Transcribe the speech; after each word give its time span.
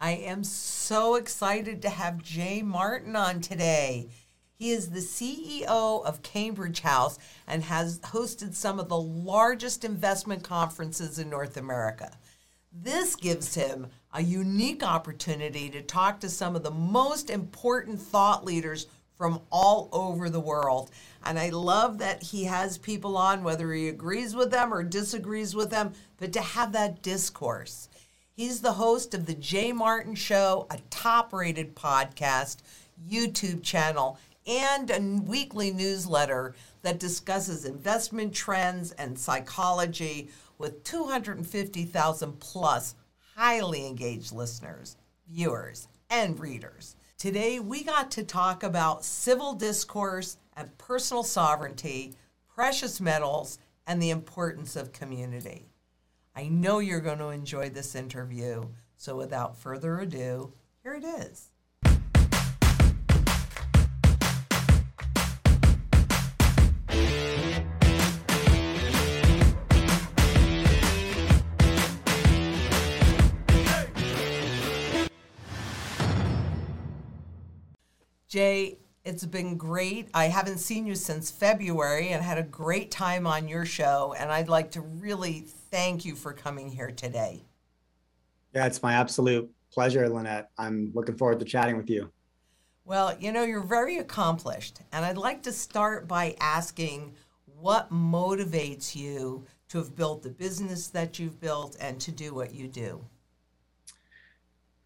I 0.00 0.12
am 0.12 0.44
so 0.44 1.16
excited 1.16 1.82
to 1.82 1.88
have 1.88 2.22
Jay 2.22 2.62
Martin 2.62 3.16
on 3.16 3.40
today. 3.40 4.08
He 4.54 4.70
is 4.70 4.90
the 4.90 5.00
CEO 5.00 6.04
of 6.04 6.22
Cambridge 6.22 6.80
House 6.80 7.18
and 7.48 7.64
has 7.64 7.98
hosted 7.98 8.54
some 8.54 8.78
of 8.78 8.88
the 8.88 9.00
largest 9.00 9.84
investment 9.84 10.44
conferences 10.44 11.18
in 11.18 11.28
North 11.28 11.56
America. 11.56 12.12
This 12.72 13.16
gives 13.16 13.56
him 13.56 13.88
a 14.14 14.22
unique 14.22 14.84
opportunity 14.84 15.68
to 15.70 15.82
talk 15.82 16.20
to 16.20 16.28
some 16.28 16.54
of 16.54 16.62
the 16.62 16.70
most 16.70 17.28
important 17.28 18.00
thought 18.00 18.44
leaders 18.44 18.86
from 19.16 19.40
all 19.50 19.88
over 19.90 20.30
the 20.30 20.38
world. 20.38 20.92
And 21.24 21.40
I 21.40 21.48
love 21.48 21.98
that 21.98 22.22
he 22.22 22.44
has 22.44 22.78
people 22.78 23.16
on, 23.16 23.42
whether 23.42 23.72
he 23.72 23.88
agrees 23.88 24.36
with 24.36 24.52
them 24.52 24.72
or 24.72 24.84
disagrees 24.84 25.56
with 25.56 25.70
them, 25.70 25.92
but 26.18 26.32
to 26.34 26.40
have 26.40 26.70
that 26.72 27.02
discourse. 27.02 27.88
He's 28.38 28.60
the 28.60 28.74
host 28.74 29.14
of 29.14 29.26
The 29.26 29.34
Jay 29.34 29.72
Martin 29.72 30.14
Show, 30.14 30.68
a 30.70 30.78
top 30.90 31.32
rated 31.32 31.74
podcast, 31.74 32.58
YouTube 33.10 33.64
channel, 33.64 34.16
and 34.46 34.88
a 34.92 35.00
weekly 35.28 35.72
newsletter 35.72 36.54
that 36.82 37.00
discusses 37.00 37.64
investment 37.64 38.32
trends 38.32 38.92
and 38.92 39.18
psychology 39.18 40.28
with 40.56 40.84
250,000 40.84 42.38
plus 42.38 42.94
highly 43.34 43.84
engaged 43.84 44.30
listeners, 44.30 44.96
viewers, 45.28 45.88
and 46.08 46.38
readers. 46.38 46.94
Today, 47.16 47.58
we 47.58 47.82
got 47.82 48.12
to 48.12 48.22
talk 48.22 48.62
about 48.62 49.04
civil 49.04 49.54
discourse 49.54 50.36
and 50.56 50.78
personal 50.78 51.24
sovereignty, 51.24 52.14
precious 52.54 53.00
metals, 53.00 53.58
and 53.84 54.00
the 54.00 54.10
importance 54.10 54.76
of 54.76 54.92
community. 54.92 55.67
I 56.38 56.46
know 56.46 56.78
you're 56.78 57.00
going 57.00 57.18
to 57.18 57.30
enjoy 57.30 57.70
this 57.70 57.96
interview. 57.96 58.68
So 58.96 59.16
without 59.16 59.56
further 59.58 59.98
ado, 59.98 60.52
here 60.84 60.94
it 60.94 61.02
is. 61.02 61.50
Jay, 78.28 78.78
it's 79.08 79.24
been 79.24 79.56
great. 79.56 80.10
I 80.12 80.26
haven't 80.26 80.58
seen 80.58 80.86
you 80.86 80.94
since 80.94 81.30
February 81.30 82.10
and 82.10 82.22
had 82.22 82.36
a 82.36 82.42
great 82.42 82.90
time 82.90 83.26
on 83.26 83.48
your 83.48 83.64
show. 83.64 84.14
And 84.18 84.30
I'd 84.30 84.48
like 84.48 84.70
to 84.72 84.82
really 84.82 85.46
thank 85.70 86.04
you 86.04 86.14
for 86.14 86.34
coming 86.34 86.68
here 86.68 86.90
today. 86.90 87.42
Yeah, 88.54 88.66
it's 88.66 88.82
my 88.82 88.92
absolute 88.92 89.50
pleasure, 89.72 90.06
Lynette. 90.08 90.50
I'm 90.58 90.92
looking 90.94 91.16
forward 91.16 91.38
to 91.40 91.46
chatting 91.46 91.78
with 91.78 91.88
you. 91.88 92.12
Well, 92.84 93.16
you 93.18 93.32
know, 93.32 93.44
you're 93.44 93.62
very 93.62 93.96
accomplished. 93.96 94.80
And 94.92 95.04
I'd 95.04 95.16
like 95.16 95.42
to 95.44 95.52
start 95.52 96.06
by 96.06 96.36
asking 96.38 97.14
what 97.46 97.90
motivates 97.90 98.94
you 98.94 99.46
to 99.70 99.78
have 99.78 99.96
built 99.96 100.22
the 100.22 100.30
business 100.30 100.88
that 100.88 101.18
you've 101.18 101.40
built 101.40 101.76
and 101.80 101.98
to 102.00 102.12
do 102.12 102.34
what 102.34 102.54
you 102.54 102.68
do? 102.68 103.04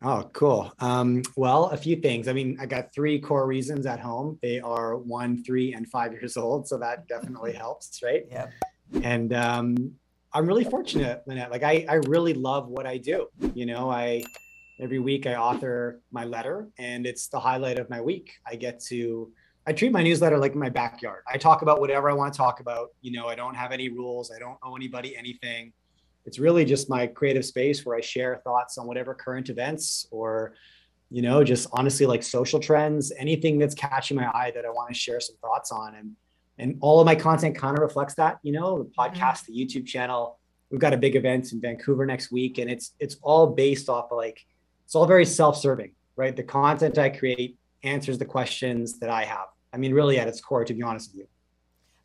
Oh, 0.04 0.28
cool. 0.32 0.72
Um, 0.80 1.22
well, 1.36 1.66
a 1.66 1.76
few 1.76 1.96
things. 1.96 2.26
I 2.26 2.32
mean, 2.32 2.56
I 2.60 2.66
got 2.66 2.92
three 2.92 3.20
core 3.20 3.46
reasons 3.46 3.86
at 3.86 4.00
home. 4.00 4.38
They 4.42 4.58
are 4.60 4.96
one, 4.96 5.44
three, 5.44 5.74
and 5.74 5.88
five 5.88 6.12
years 6.12 6.36
old. 6.36 6.66
So 6.66 6.78
that 6.78 7.06
definitely 7.06 7.52
helps, 7.64 8.02
right? 8.02 8.24
Yeah. 8.28 8.48
And 9.02 9.32
um, 9.32 9.92
I'm 10.32 10.46
really 10.46 10.64
fortunate, 10.64 11.22
Lynette. 11.26 11.50
Like, 11.50 11.62
I, 11.62 11.86
I 11.88 11.94
really 11.94 12.34
love 12.34 12.68
what 12.68 12.86
I 12.86 12.98
do. 12.98 13.28
You 13.54 13.66
know, 13.66 13.90
I 13.90 14.24
every 14.80 14.98
week 14.98 15.26
I 15.26 15.36
author 15.36 16.00
my 16.10 16.24
letter, 16.24 16.68
and 16.78 17.06
it's 17.06 17.28
the 17.28 17.38
highlight 17.38 17.78
of 17.78 17.88
my 17.88 18.00
week. 18.00 18.32
I 18.46 18.56
get 18.56 18.80
to 18.88 19.30
I 19.64 19.72
treat 19.72 19.92
my 19.92 20.02
newsletter 20.02 20.38
like 20.38 20.56
my 20.56 20.68
backyard. 20.68 21.22
I 21.32 21.38
talk 21.38 21.62
about 21.62 21.80
whatever 21.80 22.10
I 22.10 22.14
want 22.14 22.34
to 22.34 22.36
talk 22.36 22.58
about. 22.58 22.88
You 23.00 23.12
know, 23.12 23.28
I 23.28 23.36
don't 23.36 23.54
have 23.54 23.70
any 23.70 23.88
rules. 23.88 24.32
I 24.34 24.40
don't 24.40 24.58
owe 24.62 24.74
anybody 24.74 25.16
anything 25.16 25.72
it's 26.24 26.38
really 26.38 26.64
just 26.64 26.88
my 26.88 27.06
creative 27.06 27.44
space 27.44 27.84
where 27.84 27.96
I 27.96 28.00
share 28.00 28.40
thoughts 28.44 28.78
on 28.78 28.86
whatever 28.86 29.14
current 29.14 29.48
events 29.48 30.06
or, 30.10 30.54
you 31.10 31.22
know, 31.22 31.42
just 31.42 31.68
honestly 31.72 32.06
like 32.06 32.22
social 32.22 32.60
trends, 32.60 33.12
anything 33.18 33.58
that's 33.58 33.74
catching 33.74 34.16
my 34.16 34.28
eye 34.28 34.52
that 34.54 34.64
I 34.64 34.70
want 34.70 34.88
to 34.88 34.94
share 34.94 35.20
some 35.20 35.36
thoughts 35.40 35.72
on. 35.72 35.94
And 35.94 36.12
and 36.58 36.78
all 36.80 37.00
of 37.00 37.06
my 37.06 37.14
content 37.14 37.56
kind 37.56 37.76
of 37.76 37.82
reflects 37.82 38.14
that, 38.14 38.38
you 38.42 38.52
know, 38.52 38.78
the 38.78 38.84
mm-hmm. 38.84 39.00
podcast, 39.00 39.44
mm-hmm. 39.44 39.52
the 39.52 39.66
YouTube 39.66 39.86
channel. 39.86 40.38
We've 40.70 40.80
got 40.80 40.94
a 40.94 40.98
big 40.98 41.16
event 41.16 41.52
in 41.52 41.60
Vancouver 41.60 42.06
next 42.06 42.30
week, 42.30 42.58
and 42.58 42.70
it's 42.70 42.92
it's 42.98 43.16
all 43.22 43.48
based 43.48 43.88
off 43.88 44.10
of 44.10 44.16
like 44.16 44.40
it's 44.84 44.94
all 44.94 45.06
very 45.06 45.26
self-serving, 45.26 45.92
right? 46.16 46.34
The 46.34 46.42
content 46.42 46.98
I 46.98 47.10
create 47.10 47.58
answers 47.82 48.18
the 48.18 48.24
questions 48.24 48.98
that 49.00 49.10
I 49.10 49.24
have. 49.24 49.46
I 49.72 49.76
mean, 49.78 49.92
really 49.92 50.18
at 50.18 50.28
its 50.28 50.40
core, 50.40 50.64
to 50.64 50.74
be 50.74 50.82
honest 50.82 51.10
with 51.10 51.20
you 51.20 51.26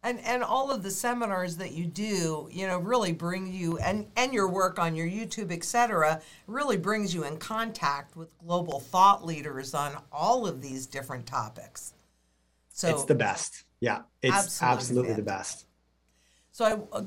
and 0.04 0.20
and 0.22 0.44
all 0.44 0.72
of 0.72 0.84
the 0.84 0.92
seminars 0.92 1.58
that 1.58 1.72
you 1.72 1.86
do 1.86 2.48
you 2.52 2.68
know 2.68 2.78
really 2.78 3.12
bring 3.12 3.52
you 3.52 3.78
and 3.80 4.08
and 4.16 4.34
your 4.34 4.48
work 4.48 4.80
on 4.80 4.96
your 4.96 5.08
youtube 5.08 5.52
etc 5.52 6.22
really 6.48 6.78
brings 6.78 7.14
you 7.14 7.24
in 7.24 7.38
contact 7.38 8.16
with 8.16 8.38
global 8.40 8.80
thought 8.80 9.26
leaders 9.26 9.74
on 9.74 9.98
all 10.12 10.48
of 10.48 10.62
these 10.62 10.86
different 10.86 11.26
topics. 11.26 11.94
So 12.70 12.90
it's 12.90 13.06
the 13.06 13.16
best. 13.16 13.64
Yeah 13.80 14.02
it's 14.22 14.62
absolutely, 14.62 14.78
absolutely 14.78 15.14
the 15.16 15.22
best. 15.24 15.66
So 16.52 16.88
i 16.94 17.04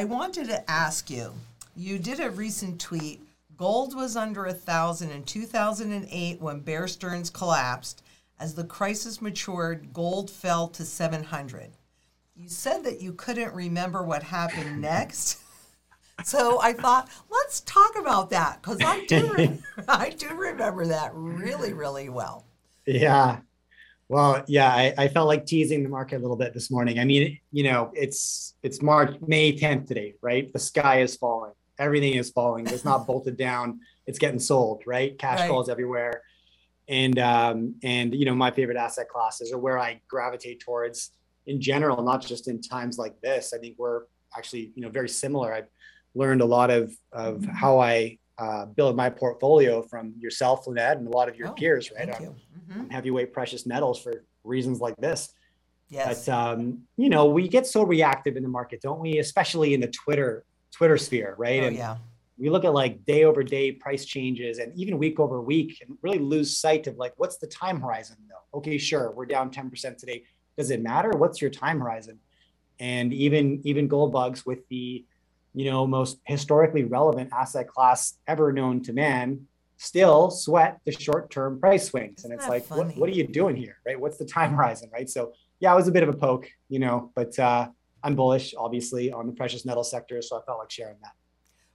i 0.00 0.04
wanted 0.04 0.46
to 0.48 0.70
ask 0.70 1.10
you 1.10 1.32
you 1.76 1.98
did 1.98 2.20
a 2.20 2.30
recent 2.30 2.80
tweet 2.80 3.20
gold 3.56 3.94
was 3.94 4.16
under 4.16 4.46
a 4.46 4.54
thousand 4.54 5.10
in 5.10 5.24
2008 5.24 6.40
when 6.40 6.60
bear 6.60 6.86
stearns 6.86 7.28
collapsed. 7.28 8.02
As 8.40 8.54
the 8.54 8.62
crisis 8.62 9.20
matured 9.20 9.92
gold 9.92 10.30
fell 10.30 10.68
to 10.68 10.84
700 10.84 11.72
you 12.38 12.48
said 12.48 12.84
that 12.84 13.00
you 13.00 13.12
couldn't 13.12 13.52
remember 13.52 14.02
what 14.04 14.22
happened 14.22 14.80
next. 14.80 15.40
so 16.24 16.60
I 16.60 16.72
thought, 16.72 17.08
let's 17.30 17.60
talk 17.62 17.98
about 17.98 18.30
that 18.30 18.62
because 18.62 18.78
I 18.80 19.04
do, 19.06 19.34
re- 19.34 19.58
I 19.88 20.10
do 20.10 20.28
remember 20.34 20.86
that 20.86 21.10
really, 21.14 21.72
really 21.72 22.08
well. 22.08 22.46
Yeah. 22.86 23.40
Well, 24.08 24.42
yeah, 24.46 24.72
I, 24.72 24.94
I, 24.96 25.08
felt 25.08 25.28
like 25.28 25.44
teasing 25.44 25.82
the 25.82 25.90
market 25.90 26.16
a 26.16 26.20
little 26.20 26.36
bit 26.36 26.54
this 26.54 26.70
morning. 26.70 26.98
I 26.98 27.04
mean, 27.04 27.38
you 27.52 27.64
know, 27.64 27.90
it's 27.92 28.54
it's 28.62 28.80
March, 28.80 29.14
May 29.26 29.52
10th 29.54 29.86
today, 29.86 30.14
right? 30.22 30.50
The 30.50 30.58
sky 30.58 31.02
is 31.02 31.14
falling. 31.16 31.52
Everything 31.78 32.14
is 32.14 32.30
falling. 32.30 32.66
It's 32.68 32.86
not 32.86 33.06
bolted 33.06 33.36
down. 33.36 33.80
It's 34.06 34.18
getting 34.18 34.38
sold, 34.38 34.84
right? 34.86 35.18
Cash 35.18 35.40
right. 35.40 35.50
calls 35.50 35.68
everywhere. 35.68 36.22
And 36.88 37.18
um, 37.18 37.74
and 37.82 38.14
you 38.14 38.24
know, 38.24 38.34
my 38.34 38.50
favorite 38.50 38.78
asset 38.78 39.10
classes 39.10 39.52
are 39.52 39.58
where 39.58 39.78
I 39.78 40.00
gravitate 40.08 40.60
towards 40.60 41.10
in 41.48 41.60
general, 41.60 42.02
not 42.02 42.24
just 42.24 42.46
in 42.46 42.60
times 42.60 42.98
like 42.98 43.20
this. 43.20 43.52
I 43.52 43.58
think 43.58 43.76
we're 43.78 44.02
actually, 44.36 44.72
you 44.76 44.82
know, 44.82 44.90
very 44.90 45.08
similar. 45.08 45.52
I've 45.52 45.68
learned 46.14 46.42
a 46.42 46.44
lot 46.44 46.70
of 46.70 46.94
of 47.12 47.38
mm-hmm. 47.38 47.50
how 47.50 47.80
I 47.80 48.18
uh, 48.38 48.66
build 48.66 48.94
my 48.94 49.10
portfolio 49.10 49.82
from 49.82 50.14
yourself, 50.18 50.66
Lynette, 50.66 50.98
and 50.98 51.08
a 51.08 51.10
lot 51.10 51.28
of 51.28 51.36
your 51.36 51.48
oh, 51.48 51.52
peers, 51.52 51.90
right? 51.90 52.08
Thank 52.08 52.20
you. 52.20 52.36
Mm-hmm. 52.70 52.90
Heavyweight 52.90 53.32
precious 53.32 53.66
metals 53.66 54.00
for 54.00 54.24
reasons 54.44 54.78
like 54.78 54.96
this. 54.96 55.32
Yes. 55.88 56.26
But 56.26 56.32
um, 56.32 56.82
you 56.96 57.08
know, 57.08 57.26
we 57.26 57.48
get 57.48 57.66
so 57.66 57.82
reactive 57.82 58.36
in 58.36 58.42
the 58.42 58.48
market, 58.48 58.82
don't 58.82 59.00
we? 59.00 59.18
Especially 59.18 59.74
in 59.74 59.80
the 59.80 59.88
Twitter 59.88 60.44
Twitter 60.70 60.98
sphere, 60.98 61.34
right? 61.38 61.62
Oh, 61.62 61.66
and 61.66 61.76
yeah. 61.76 61.96
We 62.36 62.50
look 62.50 62.64
at 62.64 62.72
like 62.72 63.04
day 63.04 63.24
over 63.24 63.42
day 63.42 63.72
price 63.72 64.04
changes 64.04 64.58
and 64.58 64.72
even 64.78 64.96
week 64.96 65.18
over 65.18 65.40
week 65.40 65.78
and 65.80 65.98
really 66.02 66.20
lose 66.20 66.56
sight 66.56 66.86
of 66.86 66.96
like 66.96 67.12
what's 67.16 67.38
the 67.38 67.48
time 67.48 67.80
horizon 67.80 68.16
though. 68.28 68.58
Okay, 68.58 68.78
sure, 68.78 69.10
we're 69.10 69.26
down 69.26 69.50
10% 69.50 69.96
today 69.96 70.22
does 70.58 70.70
it 70.70 70.82
matter? 70.82 71.10
What's 71.10 71.40
your 71.40 71.50
time 71.50 71.80
horizon? 71.80 72.18
And 72.80 73.12
even 73.12 73.60
even 73.64 73.88
gold 73.88 74.12
bugs 74.12 74.44
with 74.44 74.68
the 74.68 75.04
you 75.54 75.70
know 75.70 75.86
most 75.86 76.18
historically 76.24 76.84
relevant 76.84 77.30
asset 77.32 77.68
class 77.68 78.18
ever 78.26 78.52
known 78.52 78.82
to 78.82 78.92
man 78.92 79.46
still 79.80 80.30
sweat 80.30 80.80
the 80.84 80.92
short-term 80.92 81.60
price 81.60 81.88
swings. 81.88 82.20
Isn't 82.20 82.32
and 82.32 82.40
it's 82.40 82.48
like 82.48 82.68
what, 82.68 82.96
what, 82.96 83.08
are 83.08 83.12
you 83.12 83.26
doing 83.26 83.56
here 83.56 83.78
right? 83.86 83.98
What's 83.98 84.18
the 84.18 84.26
time 84.26 84.52
horizon 84.54 84.90
right? 84.92 85.08
So 85.08 85.32
yeah 85.60 85.72
it 85.72 85.76
was 85.76 85.88
a 85.88 85.92
bit 85.92 86.02
of 86.02 86.08
a 86.08 86.12
poke 86.12 86.50
you 86.68 86.78
know 86.78 87.10
but 87.14 87.38
uh, 87.38 87.68
i'm 88.02 88.14
bullish 88.14 88.54
obviously 88.56 89.12
on 89.12 89.26
the 89.26 89.32
precious 89.32 89.64
metal 89.64 89.84
sector 89.84 90.20
so 90.22 90.38
i 90.38 90.40
felt 90.44 90.58
like 90.58 90.70
sharing 90.70 90.96
that. 91.02 91.12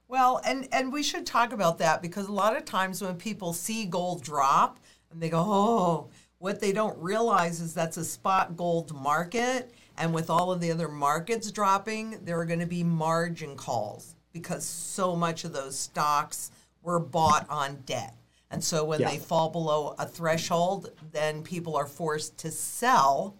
Well 0.08 0.40
and 0.44 0.68
and 0.72 0.92
we 0.92 1.02
should 1.02 1.26
talk 1.26 1.52
about 1.52 1.78
that 1.78 2.02
because 2.02 2.28
a 2.28 2.32
lot 2.32 2.56
of 2.56 2.64
times 2.64 3.02
when 3.02 3.16
people 3.16 3.52
see 3.52 3.84
gold 3.84 4.22
drop 4.22 4.78
and 5.10 5.20
they 5.20 5.28
go 5.28 5.38
oh 5.38 6.10
what 6.44 6.60
they 6.60 6.72
don't 6.72 6.98
realize 6.98 7.58
is 7.62 7.72
that's 7.72 7.96
a 7.96 8.04
spot 8.04 8.54
gold 8.54 8.94
market. 8.94 9.70
And 9.96 10.12
with 10.12 10.28
all 10.28 10.52
of 10.52 10.60
the 10.60 10.70
other 10.70 10.88
markets 10.88 11.50
dropping, 11.50 12.22
there 12.22 12.38
are 12.38 12.44
going 12.44 12.60
to 12.60 12.66
be 12.66 12.84
margin 12.84 13.56
calls 13.56 14.14
because 14.30 14.62
so 14.62 15.16
much 15.16 15.44
of 15.44 15.54
those 15.54 15.78
stocks 15.78 16.50
were 16.82 17.00
bought 17.00 17.46
on 17.48 17.76
debt. 17.86 18.14
And 18.50 18.62
so 18.62 18.84
when 18.84 19.00
yeah. 19.00 19.08
they 19.08 19.16
fall 19.16 19.48
below 19.48 19.94
a 19.98 20.04
threshold, 20.04 20.90
then 21.12 21.42
people 21.42 21.76
are 21.76 21.86
forced 21.86 22.36
to 22.40 22.50
sell 22.50 23.36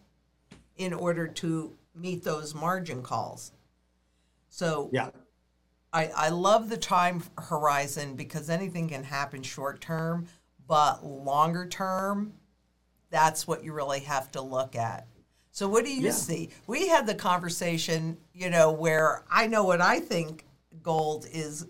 in 0.78 0.94
order 0.94 1.28
to 1.28 1.76
meet 1.94 2.24
those 2.24 2.54
margin 2.54 3.02
calls. 3.02 3.52
So 4.48 4.88
yeah. 4.94 5.10
I, 5.92 6.06
I 6.16 6.28
love 6.30 6.70
the 6.70 6.78
time 6.78 7.22
horizon 7.36 8.16
because 8.16 8.48
anything 8.48 8.88
can 8.88 9.04
happen 9.04 9.42
short 9.42 9.82
term, 9.82 10.26
but 10.66 11.04
longer 11.04 11.66
term, 11.66 12.32
that's 13.14 13.46
what 13.46 13.62
you 13.62 13.72
really 13.72 14.00
have 14.00 14.30
to 14.32 14.42
look 14.42 14.74
at. 14.74 15.06
So 15.52 15.68
what 15.68 15.84
do 15.84 15.94
you 15.94 16.06
yeah. 16.06 16.10
see? 16.10 16.50
We 16.66 16.88
had 16.88 17.06
the 17.06 17.14
conversation, 17.14 18.16
you 18.32 18.50
know, 18.50 18.72
where 18.72 19.24
I 19.30 19.46
know 19.46 19.62
what 19.62 19.80
I 19.80 20.00
think 20.00 20.44
gold 20.82 21.26
is 21.32 21.68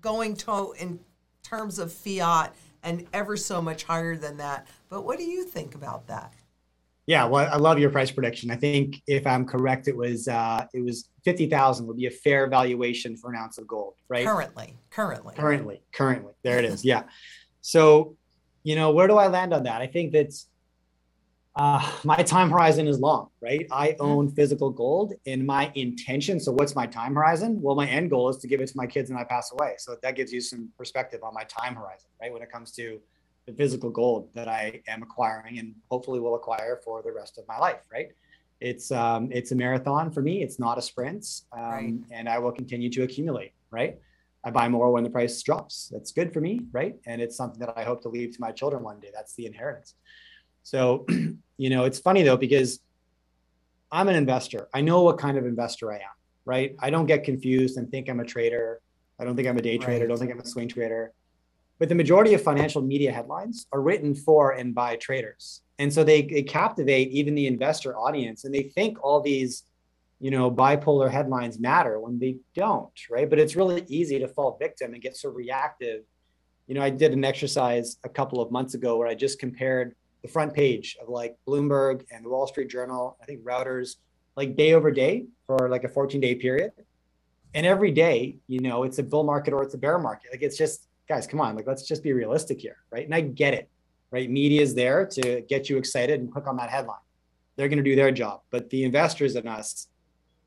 going 0.00 0.34
to 0.36 0.74
in 0.78 0.98
terms 1.44 1.78
of 1.78 1.92
fiat 1.92 2.54
and 2.82 3.06
ever 3.12 3.36
so 3.36 3.62
much 3.62 3.84
higher 3.84 4.16
than 4.16 4.38
that. 4.38 4.66
But 4.88 5.04
what 5.04 5.18
do 5.18 5.24
you 5.24 5.44
think 5.44 5.76
about 5.76 6.08
that? 6.08 6.34
Yeah, 7.06 7.26
well, 7.26 7.48
I 7.52 7.56
love 7.56 7.78
your 7.78 7.90
price 7.90 8.10
prediction. 8.10 8.50
I 8.50 8.56
think 8.56 9.02
if 9.06 9.26
I'm 9.26 9.44
correct, 9.44 9.88
it 9.88 9.96
was 9.96 10.26
uh, 10.26 10.66
it 10.72 10.82
was 10.82 11.10
fifty 11.22 11.48
thousand 11.48 11.86
would 11.86 11.98
be 11.98 12.06
a 12.06 12.10
fair 12.10 12.48
valuation 12.48 13.14
for 13.16 13.30
an 13.30 13.36
ounce 13.36 13.58
of 13.58 13.66
gold, 13.66 13.94
right? 14.08 14.26
Currently, 14.26 14.74
currently, 14.90 15.34
currently, 15.36 15.82
currently. 15.92 16.32
There 16.42 16.58
it 16.58 16.64
is. 16.64 16.84
Yeah. 16.94 17.04
So, 17.60 18.16
you 18.62 18.74
know, 18.74 18.90
where 18.90 19.06
do 19.06 19.16
I 19.16 19.26
land 19.26 19.52
on 19.54 19.62
that? 19.64 19.80
I 19.80 19.86
think 19.86 20.12
that's 20.12 20.48
uh, 21.56 21.88
my 22.04 22.16
time 22.16 22.50
horizon 22.50 22.88
is 22.88 22.98
long, 22.98 23.28
right? 23.40 23.66
I 23.70 23.94
own 24.00 24.28
physical 24.28 24.70
gold, 24.70 25.14
in 25.24 25.46
my 25.46 25.70
intention. 25.74 26.40
So, 26.40 26.52
what's 26.52 26.74
my 26.74 26.86
time 26.86 27.14
horizon? 27.14 27.60
Well, 27.62 27.76
my 27.76 27.86
end 27.88 28.10
goal 28.10 28.28
is 28.28 28.38
to 28.38 28.48
give 28.48 28.60
it 28.60 28.66
to 28.66 28.76
my 28.76 28.86
kids 28.86 29.10
when 29.10 29.18
I 29.18 29.24
pass 29.24 29.52
away. 29.52 29.74
So 29.78 29.96
that 30.02 30.16
gives 30.16 30.32
you 30.32 30.40
some 30.40 30.70
perspective 30.76 31.22
on 31.22 31.32
my 31.32 31.44
time 31.44 31.76
horizon, 31.76 32.08
right? 32.20 32.32
When 32.32 32.42
it 32.42 32.50
comes 32.50 32.72
to 32.72 33.00
the 33.46 33.52
physical 33.52 33.90
gold 33.90 34.30
that 34.34 34.48
I 34.48 34.82
am 34.88 35.02
acquiring 35.02 35.58
and 35.58 35.74
hopefully 35.90 36.18
will 36.18 36.34
acquire 36.34 36.80
for 36.84 37.02
the 37.02 37.12
rest 37.12 37.38
of 37.38 37.46
my 37.46 37.58
life, 37.58 37.82
right? 37.92 38.08
It's 38.60 38.90
um, 38.90 39.28
it's 39.30 39.52
a 39.52 39.54
marathon 39.54 40.10
for 40.10 40.22
me. 40.22 40.42
It's 40.42 40.58
not 40.58 40.78
a 40.78 40.82
sprint, 40.82 41.26
um, 41.52 41.62
right. 41.62 41.94
and 42.10 42.28
I 42.28 42.38
will 42.38 42.52
continue 42.52 42.90
to 42.90 43.02
accumulate, 43.02 43.52
right? 43.70 43.98
I 44.44 44.50
buy 44.50 44.68
more 44.68 44.90
when 44.92 45.04
the 45.04 45.10
price 45.10 45.40
drops. 45.42 45.88
That's 45.92 46.12
good 46.12 46.32
for 46.32 46.40
me, 46.40 46.60
right? 46.72 46.96
And 47.06 47.22
it's 47.22 47.36
something 47.36 47.60
that 47.60 47.74
I 47.76 47.84
hope 47.84 48.02
to 48.02 48.08
leave 48.08 48.32
to 48.32 48.40
my 48.40 48.52
children 48.52 48.82
one 48.82 49.00
day. 49.00 49.10
That's 49.14 49.34
the 49.34 49.46
inheritance. 49.46 49.94
So, 50.64 51.06
you 51.56 51.70
know, 51.70 51.84
it's 51.84 52.00
funny 52.00 52.22
though 52.22 52.36
because 52.36 52.80
I'm 53.92 54.08
an 54.08 54.16
investor. 54.16 54.68
I 54.74 54.80
know 54.80 55.02
what 55.02 55.18
kind 55.18 55.38
of 55.38 55.46
investor 55.46 55.92
I 55.92 55.96
am, 55.96 56.16
right? 56.44 56.74
I 56.80 56.90
don't 56.90 57.06
get 57.06 57.22
confused 57.22 57.78
and 57.78 57.88
think 57.88 58.08
I'm 58.08 58.18
a 58.18 58.24
trader. 58.24 58.80
I 59.20 59.24
don't 59.24 59.36
think 59.36 59.46
I'm 59.46 59.56
a 59.56 59.62
day 59.62 59.78
trader. 59.78 60.04
I 60.04 60.08
don't 60.08 60.18
think 60.18 60.32
I'm 60.32 60.40
a 60.40 60.46
swing 60.46 60.68
trader 60.68 61.12
but 61.78 61.88
the 61.88 61.94
majority 61.94 62.34
of 62.34 62.42
financial 62.42 62.82
media 62.82 63.12
headlines 63.12 63.66
are 63.72 63.80
written 63.80 64.14
for 64.14 64.52
and 64.52 64.74
by 64.74 64.96
traders 64.96 65.62
and 65.78 65.92
so 65.92 66.04
they, 66.04 66.22
they 66.22 66.42
captivate 66.42 67.10
even 67.10 67.34
the 67.34 67.46
investor 67.46 67.96
audience 67.98 68.44
and 68.44 68.54
they 68.54 68.62
think 68.62 68.98
all 69.02 69.20
these 69.20 69.64
you 70.20 70.30
know 70.30 70.50
bipolar 70.50 71.10
headlines 71.10 71.58
matter 71.58 71.98
when 71.98 72.18
they 72.18 72.36
don't 72.54 72.92
right 73.10 73.28
but 73.28 73.38
it's 73.38 73.56
really 73.56 73.84
easy 73.88 74.18
to 74.18 74.28
fall 74.28 74.56
victim 74.60 74.94
and 74.94 75.02
get 75.02 75.16
so 75.16 75.28
reactive 75.28 76.02
you 76.66 76.74
know 76.74 76.82
i 76.82 76.90
did 76.90 77.12
an 77.12 77.24
exercise 77.24 77.98
a 78.04 78.08
couple 78.08 78.40
of 78.40 78.50
months 78.50 78.74
ago 78.74 78.96
where 78.96 79.08
i 79.08 79.14
just 79.14 79.38
compared 79.38 79.94
the 80.24 80.28
front 80.28 80.52
page 80.52 80.96
of 81.00 81.08
like 81.08 81.36
bloomberg 81.46 82.04
and 82.10 82.24
the 82.24 82.28
wall 82.28 82.46
street 82.48 82.68
journal 82.68 83.16
i 83.22 83.24
think 83.24 83.44
reuters 83.44 83.96
like 84.36 84.56
day 84.56 84.72
over 84.72 84.90
day 84.90 85.26
for 85.46 85.68
like 85.68 85.84
a 85.84 85.88
14 85.88 86.20
day 86.20 86.34
period 86.34 86.72
and 87.54 87.64
every 87.64 87.92
day 87.92 88.36
you 88.48 88.60
know 88.60 88.82
it's 88.82 88.98
a 88.98 89.02
bull 89.02 89.22
market 89.22 89.54
or 89.54 89.62
it's 89.62 89.74
a 89.74 89.78
bear 89.78 89.98
market 89.98 90.32
like 90.32 90.42
it's 90.42 90.58
just 90.58 90.88
guys, 91.08 91.26
come 91.26 91.40
on, 91.40 91.56
like 91.56 91.66
let's 91.66 91.86
just 91.86 92.02
be 92.02 92.12
realistic 92.12 92.60
here, 92.60 92.76
right? 92.90 93.04
And 93.04 93.14
I 93.14 93.20
get 93.20 93.54
it, 93.54 93.68
right? 94.10 94.30
Media 94.30 94.62
is 94.62 94.74
there 94.74 95.06
to 95.06 95.42
get 95.42 95.68
you 95.68 95.76
excited 95.76 96.20
and 96.20 96.32
click 96.32 96.46
on 96.46 96.56
that 96.56 96.70
headline. 96.70 96.98
They're 97.56 97.68
going 97.68 97.82
to 97.82 97.84
do 97.84 97.96
their 97.96 98.10
job, 98.10 98.40
but 98.50 98.70
the 98.70 98.84
investors 98.84 99.36
and 99.36 99.48
us, 99.48 99.88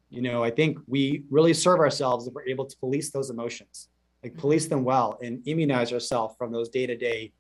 you 0.09 0.21
know, 0.21 0.43
I 0.43 0.51
think 0.51 0.77
we 0.87 1.23
really 1.29 1.53
serve 1.53 1.79
ourselves 1.79 2.27
if 2.27 2.33
we're 2.33 2.47
able 2.47 2.65
to 2.65 2.77
police 2.77 3.11
those 3.11 3.29
emotions, 3.29 3.89
like 4.23 4.35
police 4.37 4.67
them 4.67 4.83
well, 4.83 5.17
and 5.21 5.45
immunize 5.47 5.93
ourselves 5.93 6.35
from 6.37 6.51
those 6.51 6.69
day 6.69 6.85
to 6.87 6.97
day, 6.97 7.31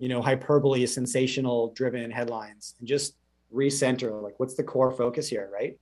you 0.00 0.08
know, 0.08 0.20
hyperbole, 0.22 0.84
sensational 0.86 1.72
driven 1.74 2.10
headlines, 2.10 2.74
and 2.80 2.88
just 2.88 3.14
recenter 3.54 4.20
like 4.22 4.34
what's 4.40 4.54
the 4.54 4.64
core 4.64 4.90
focus 4.90 5.28
here, 5.28 5.48
right? 5.52 5.78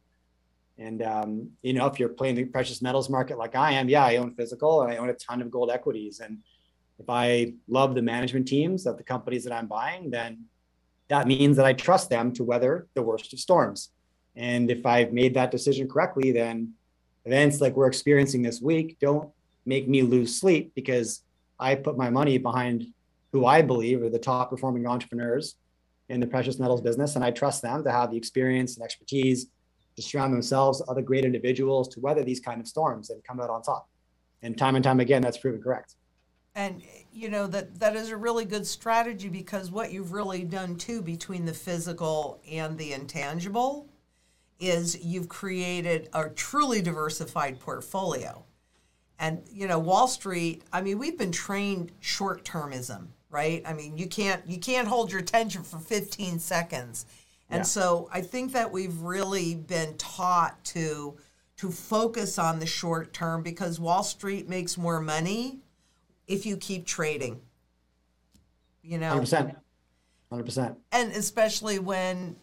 And 0.76 1.02
um, 1.02 1.50
you 1.62 1.72
know, 1.72 1.86
if 1.86 1.98
you're 1.98 2.10
playing 2.10 2.34
the 2.34 2.44
precious 2.44 2.82
metals 2.82 3.08
market 3.08 3.38
like 3.38 3.54
I 3.54 3.72
am, 3.72 3.88
yeah, 3.88 4.04
I 4.04 4.16
own 4.16 4.34
physical 4.34 4.82
and 4.82 4.92
I 4.92 4.96
own 4.96 5.08
a 5.08 5.14
ton 5.14 5.40
of 5.40 5.50
gold 5.50 5.70
equities, 5.70 6.20
and 6.20 6.38
if 6.98 7.08
I 7.08 7.54
love 7.68 7.94
the 7.94 8.02
management 8.02 8.48
teams 8.48 8.86
of 8.86 8.96
the 8.96 9.04
companies 9.04 9.44
that 9.44 9.52
I'm 9.52 9.68
buying, 9.68 10.10
then 10.10 10.44
that 11.08 11.28
means 11.28 11.56
that 11.56 11.64
I 11.64 11.72
trust 11.72 12.10
them 12.10 12.32
to 12.34 12.44
weather 12.44 12.88
the 12.94 13.02
worst 13.02 13.32
of 13.32 13.38
storms. 13.38 13.90
And 14.34 14.70
if 14.70 14.84
I've 14.84 15.12
made 15.12 15.34
that 15.34 15.50
decision 15.50 15.88
correctly, 15.88 16.32
then 16.32 16.74
events 17.24 17.60
like 17.60 17.76
we're 17.76 17.86
experiencing 17.86 18.42
this 18.42 18.60
week 18.60 18.98
don't 19.00 19.30
make 19.64 19.88
me 19.88 20.02
lose 20.02 20.38
sleep 20.38 20.72
because 20.74 21.22
I 21.58 21.76
put 21.76 21.96
my 21.96 22.10
money 22.10 22.38
behind 22.38 22.86
who 23.38 23.46
I 23.46 23.62
believe 23.62 24.02
are 24.02 24.10
the 24.10 24.18
top 24.18 24.50
performing 24.50 24.86
entrepreneurs 24.86 25.56
in 26.08 26.18
the 26.18 26.26
precious 26.26 26.58
metals 26.58 26.80
business. 26.80 27.14
And 27.14 27.24
I 27.24 27.30
trust 27.30 27.62
them 27.62 27.84
to 27.84 27.90
have 27.90 28.10
the 28.10 28.16
experience 28.16 28.76
and 28.76 28.84
expertise 28.84 29.46
to 29.94 30.02
surround 30.02 30.34
themselves 30.34 30.80
with 30.80 30.88
other 30.88 31.02
great 31.02 31.24
individuals 31.24 31.88
to 31.88 32.00
weather 32.00 32.24
these 32.24 32.40
kind 32.40 32.60
of 32.60 32.66
storms 32.66 33.10
and 33.10 33.22
come 33.22 33.40
out 33.40 33.50
on 33.50 33.62
top. 33.62 33.88
And 34.42 34.58
time 34.58 34.74
and 34.74 34.84
time 34.84 35.00
again, 35.00 35.22
that's 35.22 35.38
proven 35.38 35.62
correct. 35.62 35.94
And 36.54 36.82
you 37.12 37.28
know 37.28 37.46
that 37.46 37.78
that 37.78 37.94
is 37.94 38.10
a 38.10 38.16
really 38.16 38.44
good 38.44 38.66
strategy 38.66 39.28
because 39.28 39.70
what 39.70 39.92
you've 39.92 40.12
really 40.12 40.42
done 40.42 40.74
too 40.74 41.00
between 41.02 41.44
the 41.44 41.52
physical 41.52 42.40
and 42.50 42.76
the 42.76 42.92
intangible 42.92 43.88
is 44.58 45.04
you've 45.04 45.28
created 45.28 46.08
a 46.12 46.28
truly 46.30 46.82
diversified 46.82 47.60
portfolio. 47.60 48.44
And 49.20 49.42
you 49.52 49.68
know, 49.68 49.78
Wall 49.78 50.08
Street, 50.08 50.62
I 50.72 50.80
mean, 50.80 50.98
we've 50.98 51.18
been 51.18 51.30
trained 51.30 51.92
short-termism, 52.00 53.08
right? 53.30 53.62
I 53.66 53.72
mean, 53.72 53.98
you 53.98 54.06
can't 54.06 54.42
you 54.46 54.58
can't 54.58 54.88
hold 54.88 55.10
your 55.10 55.20
attention 55.20 55.62
for 55.62 55.78
15 55.78 56.38
seconds. 56.38 57.06
And 57.50 57.60
yeah. 57.60 57.64
so 57.64 58.08
I 58.12 58.20
think 58.20 58.52
that 58.52 58.72
we've 58.72 58.98
really 59.00 59.54
been 59.54 59.96
taught 59.96 60.62
to 60.66 61.16
to 61.58 61.70
focus 61.70 62.38
on 62.38 62.60
the 62.60 62.66
short 62.66 63.12
term 63.12 63.42
because 63.42 63.80
Wall 63.80 64.02
Street 64.02 64.48
makes 64.48 64.78
more 64.78 65.00
money 65.00 65.58
if 66.26 66.46
you 66.46 66.56
keep 66.56 66.86
trading. 66.86 67.40
You 68.82 68.98
know, 68.98 69.18
100%. 69.18 69.56
100%. 70.32 70.76
And 70.92 71.12
especially 71.12 71.78
when 71.78 72.36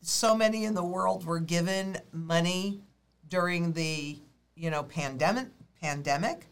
so 0.00 0.34
many 0.34 0.64
in 0.64 0.74
the 0.74 0.84
world 0.84 1.24
were 1.24 1.40
given 1.40 1.98
money 2.12 2.80
during 3.28 3.72
the, 3.72 4.18
you 4.54 4.70
know, 4.70 4.82
pandemic 4.82 5.48
pandemic. 5.80 6.46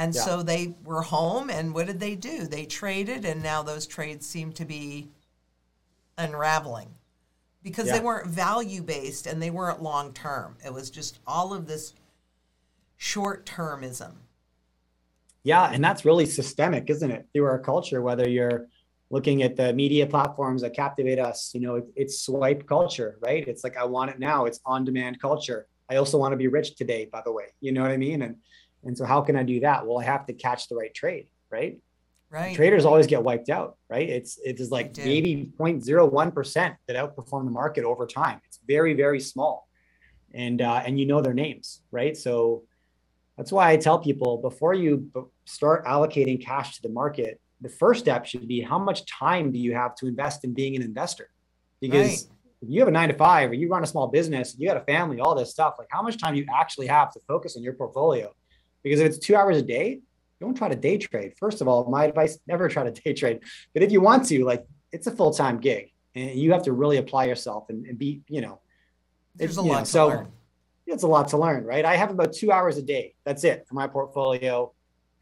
And 0.00 0.14
yeah. 0.14 0.22
so 0.22 0.42
they 0.42 0.74
were 0.82 1.02
home 1.02 1.50
and 1.50 1.74
what 1.74 1.86
did 1.86 2.00
they 2.00 2.14
do? 2.14 2.46
They 2.46 2.64
traded 2.64 3.26
and 3.26 3.42
now 3.42 3.62
those 3.62 3.86
trades 3.86 4.26
seem 4.26 4.50
to 4.54 4.64
be 4.64 5.10
unraveling 6.16 6.88
because 7.62 7.86
yeah. 7.86 7.98
they 7.98 8.00
weren't 8.00 8.26
value 8.26 8.82
based 8.82 9.26
and 9.26 9.42
they 9.42 9.50
weren't 9.50 9.82
long 9.82 10.14
term. 10.14 10.56
It 10.64 10.72
was 10.72 10.88
just 10.88 11.20
all 11.26 11.52
of 11.52 11.66
this 11.66 11.92
short 12.96 13.44
termism. 13.44 14.12
Yeah, 15.42 15.70
and 15.70 15.84
that's 15.84 16.06
really 16.06 16.24
systemic, 16.24 16.88
isn't 16.88 17.10
it? 17.10 17.26
Through 17.34 17.44
our 17.44 17.58
culture, 17.58 18.00
whether 18.00 18.26
you're 18.26 18.68
looking 19.10 19.42
at 19.42 19.54
the 19.54 19.74
media 19.74 20.06
platforms 20.06 20.62
that 20.62 20.74
captivate 20.74 21.18
us, 21.18 21.50
you 21.52 21.60
know, 21.60 21.74
it, 21.74 21.84
it's 21.94 22.20
swipe 22.20 22.66
culture, 22.66 23.18
right? 23.20 23.46
It's 23.46 23.64
like 23.64 23.76
I 23.76 23.84
want 23.84 24.12
it 24.12 24.18
now. 24.18 24.46
It's 24.46 24.60
on-demand 24.64 25.20
culture. 25.20 25.66
I 25.90 25.96
also 25.96 26.16
want 26.16 26.32
to 26.32 26.38
be 26.38 26.48
rich 26.48 26.76
today, 26.76 27.06
by 27.12 27.20
the 27.22 27.32
way. 27.32 27.48
You 27.60 27.72
know 27.72 27.82
what 27.82 27.90
I 27.90 27.98
mean? 27.98 28.22
And 28.22 28.36
and 28.84 28.96
so 28.96 29.04
how 29.04 29.20
can 29.20 29.36
I 29.36 29.42
do 29.42 29.60
that? 29.60 29.86
Well, 29.86 29.98
I 29.98 30.04
have 30.04 30.26
to 30.26 30.32
catch 30.32 30.68
the 30.68 30.76
right 30.76 30.92
trade, 30.92 31.28
right? 31.50 31.78
Right. 32.30 32.54
Traders 32.54 32.84
always 32.84 33.08
get 33.08 33.24
wiped 33.24 33.50
out, 33.50 33.76
right? 33.88 34.08
It's 34.08 34.38
it 34.44 34.60
is 34.60 34.70
like 34.70 34.96
maybe 34.96 35.52
0.01% 35.58 36.76
that 36.86 36.96
outperform 36.96 37.44
the 37.44 37.50
market 37.50 37.84
over 37.84 38.06
time. 38.06 38.40
It's 38.46 38.60
very, 38.66 38.94
very 38.94 39.18
small. 39.18 39.68
And 40.32 40.62
uh, 40.62 40.82
and 40.86 40.98
you 40.98 41.06
know 41.06 41.20
their 41.20 41.34
names, 41.34 41.82
right? 41.90 42.16
So 42.16 42.62
that's 43.36 43.50
why 43.50 43.70
I 43.70 43.76
tell 43.76 43.98
people 43.98 44.38
before 44.38 44.74
you 44.74 45.10
start 45.44 45.84
allocating 45.86 46.40
cash 46.40 46.76
to 46.76 46.82
the 46.82 46.88
market, 46.88 47.40
the 47.60 47.68
first 47.68 48.00
step 48.00 48.26
should 48.26 48.46
be 48.46 48.60
how 48.60 48.78
much 48.78 49.06
time 49.06 49.50
do 49.50 49.58
you 49.58 49.74
have 49.74 49.96
to 49.96 50.06
invest 50.06 50.44
in 50.44 50.54
being 50.54 50.76
an 50.76 50.82
investor? 50.82 51.30
Because 51.80 52.06
right. 52.06 52.36
if 52.62 52.68
you 52.68 52.78
have 52.80 52.88
a 52.88 52.92
nine 52.92 53.08
to 53.08 53.14
five 53.16 53.50
or 53.50 53.54
you 53.54 53.68
run 53.68 53.82
a 53.82 53.86
small 53.86 54.06
business, 54.06 54.54
you 54.56 54.68
got 54.68 54.76
a 54.76 54.84
family, 54.84 55.18
all 55.18 55.34
this 55.34 55.50
stuff, 55.50 55.74
like 55.78 55.88
how 55.90 56.00
much 56.00 56.16
time 56.16 56.34
do 56.34 56.40
you 56.40 56.46
actually 56.54 56.86
have 56.86 57.12
to 57.14 57.20
focus 57.26 57.56
on 57.56 57.62
your 57.64 57.72
portfolio? 57.72 58.32
Because 58.82 59.00
if 59.00 59.06
it's 59.06 59.18
two 59.18 59.36
hours 59.36 59.56
a 59.56 59.62
day, 59.62 60.00
don't 60.40 60.54
try 60.54 60.68
to 60.68 60.76
day 60.76 60.98
trade. 60.98 61.34
First 61.38 61.60
of 61.60 61.68
all, 61.68 61.88
my 61.90 62.04
advice, 62.04 62.38
never 62.46 62.68
try 62.68 62.84
to 62.84 62.90
day 62.90 63.12
trade. 63.12 63.40
But 63.74 63.82
if 63.82 63.92
you 63.92 64.00
want 64.00 64.26
to, 64.28 64.44
like 64.44 64.66
it's 64.92 65.06
a 65.06 65.10
full-time 65.10 65.58
gig 65.58 65.92
and 66.14 66.30
you 66.30 66.52
have 66.52 66.62
to 66.64 66.72
really 66.72 66.96
apply 66.96 67.24
yourself 67.24 67.66
and, 67.68 67.86
and 67.86 67.98
be, 67.98 68.22
you 68.28 68.40
know, 68.40 68.60
there's 69.36 69.56
a 69.56 69.62
lot 69.62 69.78
know, 69.78 69.84
so 69.84 70.08
learn 70.08 70.28
it's 70.92 71.02
a 71.02 71.08
lot 71.08 71.28
to 71.28 71.38
learn, 71.38 71.64
right? 71.64 71.84
I 71.84 71.96
have 71.96 72.10
about 72.10 72.32
two 72.32 72.52
hours 72.52 72.76
a 72.76 72.82
day. 72.82 73.14
That's 73.24 73.44
it 73.44 73.66
for 73.66 73.74
my 73.74 73.86
portfolio. 73.86 74.72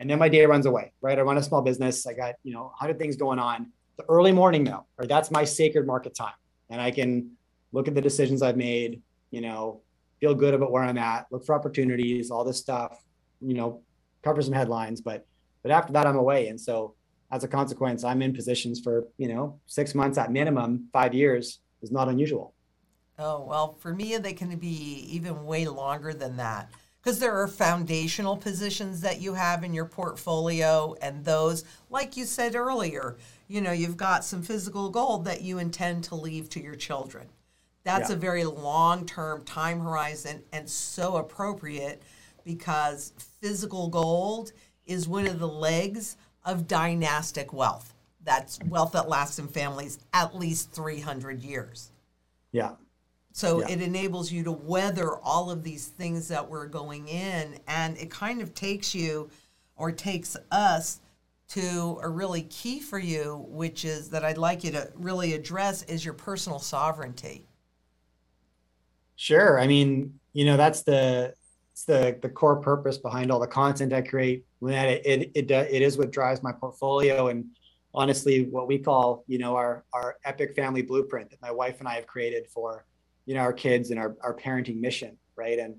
And 0.01 0.09
then 0.09 0.19
my 0.19 0.29
day 0.29 0.45
runs 0.47 0.67
away, 0.67 0.93
right? 1.01 1.19
I 1.19 1.23
run 1.23 1.39
a 1.39 1.43
small 1.43 1.63
business. 1.63 2.07
I 2.07 2.15
got, 2.15 2.37
you 2.43 2.53
know, 2.53 2.65
100 2.65 2.99
things 2.99 3.17
going 3.17 3.39
on. 3.39 3.73
The 3.97 4.05
early 4.09 4.33
morning 4.33 4.65
though, 4.65 4.87
or 4.97 5.07
that's 5.07 5.31
my 5.31 5.45
sacred 5.45 5.87
market 5.87 6.15
time. 6.15 6.35
And 6.71 6.81
I 6.81 6.91
can 6.91 7.33
look 7.73 7.89
at 7.89 7.95
the 7.95 8.01
decisions 8.01 8.43
I've 8.43 8.57
made, 8.57 9.03
you 9.31 9.41
know, 9.41 9.81
feel 10.21 10.35
good 10.35 10.55
about 10.55 10.71
where 10.71 10.83
I'm 10.83 10.99
at, 10.99 11.27
look 11.31 11.45
for 11.45 11.55
opportunities, 11.55 12.31
all 12.31 12.45
this 12.45 12.59
stuff, 12.59 13.03
you 13.41 13.55
know, 13.55 13.83
cover 14.23 14.43
some 14.43 14.53
headlines, 14.53 15.01
but 15.01 15.27
but 15.63 15.73
after 15.73 15.93
that, 15.93 16.07
I'm 16.07 16.17
away. 16.17 16.49
And 16.49 16.61
so 16.61 16.95
as 17.31 17.45
a 17.45 17.49
consequence, 17.49 18.05
I'm 18.05 18.23
in 18.23 18.33
positions 18.33 18.81
for 18.81 19.07
you 19.17 19.29
know 19.29 19.59
six 19.67 19.95
months 19.95 20.19
at 20.19 20.33
minimum, 20.33 20.89
five 20.93 21.15
years 21.15 21.61
is 21.83 21.93
not 21.93 22.09
unusual. 22.09 22.55
Oh 23.19 23.43
well, 23.43 23.75
for 23.81 23.93
me, 23.93 24.17
they 24.17 24.33
can 24.33 24.57
be 24.57 25.07
even 25.11 25.45
way 25.45 25.67
longer 25.67 26.15
than 26.15 26.37
that 26.37 26.71
because 27.01 27.21
there 27.21 27.41
are 27.41 27.49
foundational 27.49 28.37
positions 28.37 29.01
that 29.01 29.21
you 29.21 29.35
have 29.35 29.65
in 29.65 29.73
your 29.73 29.87
portfolio, 29.87 30.95
and 31.01 31.25
those, 31.25 31.65
like 31.91 32.17
you 32.17 32.25
said 32.25 32.55
earlier, 32.55 33.17
you 33.47 33.61
know, 33.61 33.73
you've 33.73 33.97
got 33.97 34.25
some 34.25 34.43
physical 34.43 34.91
gold 34.91 35.25
that 35.25 35.43
you 35.43 35.59
intend 35.59 36.05
to 36.05 36.15
leave 36.15 36.49
to 36.51 36.63
your 36.63 36.75
children. 36.75 37.29
That's 37.85 38.11
yeah. 38.11 38.17
a 38.17 38.19
very 38.19 38.45
long 38.45 39.07
term 39.07 39.45
time 39.45 39.81
horizon 39.81 40.43
and 40.53 40.69
so 40.69 41.17
appropriate 41.17 42.03
because 42.49 43.13
physical 43.43 43.89
gold 43.89 44.53
is 44.87 45.07
one 45.07 45.27
of 45.27 45.39
the 45.39 45.47
legs 45.47 46.17
of 46.47 46.67
dynastic 46.67 47.53
wealth. 47.53 47.93
That's 48.25 48.59
wealth 48.69 48.93
that 48.93 49.07
lasts 49.07 49.39
in 49.39 49.49
families 49.49 49.99
at 50.15 50.35
least 50.35 50.73
300 50.73 51.43
years. 51.43 51.93
Yeah. 52.51 52.73
So 53.33 53.61
yeah. 53.61 53.69
it 53.69 53.83
enables 53.83 54.33
you 54.33 54.43
to 54.45 54.53
weather 54.53 55.19
all 55.19 55.51
of 55.51 55.63
these 55.63 55.89
things 55.89 56.29
that 56.29 56.49
we're 56.49 56.69
going 56.69 57.07
in, 57.09 57.59
and 57.69 57.99
it 57.99 58.11
kind 58.11 58.41
of 58.41 58.55
takes 58.55 58.95
you 58.95 59.29
or 59.77 59.93
takes 59.93 60.35
us 60.51 61.01
to 61.49 61.99
a 62.03 62.09
really 62.09 62.43
key 62.43 62.81
for 62.81 62.99
you, 62.99 63.45
which 63.49 63.85
is 63.85 64.09
that 64.09 64.25
I'd 64.25 64.39
like 64.39 64.65
you 64.65 64.71
to 64.73 64.91
really 64.95 65.35
address 65.35 65.83
is 65.83 66.03
your 66.03 66.15
personal 66.15 66.61
sovereignty. 66.61 67.45
Sure. 69.17 69.61
I 69.61 69.67
mean, 69.67 70.19
you 70.33 70.47
know, 70.47 70.57
that's 70.57 70.83
the 70.83 71.35
it's 71.79 71.85
the 71.85 72.19
the 72.23 72.29
core 72.29 72.57
purpose 72.57 72.99
behind 72.99 73.31
all 73.31 73.39
the 73.39 73.47
content 73.47 73.93
I 73.93 74.03
create. 74.03 74.45
It 74.63 75.03
it 75.07 75.31
it, 75.35 75.51
it 75.51 75.83
is 75.83 75.97
what 75.97 76.11
drives 76.11 76.43
my 76.43 76.51
portfolio 76.51 77.29
and 77.29 77.45
honestly 77.95 78.47
what 78.47 78.67
we 78.67 78.79
call 78.79 79.25
you 79.29 79.39
know 79.39 79.55
our 79.55 79.85
our 79.93 80.17
epic 80.25 80.57
family 80.57 80.83
blueprint 80.83 81.31
that 81.31 81.41
my 81.41 81.53
wife 81.53 81.79
and 81.79 81.87
I 81.87 81.95
have 81.95 82.07
created 82.09 82.49
for 82.49 82.85
you 83.27 83.35
know 83.35 83.41
our 83.41 83.53
kids 83.53 83.91
and 83.93 84.01
our 84.01 84.17
our 84.23 84.35
parenting 84.35 84.81
mission, 84.81 85.19
right? 85.37 85.59
And 85.61 85.77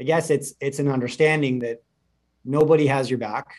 I 0.00 0.04
guess 0.04 0.30
it's 0.30 0.54
it's 0.58 0.78
an 0.78 0.88
understanding 0.88 1.58
that 1.58 1.82
nobody 2.42 2.86
has 2.86 3.10
your 3.10 3.18
back, 3.18 3.54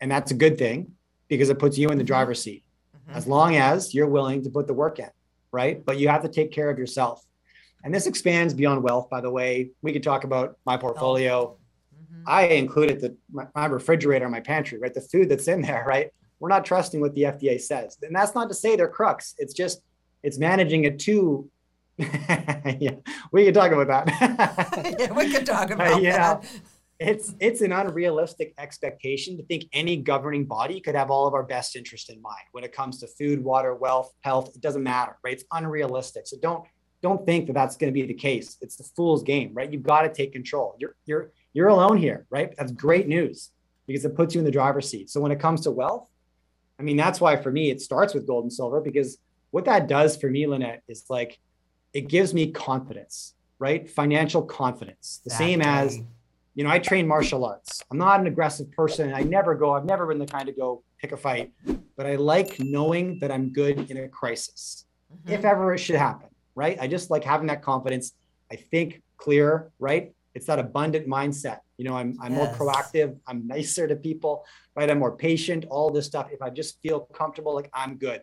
and 0.00 0.10
that's 0.10 0.30
a 0.30 0.34
good 0.34 0.56
thing 0.56 0.92
because 1.28 1.50
it 1.50 1.58
puts 1.58 1.76
you 1.76 1.90
in 1.90 1.98
the 1.98 2.04
mm-hmm. 2.04 2.08
driver's 2.08 2.40
seat, 2.40 2.64
mm-hmm. 2.96 3.18
as 3.18 3.26
long 3.26 3.56
as 3.56 3.92
you're 3.92 4.08
willing 4.08 4.42
to 4.42 4.48
put 4.48 4.66
the 4.66 4.74
work 4.74 4.98
in, 4.98 5.10
right? 5.52 5.84
But 5.84 5.98
you 5.98 6.08
have 6.08 6.22
to 6.22 6.30
take 6.30 6.52
care 6.52 6.70
of 6.70 6.78
yourself 6.78 7.22
and 7.84 7.94
this 7.94 8.06
expands 8.06 8.54
beyond 8.54 8.82
wealth, 8.82 9.10
by 9.10 9.20
the 9.20 9.30
way. 9.30 9.70
We 9.82 9.92
could 9.92 10.02
talk 10.02 10.24
about 10.24 10.56
my 10.64 10.78
portfolio. 10.78 11.56
Mm-hmm. 11.94 12.22
I 12.26 12.46
included 12.46 13.00
the 13.00 13.16
my, 13.30 13.46
my 13.54 13.66
refrigerator, 13.66 14.28
my 14.30 14.40
pantry, 14.40 14.78
right? 14.78 14.92
The 14.92 15.02
food 15.02 15.28
that's 15.28 15.46
in 15.48 15.60
there, 15.60 15.84
right? 15.86 16.10
We're 16.40 16.48
not 16.48 16.64
trusting 16.64 17.00
what 17.00 17.14
the 17.14 17.22
FDA 17.22 17.60
says. 17.60 17.98
And 18.02 18.16
that's 18.16 18.34
not 18.34 18.48
to 18.48 18.54
say 18.54 18.74
they're 18.74 18.88
crooks. 18.88 19.34
It's 19.38 19.52
just 19.52 19.82
it's 20.22 20.38
managing 20.38 20.84
it 20.84 20.98
too. 20.98 21.50
yeah, 21.98 22.96
we 23.30 23.44
can 23.44 23.54
talk 23.54 23.70
about 23.70 24.06
that. 24.06 24.96
yeah, 24.98 25.12
we 25.12 25.30
can 25.30 25.44
talk 25.44 25.70
about 25.70 25.92
uh, 25.92 25.98
yeah. 25.98 26.16
that. 26.16 26.46
It's 26.98 27.34
it's 27.38 27.60
an 27.60 27.72
unrealistic 27.72 28.54
expectation 28.56 29.36
to 29.36 29.44
think 29.44 29.64
any 29.74 29.96
governing 29.98 30.46
body 30.46 30.80
could 30.80 30.94
have 30.94 31.10
all 31.10 31.26
of 31.26 31.34
our 31.34 31.42
best 31.42 31.76
interest 31.76 32.08
in 32.08 32.22
mind 32.22 32.44
when 32.52 32.64
it 32.64 32.72
comes 32.72 32.98
to 33.00 33.06
food, 33.06 33.44
water, 33.44 33.74
wealth, 33.74 34.12
health. 34.22 34.54
It 34.54 34.62
doesn't 34.62 34.82
matter, 34.82 35.18
right? 35.22 35.34
It's 35.34 35.44
unrealistic. 35.52 36.26
So 36.26 36.38
don't 36.40 36.64
don't 37.04 37.26
think 37.26 37.46
that 37.46 37.52
that's 37.52 37.76
going 37.76 37.92
to 37.92 37.94
be 37.94 38.06
the 38.06 38.14
case. 38.14 38.56
It's 38.62 38.76
the 38.76 38.82
fool's 38.96 39.22
game, 39.22 39.52
right? 39.52 39.70
You've 39.70 39.82
got 39.82 40.02
to 40.02 40.12
take 40.12 40.32
control. 40.32 40.74
You're 40.78 40.96
you're 41.04 41.30
you're 41.52 41.68
alone 41.68 41.98
here, 41.98 42.26
right? 42.30 42.52
That's 42.56 42.72
great 42.72 43.06
news 43.06 43.50
because 43.86 44.06
it 44.06 44.16
puts 44.16 44.34
you 44.34 44.40
in 44.40 44.46
the 44.46 44.50
driver's 44.50 44.88
seat. 44.88 45.10
So 45.10 45.20
when 45.20 45.30
it 45.30 45.38
comes 45.38 45.60
to 45.62 45.70
wealth, 45.70 46.08
I 46.80 46.82
mean, 46.82 46.96
that's 46.96 47.20
why 47.20 47.36
for 47.36 47.52
me 47.52 47.70
it 47.70 47.82
starts 47.82 48.14
with 48.14 48.26
gold 48.26 48.44
and 48.44 48.52
silver 48.52 48.80
because 48.80 49.18
what 49.50 49.66
that 49.66 49.86
does 49.86 50.16
for 50.16 50.30
me, 50.30 50.46
Lynette, 50.46 50.82
is 50.88 51.04
like 51.10 51.38
it 51.92 52.08
gives 52.08 52.32
me 52.32 52.50
confidence, 52.50 53.34
right? 53.58 53.88
Financial 53.88 54.42
confidence. 54.42 55.20
The 55.22 55.30
same 55.30 55.60
as, 55.60 56.00
you 56.54 56.64
know, 56.64 56.70
I 56.70 56.78
train 56.78 57.06
martial 57.06 57.44
arts. 57.44 57.84
I'm 57.90 57.98
not 57.98 58.18
an 58.18 58.26
aggressive 58.26 58.72
person. 58.72 59.12
I 59.12 59.20
never 59.20 59.54
go, 59.54 59.74
I've 59.74 59.84
never 59.84 60.06
been 60.06 60.18
the 60.18 60.26
kind 60.26 60.46
to 60.46 60.52
go 60.52 60.82
pick 60.98 61.12
a 61.12 61.18
fight, 61.18 61.52
but 61.96 62.06
I 62.06 62.16
like 62.16 62.56
knowing 62.58 63.18
that 63.20 63.30
I'm 63.30 63.52
good 63.52 63.90
in 63.90 63.98
a 63.98 64.08
crisis, 64.08 64.86
mm-hmm. 65.12 65.34
if 65.34 65.44
ever 65.44 65.74
it 65.74 65.78
should 65.78 65.96
happen 65.96 66.30
right? 66.54 66.76
I 66.80 66.86
just 66.86 67.10
like 67.10 67.24
having 67.24 67.48
that 67.48 67.62
confidence. 67.62 68.12
I 68.50 68.56
think 68.56 69.02
clear, 69.16 69.70
right? 69.78 70.12
It's 70.34 70.46
that 70.46 70.58
abundant 70.58 71.06
mindset. 71.06 71.60
You 71.76 71.84
know, 71.86 71.96
I'm, 71.96 72.16
I'm 72.20 72.34
yes. 72.34 72.58
more 72.58 72.72
proactive. 72.72 73.18
I'm 73.26 73.46
nicer 73.46 73.86
to 73.86 73.96
people, 73.96 74.44
right? 74.76 74.90
I'm 74.90 74.98
more 74.98 75.16
patient, 75.16 75.64
all 75.70 75.90
this 75.90 76.06
stuff. 76.06 76.28
If 76.32 76.42
I 76.42 76.50
just 76.50 76.80
feel 76.82 77.00
comfortable, 77.00 77.54
like 77.54 77.70
I'm 77.72 77.96
good. 77.96 78.22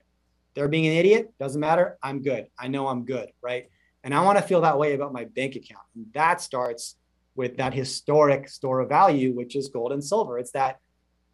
They're 0.53 0.67
being 0.67 0.87
an 0.87 0.93
idiot, 0.93 1.33
doesn't 1.39 1.59
matter. 1.59 1.97
I'm 2.03 2.21
good. 2.21 2.47
I 2.59 2.67
know 2.67 2.87
I'm 2.87 3.05
good, 3.05 3.31
right? 3.41 3.69
And 4.03 4.13
I 4.13 4.21
want 4.21 4.37
to 4.37 4.43
feel 4.43 4.61
that 4.61 4.77
way 4.77 4.93
about 4.93 5.13
my 5.13 5.25
bank 5.25 5.55
account. 5.55 5.83
And 5.95 6.07
that 6.13 6.41
starts 6.41 6.97
with 7.35 7.57
that 7.57 7.73
historic 7.73 8.49
store 8.49 8.81
of 8.81 8.89
value, 8.89 9.33
which 9.33 9.55
is 9.55 9.69
gold 9.69 9.93
and 9.93 10.03
silver. 10.03 10.37
It's 10.37 10.51
that, 10.51 10.79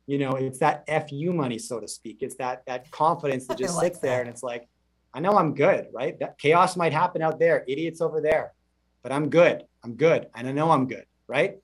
you 0.05 0.19
know, 0.19 0.33
it's 0.35 0.59
that 0.59 0.85
FU 0.87 1.33
money, 1.33 1.57
so 1.57 1.79
to 1.79 1.87
speak. 1.87 2.17
It's 2.21 2.35
that 2.35 2.63
that 2.67 2.91
confidence 2.91 3.47
that 3.47 3.57
just 3.57 3.75
like 3.75 3.93
sits 3.93 3.99
that. 3.99 4.07
there 4.07 4.21
and 4.21 4.29
it's 4.29 4.43
like, 4.43 4.67
I 5.13 5.19
know 5.19 5.37
I'm 5.37 5.55
good, 5.55 5.87
right? 5.93 6.19
That 6.19 6.37
chaos 6.37 6.75
might 6.75 6.93
happen 6.93 7.21
out 7.21 7.39
there, 7.39 7.63
idiots 7.67 8.01
over 8.01 8.21
there, 8.21 8.53
but 9.03 9.11
I'm 9.11 9.29
good. 9.29 9.63
I'm 9.83 9.95
good. 9.95 10.27
And 10.35 10.47
I 10.47 10.51
know 10.51 10.71
I'm 10.71 10.87
good, 10.87 11.05
right? 11.27 11.57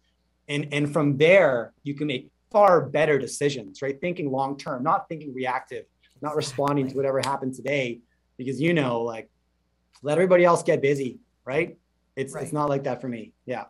And 0.48 0.74
and 0.74 0.92
from 0.92 1.18
there, 1.18 1.74
you 1.84 1.94
can 1.94 2.08
make 2.08 2.30
far 2.52 2.82
better 2.82 3.18
decisions, 3.20 3.82
right? 3.82 4.00
Thinking 4.00 4.32
long 4.32 4.58
term, 4.58 4.84
not 4.84 5.08
thinking 5.08 5.34
reactive, 5.34 5.86
not 6.22 6.36
responding 6.36 6.88
to 6.88 6.96
whatever 6.96 7.20
happened 7.20 7.54
today, 7.54 8.00
because 8.38 8.60
you 8.60 8.74
know, 8.74 9.02
like 9.02 9.30
let 10.02 10.14
everybody 10.14 10.46
else 10.46 10.64
get 10.64 10.82
busy, 10.82 11.20
right? 11.46 11.78
It's 12.16 12.34
right. 12.34 12.44
it's 12.44 12.54
not 12.54 12.70
like 12.70 12.84
that 12.84 13.02
for 13.02 13.08
me. 13.08 13.34
Yeah. 13.46 13.66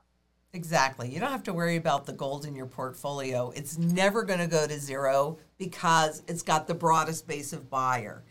Exactly. 0.55 1.09
You 1.09 1.19
don't 1.19 1.31
have 1.31 1.43
to 1.43 1.53
worry 1.53 1.77
about 1.77 2.05
the 2.05 2.13
gold 2.13 2.45
in 2.45 2.55
your 2.55 2.67
portfolio. 2.67 3.51
It's 3.55 3.79
never 3.79 4.21
going 4.23 4.37
to 4.39 4.45
go 4.45 4.67
to 4.67 4.79
zero 4.79 5.39
because 5.57 6.21
it's 6.27 6.43
got 6.43 6.67
the 6.67 6.75
broadest 6.75 7.27
base 7.27 7.53
of 7.53 7.71
buyer. 7.71 8.23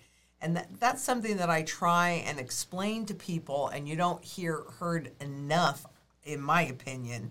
And 0.43 0.57
that, 0.57 0.69
that's 0.81 1.03
something 1.03 1.37
that 1.37 1.49
I 1.49 1.63
try 1.63 2.25
and 2.27 2.41
explain 2.41 3.07
to 3.07 3.15
people, 3.15 3.69
and 3.69 3.89
you 3.89 3.95
don't 3.95 4.23
hear 4.25 4.65
heard 4.81 5.13
enough, 5.21 5.87
in 6.25 6.41
my 6.41 6.63
opinion. 6.63 7.31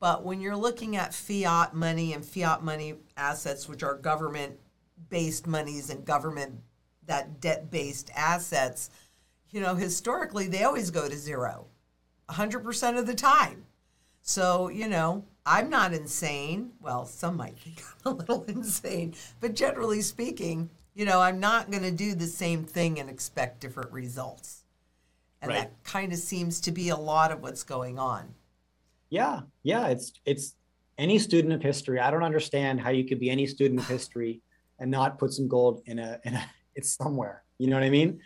But 0.00 0.24
when 0.24 0.40
you're 0.40 0.56
looking 0.56 0.96
at 0.96 1.14
fiat 1.14 1.72
money 1.72 2.12
and 2.12 2.24
fiat 2.24 2.64
money 2.64 2.94
assets, 3.16 3.68
which 3.68 3.84
are 3.84 3.94
government 3.94 4.58
based 5.08 5.46
monies 5.46 5.88
and 5.88 6.04
government 6.04 6.56
that 7.06 7.40
debt 7.40 7.70
based 7.70 8.10
assets, 8.14 8.90
you 9.50 9.60
know, 9.60 9.76
historically 9.76 10.48
they 10.48 10.64
always 10.64 10.90
go 10.90 11.08
to 11.08 11.16
zero 11.16 11.66
100% 12.28 12.98
of 12.98 13.06
the 13.06 13.14
time. 13.14 13.64
So, 14.20 14.68
you 14.68 14.88
know, 14.88 15.24
I'm 15.46 15.70
not 15.70 15.94
insane. 15.94 16.72
Well, 16.80 17.06
some 17.06 17.36
might 17.36 17.58
think 17.58 17.82
I'm 18.04 18.12
a 18.12 18.16
little 18.16 18.44
insane, 18.44 19.14
but 19.40 19.54
generally 19.54 20.02
speaking, 20.02 20.70
you 20.98 21.04
know, 21.04 21.20
I'm 21.20 21.38
not 21.38 21.70
going 21.70 21.84
to 21.84 21.92
do 21.92 22.16
the 22.16 22.26
same 22.26 22.64
thing 22.64 22.98
and 22.98 23.08
expect 23.08 23.60
different 23.60 23.92
results. 23.92 24.64
And 25.40 25.48
right. 25.48 25.60
that 25.60 25.84
kind 25.84 26.12
of 26.12 26.18
seems 26.18 26.60
to 26.62 26.72
be 26.72 26.88
a 26.88 26.96
lot 26.96 27.30
of 27.30 27.40
what's 27.40 27.62
going 27.62 28.00
on. 28.00 28.34
Yeah. 29.08 29.42
Yeah, 29.62 29.86
it's 29.86 30.12
it's 30.24 30.56
any 30.98 31.20
student 31.20 31.54
of 31.54 31.62
history. 31.62 32.00
I 32.00 32.10
don't 32.10 32.24
understand 32.24 32.80
how 32.80 32.90
you 32.90 33.04
could 33.04 33.20
be 33.20 33.30
any 33.30 33.46
student 33.46 33.78
of 33.78 33.86
history 33.96 34.40
and 34.80 34.90
not 34.90 35.20
put 35.20 35.32
some 35.32 35.46
gold 35.46 35.82
in 35.86 36.00
a 36.00 36.18
in 36.24 36.34
a 36.34 36.44
it's 36.74 36.96
somewhere. 36.96 37.44
You 37.58 37.68
know 37.68 37.76
what 37.76 37.84
I 37.84 37.90
mean? 37.90 38.18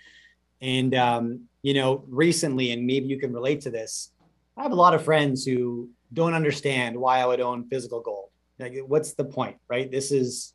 And 0.63 0.95
um, 0.95 1.41
you 1.61 1.75
know, 1.75 2.05
recently 2.09 2.73
and 2.73 2.87
maybe 2.87 3.05
you 3.05 3.21
can 3.21 3.35
relate 3.35 3.61
to 3.63 3.71
this. 3.71 4.13
I 4.57 4.63
have 4.63 4.73
a 4.73 4.77
lot 4.77 4.95
of 4.95 5.05
friends 5.05 5.45
who 5.45 5.91
don't 6.15 6.33
understand 6.33 6.97
why 6.97 7.21
I 7.21 7.27
would 7.27 7.41
own 7.41 7.69
physical 7.69 8.01
gold. 8.01 8.31
Like 8.59 8.79
what's 8.87 9.13
the 9.13 9.27
point, 9.27 9.59
right? 9.69 9.91
This 9.91 10.11
is 10.11 10.55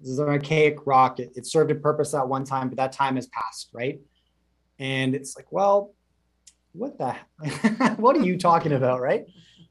this 0.00 0.10
is 0.10 0.18
an 0.18 0.28
archaic 0.28 0.86
rock. 0.86 1.20
It, 1.20 1.32
it 1.36 1.46
served 1.46 1.70
a 1.70 1.74
purpose 1.74 2.14
at 2.14 2.28
one 2.28 2.44
time, 2.44 2.68
but 2.68 2.76
that 2.76 2.92
time 2.92 3.16
has 3.16 3.26
passed, 3.28 3.70
right? 3.72 4.00
And 4.78 5.14
it's 5.14 5.36
like, 5.36 5.50
well, 5.50 5.94
what 6.72 6.98
the 6.98 7.14
what 7.96 8.16
are 8.16 8.24
you 8.24 8.36
talking 8.38 8.72
about, 8.72 9.00
right? 9.00 9.24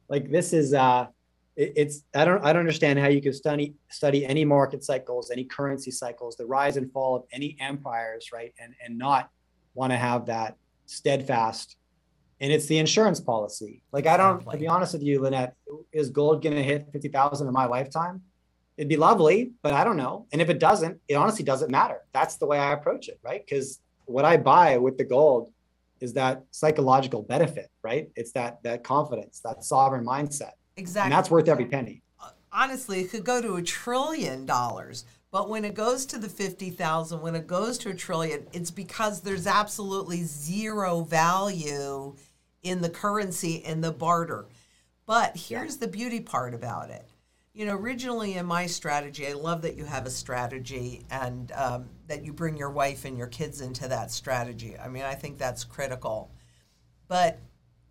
Like 0.09 0.31
this 0.31 0.53
is 0.53 0.73
uh 0.73 1.07
it, 1.55 1.73
it's 1.75 2.03
I 2.15 2.25
don't 2.25 2.43
I 2.43 2.53
don't 2.53 2.61
understand 2.61 2.99
how 2.99 3.07
you 3.07 3.21
can 3.21 3.33
study 3.33 3.75
study 3.89 4.25
any 4.25 4.45
market 4.45 4.83
cycles, 4.83 5.29
any 5.29 5.43
currency 5.43 5.91
cycles, 5.91 6.35
the 6.35 6.45
rise 6.45 6.77
and 6.77 6.91
fall 6.91 7.15
of 7.15 7.23
any 7.31 7.55
empires, 7.59 8.29
right? 8.33 8.53
And 8.59 8.73
and 8.83 8.97
not 8.97 9.29
want 9.75 9.91
to 9.91 9.97
have 9.97 10.25
that 10.27 10.57
steadfast 10.87 11.77
and 12.39 12.51
it's 12.51 12.65
the 12.65 12.77
insurance 12.77 13.19
policy. 13.19 13.81
Like 13.91 14.07
I 14.07 14.17
don't, 14.17 14.49
to 14.49 14.57
be 14.57 14.67
honest 14.67 14.93
with 14.93 15.03
you, 15.03 15.21
Lynette, 15.21 15.55
is 15.91 16.09
gold 16.09 16.43
going 16.43 16.55
to 16.55 16.63
hit 16.63 16.87
fifty 16.91 17.07
thousand 17.07 17.47
in 17.47 17.53
my 17.53 17.65
lifetime? 17.65 18.21
It'd 18.77 18.89
be 18.89 18.97
lovely, 18.97 19.51
but 19.61 19.73
I 19.73 19.83
don't 19.83 19.97
know. 19.97 20.27
And 20.31 20.41
if 20.41 20.49
it 20.49 20.59
doesn't, 20.59 20.99
it 21.07 21.15
honestly 21.15 21.45
doesn't 21.45 21.71
matter. 21.71 22.01
That's 22.13 22.35
the 22.37 22.45
way 22.45 22.59
I 22.59 22.73
approach 22.73 23.07
it, 23.07 23.19
right? 23.23 23.43
Because 23.45 23.79
what 24.05 24.25
I 24.25 24.37
buy 24.37 24.77
with 24.77 24.97
the 24.97 25.03
gold 25.03 25.51
is 26.01 26.13
that 26.13 26.43
psychological 26.51 27.21
benefit, 27.23 27.69
right? 27.81 28.09
It's 28.15 28.31
that 28.33 28.61
that 28.63 28.83
confidence, 28.83 29.39
that 29.43 29.63
sovereign 29.63 30.05
mindset. 30.05 30.51
Exactly. 30.77 31.07
And 31.07 31.13
that's 31.13 31.31
worth 31.31 31.47
every 31.47 31.65
penny. 31.65 32.01
honestly, 32.51 33.01
it 33.01 33.09
could 33.09 33.23
go 33.23 33.41
to 33.41 33.55
a 33.55 33.61
trillion 33.61 34.45
dollars. 34.45 35.05
But 35.31 35.49
when 35.49 35.65
it 35.65 35.73
goes 35.73 36.05
to 36.07 36.17
the 36.17 36.29
50,000, 36.29 37.21
when 37.21 37.35
it 37.35 37.45
goes 37.45 37.77
to 37.79 37.89
a 37.89 37.93
trillion, 37.93 38.47
it's 38.53 38.71
because 38.71 39.21
there's 39.21 39.47
absolutely 39.47 40.23
zero 40.23 41.01
value 41.01 42.15
in 42.63 42.81
the 42.81 42.89
currency 42.89 43.55
in 43.55 43.81
the 43.81 43.91
barter. 43.91 44.45
But 45.05 45.35
here's 45.35 45.77
the 45.77 45.89
beauty 45.89 46.21
part 46.21 46.53
about 46.53 46.89
it. 46.89 47.05
You 47.55 47.65
know, 47.65 47.77
originally 47.77 48.33
in 48.33 48.45
my 48.45 48.65
strategy, 48.65 49.25
I 49.25 49.31
love 49.31 49.61
that 49.61 49.77
you 49.77 49.85
have 49.85 50.05
a 50.05 50.09
strategy 50.09 51.05
and 51.09 51.53
um, 51.53 51.85
that 52.07 52.25
you 52.25 52.33
bring 52.33 52.57
your 52.57 52.69
wife 52.69 53.05
and 53.05 53.17
your 53.17 53.27
kids 53.27 53.61
into 53.61 53.87
that 53.87 54.11
strategy. 54.11 54.77
I 54.77 54.89
mean, 54.89 55.03
I 55.03 55.13
think 55.13 55.37
that's 55.37 55.63
critical. 55.63 56.29
But, 57.07 57.39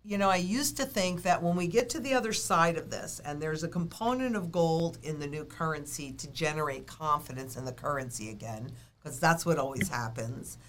you 0.03 0.19
know, 0.19 0.29
I 0.29 0.35
used 0.35 0.77
to 0.77 0.85
think 0.85 1.23
that 1.23 1.41
when 1.41 1.55
we 1.55 1.65
get 1.65 1.89
to 1.89 1.99
the 1.99 2.13
other 2.13 2.31
side 2.31 2.77
of 2.77 2.91
this, 2.91 3.19
and 3.25 3.41
there's 3.41 3.63
a 3.63 3.67
component 3.67 4.35
of 4.35 4.51
gold 4.51 4.99
in 5.01 5.17
the 5.17 5.25
new 5.25 5.43
currency 5.43 6.11
to 6.11 6.27
generate 6.27 6.85
confidence 6.85 7.57
in 7.57 7.65
the 7.65 7.73
currency 7.73 8.29
again, 8.29 8.69
because 8.99 9.19
that's 9.19 9.47
what 9.47 9.57
always 9.57 9.89
happens, 9.89 10.59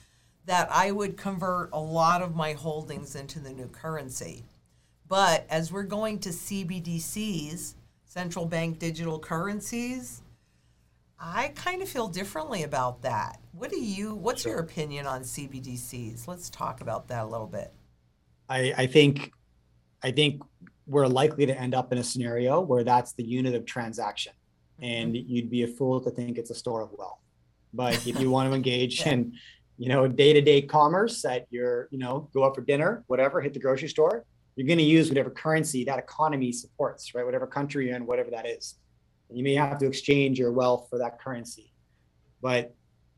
that 0.46 0.72
I 0.72 0.90
would 0.90 1.18
convert 1.18 1.68
a 1.74 1.78
lot 1.78 2.22
of 2.22 2.34
my 2.34 2.54
holdings 2.54 3.14
into 3.14 3.40
the 3.40 3.52
new 3.52 3.68
currency. 3.68 4.42
But 5.06 5.44
as 5.50 5.70
we're 5.70 5.82
going 5.82 6.18
to 6.20 6.30
CBDCs, 6.30 7.74
central 8.16 8.46
bank 8.46 8.78
digital 8.78 9.18
currencies, 9.18 10.22
I 11.20 11.52
kind 11.54 11.82
of 11.82 11.88
feel 11.88 12.08
differently 12.08 12.62
about 12.62 13.02
that. 13.02 13.40
What 13.52 13.70
do 13.70 13.78
you 13.78 14.14
what's 14.14 14.42
sure. 14.42 14.52
your 14.52 14.60
opinion 14.60 15.06
on 15.06 15.20
CBDCs? 15.20 16.26
Let's 16.26 16.48
talk 16.48 16.80
about 16.80 17.08
that 17.08 17.24
a 17.24 17.26
little 17.26 17.46
bit. 17.46 17.72
I, 18.48 18.72
I 18.78 18.86
think 18.86 19.32
I 20.02 20.12
think 20.12 20.42
we're 20.86 21.06
likely 21.06 21.44
to 21.44 21.60
end 21.60 21.74
up 21.74 21.92
in 21.92 21.98
a 21.98 22.04
scenario 22.04 22.60
where 22.60 22.84
that's 22.84 23.12
the 23.12 23.22
unit 23.22 23.54
of 23.54 23.66
transaction. 23.66 24.32
Mm-hmm. 24.80 24.84
And 24.84 25.16
you'd 25.16 25.50
be 25.50 25.64
a 25.64 25.68
fool 25.68 26.00
to 26.00 26.10
think 26.10 26.38
it's 26.38 26.50
a 26.50 26.54
store 26.54 26.80
of 26.80 26.90
wealth. 26.96 27.18
But 27.74 28.06
if 28.06 28.18
you 28.18 28.30
want 28.30 28.48
to 28.50 28.56
engage 28.60 29.00
yeah. 29.00 29.12
in, 29.12 29.32
you 29.76 29.90
know, 29.90 30.08
day-to-day 30.08 30.62
commerce 30.62 31.22
at 31.26 31.46
your, 31.50 31.88
you 31.90 31.98
know, 31.98 32.30
go 32.32 32.44
out 32.46 32.54
for 32.54 32.62
dinner, 32.62 33.04
whatever, 33.08 33.42
hit 33.42 33.52
the 33.52 33.60
grocery 33.60 33.88
store, 33.88 34.24
you're 34.56 34.66
going 34.66 34.78
to 34.78 34.84
use 34.84 35.08
whatever 35.08 35.30
currency 35.30 35.84
that 35.84 35.98
economy 35.98 36.50
supports, 36.50 37.14
right? 37.14 37.24
Whatever 37.24 37.46
country 37.46 37.86
you're 37.86 37.96
in, 37.96 38.06
whatever 38.06 38.30
that 38.30 38.46
is. 38.46 38.76
And 39.28 39.36
you 39.36 39.44
may 39.44 39.54
have 39.54 39.78
to 39.78 39.86
exchange 39.86 40.38
your 40.38 40.50
wealth 40.50 40.88
for 40.88 40.98
that 40.98 41.20
currency. 41.20 41.72
But 42.40 42.74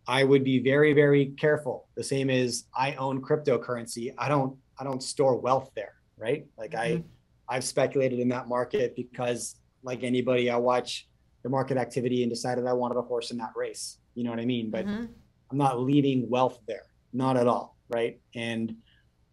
I 0.07 0.25
would 0.25 0.43
be 0.43 0.59
very, 0.59 0.95
very 0.95 1.27
careful. 1.39 1.87
The 1.95 2.03
same 2.03 2.29
as 2.29 2.65
I 2.77 2.95
own 2.95 3.23
cryptocurrency. 3.23 4.15
I 4.19 4.29
don't 4.29 4.57
I 4.81 4.85
don't 4.85 5.03
store 5.03 5.37
wealth 5.37 5.71
there, 5.75 5.95
right? 6.17 6.47
Like 6.57 6.73
mm-hmm. 6.73 7.03
I 7.49 7.57
I've 7.57 7.65
speculated 7.65 8.19
in 8.19 8.29
that 8.31 8.49
market 8.49 8.97
because 8.97 9.57
like 9.83 10.03
anybody, 10.03 10.51
I 10.51 10.57
watch 10.57 11.09
the 11.43 11.49
market 11.49 11.77
activity 11.77 12.23
and 12.23 12.31
decided 12.31 12.67
I 12.67 12.73
wanted 12.73 12.97
a 12.97 13.03
horse 13.03 13.31
in 13.31 13.39
that 13.39 13.53
race. 13.55 13.99
You 14.15 14.25
know 14.25 14.31
what 14.31 14.41
I 14.41 14.45
mean? 14.45 14.71
But 14.71 14.87
mm-hmm. 14.87 15.07
I'm 15.51 15.59
not 15.59 15.81
leaving 15.81 16.29
wealth 16.29 16.59
there, 16.67 16.87
not 17.13 17.37
at 17.37 17.47
all, 17.47 17.77
right? 17.89 18.19
And 18.35 18.77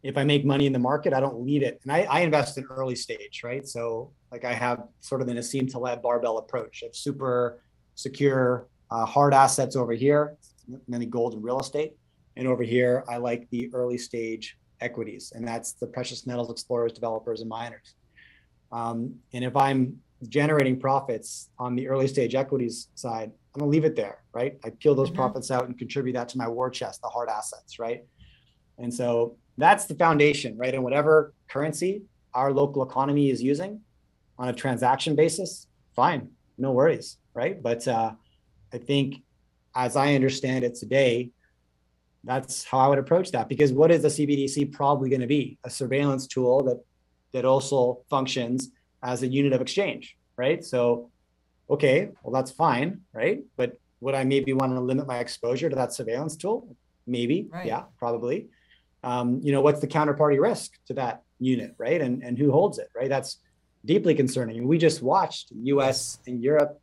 if 0.05 0.19
I 0.19 0.23
make 0.23 0.45
money 0.45 0.67
in 0.67 0.73
the 0.73 0.79
market, 0.79 1.13
I 1.13 1.19
don't 1.19 1.41
leave 1.43 1.63
it. 1.63 1.79
And 1.81 1.91
I, 1.91 2.03
I 2.03 2.19
invest 2.19 2.59
in 2.59 2.65
early 2.65 2.95
stage, 2.95 3.41
right? 3.43 3.67
So 3.67 4.11
like 4.31 4.45
I 4.45 4.53
have 4.53 4.83
sort 4.99 5.21
of 5.21 5.27
an 5.29 5.37
Nassim 5.37 5.69
Taleb 5.69 6.03
barbell 6.03 6.37
approach 6.37 6.83
of 6.83 6.95
super 6.95 7.59
secure 7.95 8.67
uh, 8.91 9.05
hard 9.05 9.33
assets 9.33 9.75
over 9.75 9.93
here, 9.93 10.37
many 10.87 11.07
gold 11.07 11.33
and 11.33 11.43
real 11.43 11.59
estate. 11.59 11.93
And 12.37 12.47
over 12.47 12.61
here, 12.61 13.03
I 13.09 13.17
like 13.17 13.49
the 13.49 13.73
early 13.73 13.97
stage 13.97 14.57
equities, 14.79 15.33
and 15.33 15.47
that's 15.47 15.71
the 15.73 15.87
precious 15.87 16.27
metals 16.27 16.51
explorers, 16.51 16.93
developers, 16.93 17.41
and 17.41 17.49
miners. 17.49 17.95
Um, 18.71 19.15
and 19.33 19.43
if 19.43 19.55
I'm 19.55 19.97
generating 20.29 20.79
profits 20.79 21.49
on 21.57 21.75
the 21.75 21.87
early 21.87 22.07
stage 22.07 22.35
equities 22.35 22.89
side, 22.93 23.31
I'm 23.55 23.59
gonna 23.59 23.71
leave 23.71 23.85
it 23.85 23.95
there, 23.95 24.19
right? 24.33 24.59
I 24.63 24.69
peel 24.69 24.93
those 24.93 25.07
mm-hmm. 25.07 25.15
profits 25.15 25.49
out 25.49 25.65
and 25.65 25.75
contribute 25.79 26.13
that 26.13 26.29
to 26.29 26.37
my 26.37 26.47
war 26.47 26.69
chest, 26.69 27.01
the 27.01 27.07
hard 27.07 27.29
assets, 27.29 27.79
right? 27.79 28.03
And 28.77 28.93
so 28.93 29.37
that's 29.57 29.85
the 29.85 29.95
foundation, 29.95 30.57
right? 30.57 30.73
And 30.73 30.83
whatever 30.83 31.33
currency 31.47 32.03
our 32.33 32.51
local 32.51 32.83
economy 32.83 33.29
is 33.29 33.41
using 33.41 33.81
on 34.37 34.49
a 34.49 34.53
transaction 34.53 35.15
basis, 35.15 35.67
fine, 35.95 36.29
no 36.57 36.71
worries, 36.71 37.17
right? 37.33 37.61
But 37.61 37.87
uh, 37.87 38.11
I 38.73 38.77
think, 38.77 39.23
as 39.75 39.95
I 39.95 40.15
understand 40.15 40.63
it 40.63 40.75
today, 40.75 41.31
that's 42.23 42.63
how 42.63 42.79
I 42.79 42.87
would 42.87 42.99
approach 42.99 43.31
that. 43.31 43.47
Because 43.47 43.71
what 43.71 43.91
is 43.91 44.03
a 44.03 44.07
CBDC 44.07 44.73
probably 44.73 45.09
going 45.09 45.21
to 45.21 45.27
be? 45.27 45.57
A 45.63 45.69
surveillance 45.69 46.27
tool 46.27 46.63
that 46.63 46.83
that 47.31 47.45
also 47.45 47.99
functions 48.09 48.69
as 49.03 49.21
a 49.21 49.27
unit 49.27 49.51
of 49.51 49.61
exchange, 49.61 50.17
right? 50.37 50.63
So, 50.63 51.11
okay, 51.69 52.09
well 52.23 52.33
that's 52.33 52.51
fine, 52.51 53.01
right? 53.13 53.43
But 53.57 53.77
would 53.99 54.15
I 54.15 54.23
maybe 54.23 54.53
want 54.53 54.73
to 54.73 54.79
limit 54.79 55.05
my 55.05 55.19
exposure 55.19 55.69
to 55.69 55.75
that 55.75 55.93
surveillance 55.93 56.37
tool? 56.37 56.75
Maybe, 57.05 57.47
right. 57.51 57.65
yeah, 57.65 57.83
probably 57.99 58.47
um, 59.05 59.39
you 59.43 59.51
know, 59.51 59.61
what's 59.61 59.79
the 59.79 59.87
counterparty 59.87 60.41
risk 60.41 60.71
to 60.87 60.93
that 60.95 61.21
unit, 61.39 61.75
right? 61.77 62.01
And 62.01 62.23
and 62.23 62.37
who 62.37 62.51
holds 62.51 62.79
it, 62.79 62.89
right? 62.95 63.07
That's 63.07 63.39
deeply 63.85 64.15
concerning. 64.15 64.67
We 64.67 64.79
just 64.79 65.03
watched 65.03 65.51
U.S. 65.51 66.17
and 66.25 66.43
Europe 66.43 66.81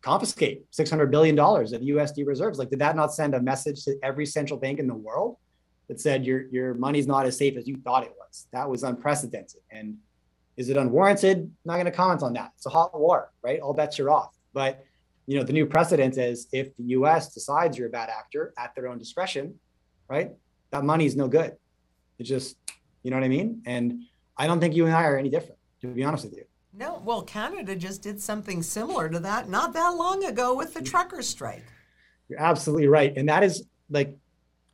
confiscate 0.00 0.64
600 0.70 1.10
billion 1.10 1.36
dollars 1.36 1.74
of 1.74 1.82
USD 1.82 2.26
reserves. 2.26 2.58
Like, 2.58 2.70
did 2.70 2.78
that 2.78 2.96
not 2.96 3.12
send 3.12 3.34
a 3.34 3.40
message 3.40 3.84
to 3.84 3.98
every 4.02 4.24
central 4.24 4.58
bank 4.58 4.78
in 4.78 4.86
the 4.86 4.94
world 4.94 5.36
that 5.88 6.00
said 6.00 6.24
your 6.24 6.48
your 6.48 6.72
money's 6.72 7.06
not 7.06 7.26
as 7.26 7.36
safe 7.36 7.56
as 7.58 7.68
you 7.68 7.76
thought 7.84 8.02
it 8.02 8.14
was? 8.18 8.46
That 8.52 8.68
was 8.68 8.82
unprecedented. 8.82 9.60
And 9.70 9.98
is 10.56 10.70
it 10.70 10.78
unwarranted? 10.78 11.36
I'm 11.36 11.52
Not 11.66 11.74
going 11.74 11.84
to 11.84 11.92
comment 11.92 12.22
on 12.22 12.32
that. 12.32 12.52
It's 12.56 12.66
a 12.66 12.70
hot 12.70 12.98
war, 12.98 13.30
right? 13.42 13.60
All 13.60 13.74
bets 13.74 14.00
are 14.00 14.08
off. 14.08 14.34
But 14.54 14.84
you 15.26 15.38
know, 15.38 15.44
the 15.44 15.52
new 15.52 15.66
precedent 15.66 16.16
is 16.16 16.48
if 16.50 16.74
the 16.78 16.84
U.S. 16.98 17.34
decides 17.34 17.76
you're 17.76 17.88
a 17.88 17.90
bad 17.90 18.08
actor 18.08 18.54
at 18.56 18.74
their 18.74 18.88
own 18.88 18.98
discretion, 18.98 19.60
right? 20.08 20.32
That 20.70 20.84
money 20.84 21.06
is 21.06 21.16
no 21.16 21.28
good. 21.28 21.56
It's 22.18 22.28
just, 22.28 22.56
you 23.02 23.10
know 23.10 23.16
what 23.16 23.24
I 23.24 23.28
mean? 23.28 23.62
And 23.66 24.02
I 24.36 24.46
don't 24.46 24.60
think 24.60 24.74
you 24.74 24.86
and 24.86 24.94
I 24.94 25.04
are 25.04 25.18
any 25.18 25.30
different, 25.30 25.58
to 25.82 25.88
be 25.88 26.04
honest 26.04 26.24
with 26.24 26.34
you. 26.36 26.44
No, 26.72 27.02
well, 27.04 27.22
Canada 27.22 27.74
just 27.74 28.02
did 28.02 28.20
something 28.20 28.62
similar 28.62 29.08
to 29.08 29.18
that 29.20 29.48
not 29.48 29.72
that 29.72 29.88
long 29.90 30.24
ago 30.24 30.54
with 30.54 30.74
the 30.74 30.82
trucker 30.82 31.22
strike. 31.22 31.64
You're 32.28 32.40
absolutely 32.40 32.86
right. 32.86 33.12
And 33.16 33.28
that 33.28 33.42
is 33.42 33.64
like, 33.90 34.16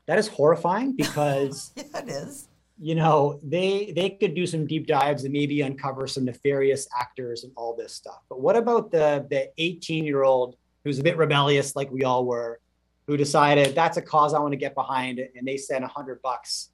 that 0.07 0.19
is 0.19 0.29
horrifying 0.29 0.93
because 0.97 1.73
yeah, 1.77 1.85
it 1.95 2.09
is. 2.09 2.49
You 2.79 2.95
know, 2.95 3.41
they 3.43 3.91
they 3.97 4.11
could 4.11 4.35
do 4.35 4.47
some 4.47 4.67
deep 4.67 4.87
dives 4.87 5.25
and 5.25 5.33
maybe 5.33 5.63
uncover 5.63 6.07
some 6.07 6.27
nefarious 6.27 6.87
actors 6.99 7.43
and 7.45 7.53
all 7.57 7.75
this 7.75 7.95
stuff. 7.95 8.21
But 8.29 8.43
what 8.43 8.55
about 8.55 8.91
the 8.91 9.27
the 9.31 9.51
18 9.57 10.05
year 10.05 10.25
old 10.25 10.57
who's 10.85 10.99
a 10.99 11.03
bit 11.03 11.17
rebellious, 11.17 11.75
like 11.75 11.91
we 11.91 12.05
all 12.05 12.27
were, 12.27 12.61
who 13.07 13.17
decided 13.17 13.75
that's 13.75 13.97
a 13.97 14.03
cause 14.03 14.35
I 14.35 14.41
want 14.41 14.53
to 14.53 14.59
get 14.59 14.75
behind, 14.75 15.19
and 15.19 15.47
they 15.47 15.57
sent 15.57 15.85
a 15.85 15.89
hundred 15.89 16.21
bucks, 16.23 16.71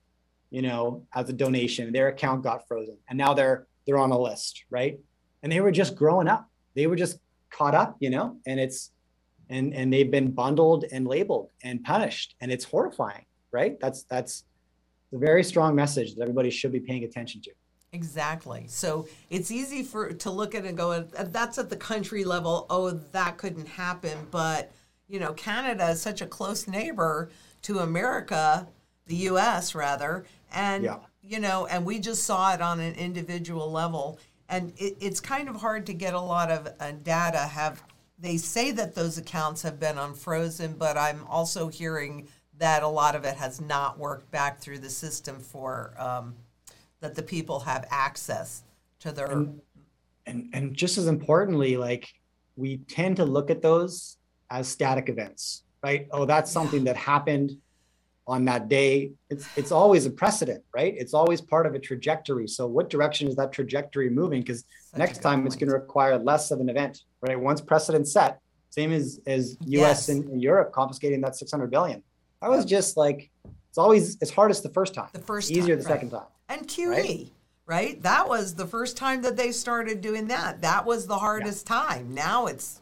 you 0.50 0.62
know, 0.62 1.06
as 1.14 1.28
a 1.28 1.32
donation. 1.32 1.92
Their 1.92 2.08
account 2.08 2.42
got 2.42 2.66
frozen, 2.66 2.96
and 3.08 3.18
now 3.18 3.34
they're 3.34 3.66
they're 3.86 3.98
on 3.98 4.10
a 4.10 4.18
list, 4.18 4.64
right? 4.70 4.98
And 5.42 5.50
they 5.50 5.60
were 5.60 5.72
just 5.72 5.94
growing 5.96 6.28
up. 6.28 6.48
They 6.74 6.86
were 6.86 6.96
just 6.96 7.18
caught 7.50 7.74
up, 7.74 7.96
you 8.00 8.10
know, 8.10 8.38
and 8.46 8.58
it's 8.58 8.92
and 9.50 9.74
and 9.74 9.92
they've 9.92 10.10
been 10.10 10.30
bundled 10.30 10.86
and 10.90 11.06
labeled 11.06 11.50
and 11.62 11.82
punished, 11.84 12.34
and 12.40 12.50
it's 12.50 12.64
horrifying, 12.64 13.26
right? 13.50 13.78
That's 13.80 14.04
that's 14.04 14.44
a 15.12 15.18
very 15.18 15.44
strong 15.44 15.74
message 15.74 16.14
that 16.14 16.22
everybody 16.22 16.50
should 16.50 16.72
be 16.72 16.80
paying 16.80 17.04
attention 17.04 17.42
to. 17.42 17.50
Exactly. 17.94 18.64
So 18.68 19.06
it's 19.28 19.50
easy 19.50 19.82
for 19.82 20.14
to 20.14 20.30
look 20.30 20.54
at 20.54 20.64
and 20.64 20.78
go, 20.78 21.02
that's 21.02 21.58
at 21.58 21.68
the 21.68 21.76
country 21.76 22.24
level. 22.24 22.66
Oh, 22.70 22.90
that 22.90 23.36
couldn't 23.36 23.68
happen, 23.68 24.28
but 24.30 24.72
you 25.12 25.20
know, 25.20 25.34
Canada 25.34 25.90
is 25.90 26.00
such 26.00 26.22
a 26.22 26.26
close 26.26 26.66
neighbor 26.66 27.28
to 27.60 27.80
America, 27.80 28.66
the 29.06 29.16
U.S. 29.16 29.74
rather, 29.74 30.24
and 30.50 30.84
yeah. 30.84 30.96
you 31.22 31.38
know, 31.38 31.66
and 31.66 31.84
we 31.84 31.98
just 31.98 32.24
saw 32.24 32.54
it 32.54 32.62
on 32.62 32.80
an 32.80 32.94
individual 32.94 33.70
level, 33.70 34.18
and 34.48 34.72
it, 34.78 34.96
it's 35.00 35.20
kind 35.20 35.50
of 35.50 35.56
hard 35.56 35.84
to 35.86 35.92
get 35.92 36.14
a 36.14 36.20
lot 36.20 36.50
of 36.50 36.66
uh, 36.80 36.92
data. 37.02 37.40
Have 37.40 37.82
they 38.18 38.38
say 38.38 38.70
that 38.70 38.94
those 38.94 39.18
accounts 39.18 39.60
have 39.60 39.78
been 39.78 39.98
unfrozen, 39.98 40.76
but 40.78 40.96
I'm 40.96 41.26
also 41.28 41.68
hearing 41.68 42.26
that 42.56 42.82
a 42.82 42.88
lot 42.88 43.14
of 43.14 43.26
it 43.26 43.36
has 43.36 43.60
not 43.60 43.98
worked 43.98 44.30
back 44.30 44.60
through 44.60 44.78
the 44.78 44.90
system 44.90 45.40
for 45.40 45.92
um, 45.98 46.34
that 47.00 47.14
the 47.14 47.22
people 47.22 47.60
have 47.60 47.84
access 47.90 48.62
to 49.00 49.12
their 49.12 49.26
and, 49.26 49.60
and 50.24 50.48
and 50.54 50.74
just 50.74 50.96
as 50.96 51.06
importantly, 51.06 51.76
like 51.76 52.14
we 52.56 52.78
tend 52.78 53.16
to 53.16 53.26
look 53.26 53.50
at 53.50 53.60
those 53.60 54.16
as 54.52 54.68
static 54.68 55.08
events, 55.08 55.64
right? 55.82 56.06
Oh, 56.12 56.26
that's 56.26 56.50
something 56.50 56.84
that 56.84 56.96
happened 56.96 57.56
on 58.26 58.44
that 58.44 58.68
day. 58.68 59.12
It's 59.30 59.48
it's 59.56 59.72
always 59.72 60.06
a 60.06 60.10
precedent, 60.10 60.62
right? 60.74 60.94
It's 60.96 61.14
always 61.14 61.40
part 61.40 61.66
of 61.66 61.74
a 61.74 61.78
trajectory. 61.78 62.46
So 62.46 62.66
what 62.66 62.90
direction 62.90 63.26
is 63.26 63.34
that 63.36 63.50
trajectory 63.50 64.10
moving? 64.10 64.42
Because 64.42 64.64
next 64.94 65.22
time 65.22 65.40
point. 65.40 65.46
it's 65.46 65.56
going 65.56 65.70
to 65.70 65.74
require 65.74 66.18
less 66.18 66.50
of 66.50 66.60
an 66.60 66.68
event, 66.68 67.00
right? 67.22 67.40
Once 67.40 67.60
precedent 67.60 68.06
set, 68.06 68.40
same 68.70 68.92
as 68.92 69.20
as 69.26 69.56
US 69.60 69.66
yes. 69.66 70.08
and, 70.10 70.40
Europe 70.40 70.72
confiscating 70.72 71.22
that 71.22 71.34
600 71.34 71.70
billion. 71.70 72.02
I 72.42 72.48
was 72.48 72.64
just 72.64 72.96
like 72.96 73.30
it's 73.70 73.78
always 73.78 74.18
it's 74.20 74.30
hardest 74.30 74.62
the 74.62 74.70
first 74.70 74.92
time. 74.92 75.08
The 75.12 75.20
first 75.20 75.50
easier 75.50 75.76
time, 75.76 75.82
the 75.82 75.88
right. 75.88 75.94
second 75.94 76.10
time. 76.10 76.26
And 76.50 76.68
QE. 76.68 76.88
Right? 76.88 77.30
right? 77.66 78.02
That 78.02 78.28
was 78.28 78.54
the 78.54 78.66
first 78.66 78.98
time 78.98 79.22
that 79.22 79.36
they 79.36 79.50
started 79.50 80.02
doing 80.02 80.26
that. 80.26 80.60
That 80.60 80.84
was 80.84 81.06
the 81.06 81.18
hardest 81.18 81.66
yeah. 81.70 81.76
time. 81.76 82.14
Now 82.14 82.46
it's 82.46 82.81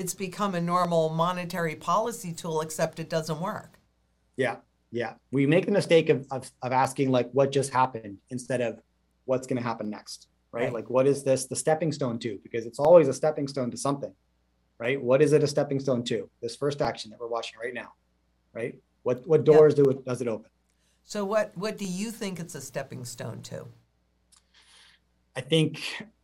it's 0.00 0.14
become 0.14 0.54
a 0.54 0.60
normal 0.60 1.10
monetary 1.10 1.76
policy 1.76 2.32
tool, 2.32 2.62
except 2.62 2.98
it 2.98 3.10
doesn't 3.10 3.38
work. 3.38 3.78
Yeah, 4.36 4.56
yeah. 4.90 5.12
We 5.30 5.46
make 5.46 5.66
the 5.66 5.72
mistake 5.72 6.08
of, 6.08 6.26
of, 6.30 6.50
of 6.62 6.72
asking 6.72 7.10
like 7.10 7.30
what 7.32 7.52
just 7.52 7.70
happened 7.70 8.16
instead 8.30 8.62
of 8.62 8.80
what's 9.26 9.46
going 9.46 9.58
to 9.58 9.62
happen 9.62 9.90
next, 9.90 10.28
right? 10.52 10.64
right? 10.64 10.72
Like 10.72 10.88
what 10.88 11.06
is 11.06 11.22
this 11.22 11.44
the 11.46 11.54
stepping 11.54 11.92
stone 11.92 12.18
to? 12.20 12.38
Because 12.42 12.64
it's 12.64 12.78
always 12.78 13.08
a 13.08 13.12
stepping 13.12 13.46
stone 13.46 13.70
to 13.70 13.76
something, 13.76 14.14
right? 14.78 15.00
What 15.00 15.20
is 15.20 15.34
it 15.34 15.42
a 15.42 15.46
stepping 15.46 15.78
stone 15.78 16.02
to? 16.04 16.30
This 16.40 16.56
first 16.56 16.80
action 16.80 17.10
that 17.10 17.20
we're 17.20 17.28
watching 17.28 17.58
right 17.62 17.74
now, 17.74 17.92
right? 18.54 18.74
What 19.02 19.26
what 19.28 19.44
doors 19.44 19.74
do 19.74 19.84
it 19.84 20.04
does 20.06 20.22
it 20.22 20.28
open? 20.28 20.50
So 21.04 21.26
what 21.26 21.52
what 21.56 21.76
do 21.76 21.84
you 21.84 22.10
think 22.10 22.40
it's 22.40 22.54
a 22.54 22.60
stepping 22.62 23.04
stone 23.04 23.42
to? 23.42 23.66
I 25.36 25.42
think 25.42 25.82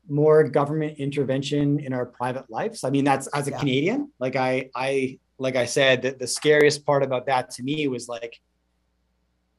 more 0.09 0.45
government 0.45 0.99
intervention 0.99 1.81
in 1.81 1.92
our 1.92 2.07
private 2.07 2.49
lives. 2.51 2.85
I 2.85 2.90
mean, 2.90 3.05
that's 3.05 3.27
as 3.29 3.49
a 3.49 3.51
yeah. 3.51 3.59
Canadian, 3.59 4.11
like 4.19 4.37
I, 4.37 4.71
I, 4.75 5.19
like 5.38 5.57
I 5.57 5.66
said, 5.66 6.03
that 6.03 6.19
the 6.19 6.27
scariest 6.27 6.87
part 6.87 7.03
about 7.03 7.27
that 7.27 7.51
to 7.53 7.62
me 7.62 7.88
was 7.88 8.09
like, 8.09 8.40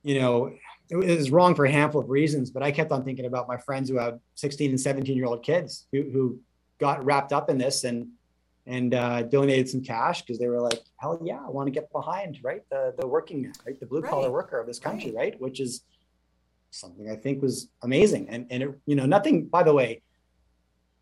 you 0.03 0.19
know, 0.19 0.53
it 0.89 0.95
was 0.95 1.31
wrong 1.31 1.53
for 1.53 1.65
a 1.65 1.71
handful 1.71 2.01
of 2.01 2.09
reasons, 2.09 2.49
but 2.49 2.63
I 2.63 2.71
kept 2.71 2.91
on 2.91 3.03
thinking 3.03 3.25
about 3.25 3.47
my 3.47 3.57
friends 3.57 3.89
who 3.89 3.97
have 3.97 4.19
16 4.35 4.69
and 4.69 4.79
17 4.79 5.15
year 5.17 5.25
old 5.25 5.43
kids 5.43 5.85
who, 5.91 6.03
who 6.11 6.39
got 6.79 7.03
wrapped 7.03 7.33
up 7.33 7.49
in 7.49 7.57
this 7.57 7.83
and, 7.83 8.07
and 8.65 8.93
uh, 8.93 9.23
donated 9.23 9.67
some 9.69 9.81
cash 9.81 10.21
because 10.21 10.39
they 10.39 10.47
were 10.47 10.61
like, 10.61 10.81
hell 10.97 11.19
yeah, 11.23 11.39
I 11.45 11.49
want 11.49 11.67
to 11.67 11.71
get 11.71 11.91
behind, 11.91 12.39
right? 12.41 12.61
The, 12.69 12.93
the 12.97 13.05
working 13.05 13.53
right? 13.65 13.79
The 13.79 13.85
blue 13.85 14.01
collar 14.01 14.23
right. 14.23 14.31
worker 14.31 14.59
of 14.59 14.67
this 14.67 14.79
country, 14.79 15.11
right. 15.11 15.31
right? 15.31 15.41
Which 15.41 15.59
is 15.59 15.81
something 16.71 17.09
I 17.09 17.15
think 17.15 17.41
was 17.41 17.69
amazing. 17.81 18.29
And, 18.29 18.47
and 18.49 18.63
it, 18.63 18.79
you 18.85 18.95
know, 18.95 19.05
nothing, 19.05 19.45
by 19.45 19.63
the 19.63 19.73
way, 19.73 20.01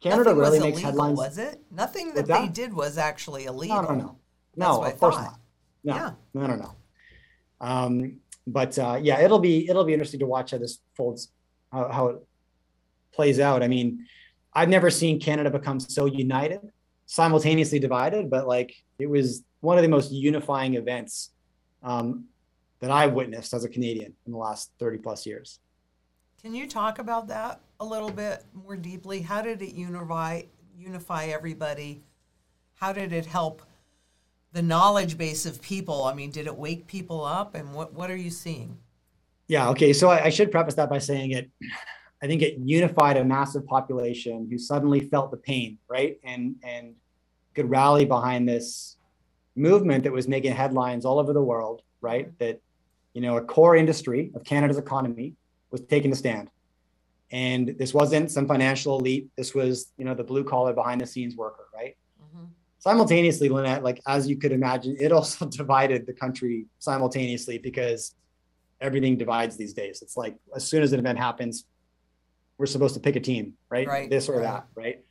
Canada 0.06 0.30
Nothing 0.30 0.40
really 0.40 0.60
makes 0.60 0.78
illegal, 0.78 0.92
headlines. 0.92 1.18
Was 1.18 1.38
it? 1.40 1.62
Nothing 1.72 2.14
that, 2.14 2.28
that, 2.28 2.42
they 2.42 2.48
did 2.48 2.72
was 2.72 3.00
actually 3.00 3.46
illegal. 3.46 3.82
No, 3.82 3.90
no, 3.90 3.96
no. 3.96 4.18
No, 4.56 4.84
of 4.84 5.00
course 5.00 5.16
not. 5.16 5.40
No, 5.84 5.96
yeah. 5.96 6.12
no, 6.36 6.48
no, 6.48 6.56
no. 6.56 6.76
Um, 7.60 8.18
but 8.46 8.78
uh, 8.78 9.00
yeah, 9.02 9.22
it'll 9.22 9.40
be 9.40 9.68
it'll 9.68 9.84
be 9.84 9.94
interesting 9.94 10.20
to 10.20 10.28
watch 10.28 10.52
how 10.52 10.60
this 10.60 10.80
folds, 10.96 11.32
how, 11.72 11.92
how 11.92 12.08
it 12.08 12.18
plays 13.14 13.40
out. 13.40 13.64
I 13.64 13.68
mean, 13.68 14.06
I've 14.54 14.70
never 14.70 14.92
seen 14.92 15.20
Canada 15.20 15.50
become 15.50 15.80
so 15.80 16.06
united, 16.06 16.60
simultaneously 17.08 17.80
divided, 17.80 18.30
but 18.30 18.48
like 18.48 18.76
it 19.00 19.10
was 19.10 19.44
one 19.62 19.78
of 19.78 19.82
the 19.82 19.90
most 19.90 20.12
unifying 20.12 20.76
events 20.76 21.32
um, 21.82 22.26
that 22.80 22.92
I've 22.92 23.14
witnessed 23.14 23.56
as 23.56 23.64
a 23.64 23.70
Canadian 23.70 24.14
in 24.28 24.32
the 24.32 24.38
last 24.38 24.72
30 24.80 25.00
plus 25.00 25.26
years. 25.26 25.60
Can 26.44 26.54
you 26.54 26.68
talk 26.68 27.00
about 27.00 27.28
that 27.30 27.60
a 27.80 27.86
little 27.86 28.12
bit 28.12 28.44
more 28.54 28.76
deeply? 28.76 29.22
How 29.22 29.42
did 29.42 29.62
it 29.62 29.74
unify 29.74 30.44
unify 30.78 31.26
everybody? 31.26 32.04
How 32.76 32.94
did 32.94 33.14
it 33.14 33.26
help 33.26 33.62
the 34.52 34.62
knowledge 34.62 35.18
base 35.18 35.46
of 35.46 35.62
people? 35.62 36.04
I 36.04 36.14
mean, 36.14 36.32
did 36.32 36.48
it 36.48 36.56
wake 36.56 36.88
people 36.88 37.24
up? 37.24 37.56
And 37.56 37.74
what 37.74 37.94
what 37.94 38.10
are 38.10 38.16
you 38.16 38.30
seeing? 38.30 38.78
Yeah. 39.48 39.70
Okay. 39.70 39.94
So 39.94 40.10
I, 40.10 40.26
I 40.26 40.30
should 40.30 40.52
preface 40.52 40.76
that 40.76 40.90
by 40.90 41.00
saying 41.00 41.32
it. 41.32 41.50
I 42.24 42.28
think 42.28 42.42
it 42.42 42.58
unified 42.58 43.18
a 43.18 43.26
massive 43.26 43.66
population 43.68 44.48
who 44.50 44.58
suddenly 44.58 45.02
felt 45.02 45.32
the 45.32 45.38
pain, 45.38 45.78
right, 45.88 46.18
and 46.24 46.56
and 46.64 46.96
could 47.54 47.70
rally 47.70 48.06
behind 48.06 48.48
this 48.48 48.98
movement 49.56 50.04
that 50.04 50.12
was 50.12 50.28
making 50.28 50.54
headlines 50.54 51.06
all 51.06 51.20
over 51.20 51.34
the 51.34 51.42
world, 51.42 51.82
right? 52.02 52.38
That 52.40 52.62
you 53.14 53.22
know 53.22 53.38
a 53.38 53.42
core 53.42 53.76
industry 53.76 54.32
of 54.34 54.44
Canada's 54.44 54.78
economy 54.78 55.34
was 55.72 55.82
taking 55.82 56.12
a 56.12 56.16
stand. 56.16 56.50
And 57.32 57.76
this 57.80 57.94
wasn't 57.94 58.32
some 58.32 58.48
financial 58.48 59.00
elite. 59.00 59.30
This 59.36 59.54
was, 59.54 59.92
you 59.98 60.06
know, 60.06 60.14
the 60.14 60.24
blue 60.24 60.44
collar 60.44 60.74
behind 60.74 61.02
the 61.02 61.08
scenes 61.08 61.36
worker, 61.36 61.68
right? 61.74 61.98
Mm-hmm. 62.22 62.46
Simultaneously, 62.80 63.50
Lynette, 63.50 63.84
like 63.84 64.00
as 64.08 64.28
you 64.28 64.38
could 64.38 64.52
imagine, 64.52 64.96
it 65.00 65.12
also 65.12 65.46
divided 65.50 66.06
the 66.06 66.14
country 66.14 66.68
simultaneously 66.80 67.58
because 67.58 68.16
everything 68.80 69.18
divides 69.18 69.58
these 69.58 69.74
days. 69.74 70.02
It's 70.02 70.16
like 70.16 70.36
as 70.56 70.68
soon 70.68 70.84
as 70.84 70.94
an 70.94 71.00
event 71.00 71.18
happens, 71.18 71.66
we're 72.58 72.66
supposed 72.68 72.94
to 72.94 73.00
pick 73.00 73.16
a 73.16 73.20
team, 73.20 73.54
right? 73.70 73.88
right 73.88 74.10
this 74.10 74.30
or 74.30 74.38
right. 74.38 74.44
that, 74.44 74.68
right? 74.76 75.02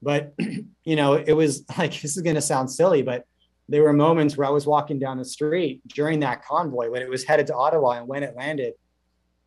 But 0.00 0.34
you 0.84 0.96
know, 0.96 1.14
it 1.14 1.32
was 1.32 1.64
like 1.78 2.00
this 2.00 2.16
is 2.16 2.22
going 2.22 2.36
to 2.36 2.42
sound 2.42 2.70
silly, 2.70 3.02
but 3.02 3.24
there 3.68 3.82
were 3.82 3.92
moments 3.92 4.36
where 4.36 4.46
I 4.46 4.50
was 4.50 4.66
walking 4.66 4.98
down 4.98 5.18
the 5.18 5.24
street 5.24 5.82
during 5.88 6.20
that 6.20 6.42
convoy 6.44 6.90
when 6.90 7.02
it 7.02 7.08
was 7.08 7.24
headed 7.24 7.48
to 7.48 7.54
Ottawa 7.54 7.98
and 7.98 8.08
when 8.08 8.22
it 8.22 8.34
landed, 8.34 8.74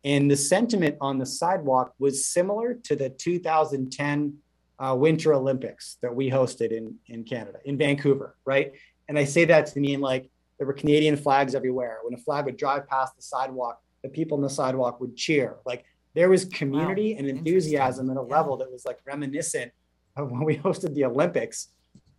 and 0.04 0.30
the 0.30 0.36
sentiment 0.36 0.96
on 1.00 1.18
the 1.18 1.26
sidewalk 1.26 1.94
was 1.98 2.26
similar 2.26 2.74
to 2.74 2.96
the 2.96 3.10
2010 3.10 4.34
uh, 4.78 4.94
Winter 4.98 5.32
Olympics 5.32 5.98
that 6.02 6.14
we 6.14 6.28
hosted 6.28 6.72
in, 6.72 6.96
in 7.06 7.22
Canada, 7.24 7.58
in 7.64 7.78
Vancouver, 7.78 8.36
right? 8.44 8.72
And 9.08 9.18
I 9.18 9.24
say 9.24 9.44
that 9.44 9.66
to 9.66 9.80
mean 9.80 10.00
like 10.00 10.28
there 10.58 10.66
were 10.66 10.72
Canadian 10.72 11.16
flags 11.16 11.54
everywhere. 11.54 11.98
When 12.02 12.14
a 12.14 12.22
flag 12.22 12.46
would 12.46 12.56
drive 12.56 12.88
past 12.88 13.14
the 13.14 13.22
sidewalk, 13.22 13.80
the 14.02 14.08
people 14.08 14.36
on 14.36 14.42
the 14.42 14.50
sidewalk 14.50 15.00
would 15.00 15.16
cheer. 15.16 15.56
Like 15.64 15.84
there 16.14 16.28
was 16.28 16.44
community 16.46 17.12
wow. 17.12 17.20
and 17.20 17.28
enthusiasm 17.28 18.10
at 18.10 18.16
a 18.16 18.24
yeah. 18.26 18.36
level 18.36 18.56
that 18.56 18.72
was 18.72 18.84
like 18.84 18.98
reminiscent 19.06 19.70
of 20.16 20.30
when 20.30 20.44
we 20.44 20.56
hosted 20.58 20.94
the 20.94 21.04
Olympics. 21.04 21.68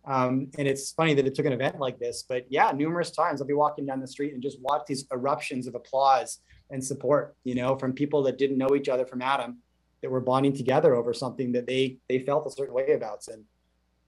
Um, 0.06 0.48
and 0.58 0.68
it's 0.68 0.92
funny 0.92 1.14
that 1.14 1.26
it 1.26 1.34
took 1.34 1.46
an 1.46 1.52
event 1.52 1.78
like 1.78 1.98
this, 1.98 2.24
but 2.28 2.44
yeah, 2.50 2.70
numerous 2.72 3.10
times 3.10 3.40
I'll 3.40 3.46
be 3.46 3.54
walking 3.54 3.86
down 3.86 4.00
the 4.00 4.06
street 4.06 4.34
and 4.34 4.42
just 4.42 4.60
watch 4.60 4.82
these 4.86 5.06
eruptions 5.10 5.66
of 5.66 5.74
applause 5.74 6.40
and 6.70 6.82
support, 6.82 7.36
you 7.44 7.54
know, 7.54 7.76
from 7.76 7.92
people 7.92 8.22
that 8.24 8.38
didn't 8.38 8.58
know 8.58 8.74
each 8.74 8.88
other 8.88 9.06
from 9.06 9.22
Adam 9.22 9.58
that 10.02 10.10
were 10.10 10.20
bonding 10.20 10.54
together 10.54 10.94
over 10.94 11.12
something 11.12 11.52
that 11.52 11.66
they 11.66 11.98
they 12.08 12.18
felt 12.18 12.46
a 12.46 12.50
certain 12.50 12.74
way 12.74 12.92
about. 12.92 13.26
And 13.28 13.44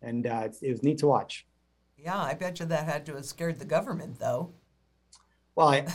and 0.03 0.27
uh, 0.27 0.49
it 0.62 0.71
was 0.71 0.83
neat 0.83 0.99
to 0.99 1.07
watch. 1.07 1.47
Yeah, 1.97 2.19
I 2.19 2.35
bet 2.35 2.61
you 2.61 2.66
that 2.66 2.85
had 2.85 3.07
to 3.07 3.14
have 3.14 3.25
scared 3.25 3.59
the 3.59 3.64
government, 3.64 4.19
though. 4.19 4.53
Well, 5.55 5.69
I, 5.69 5.87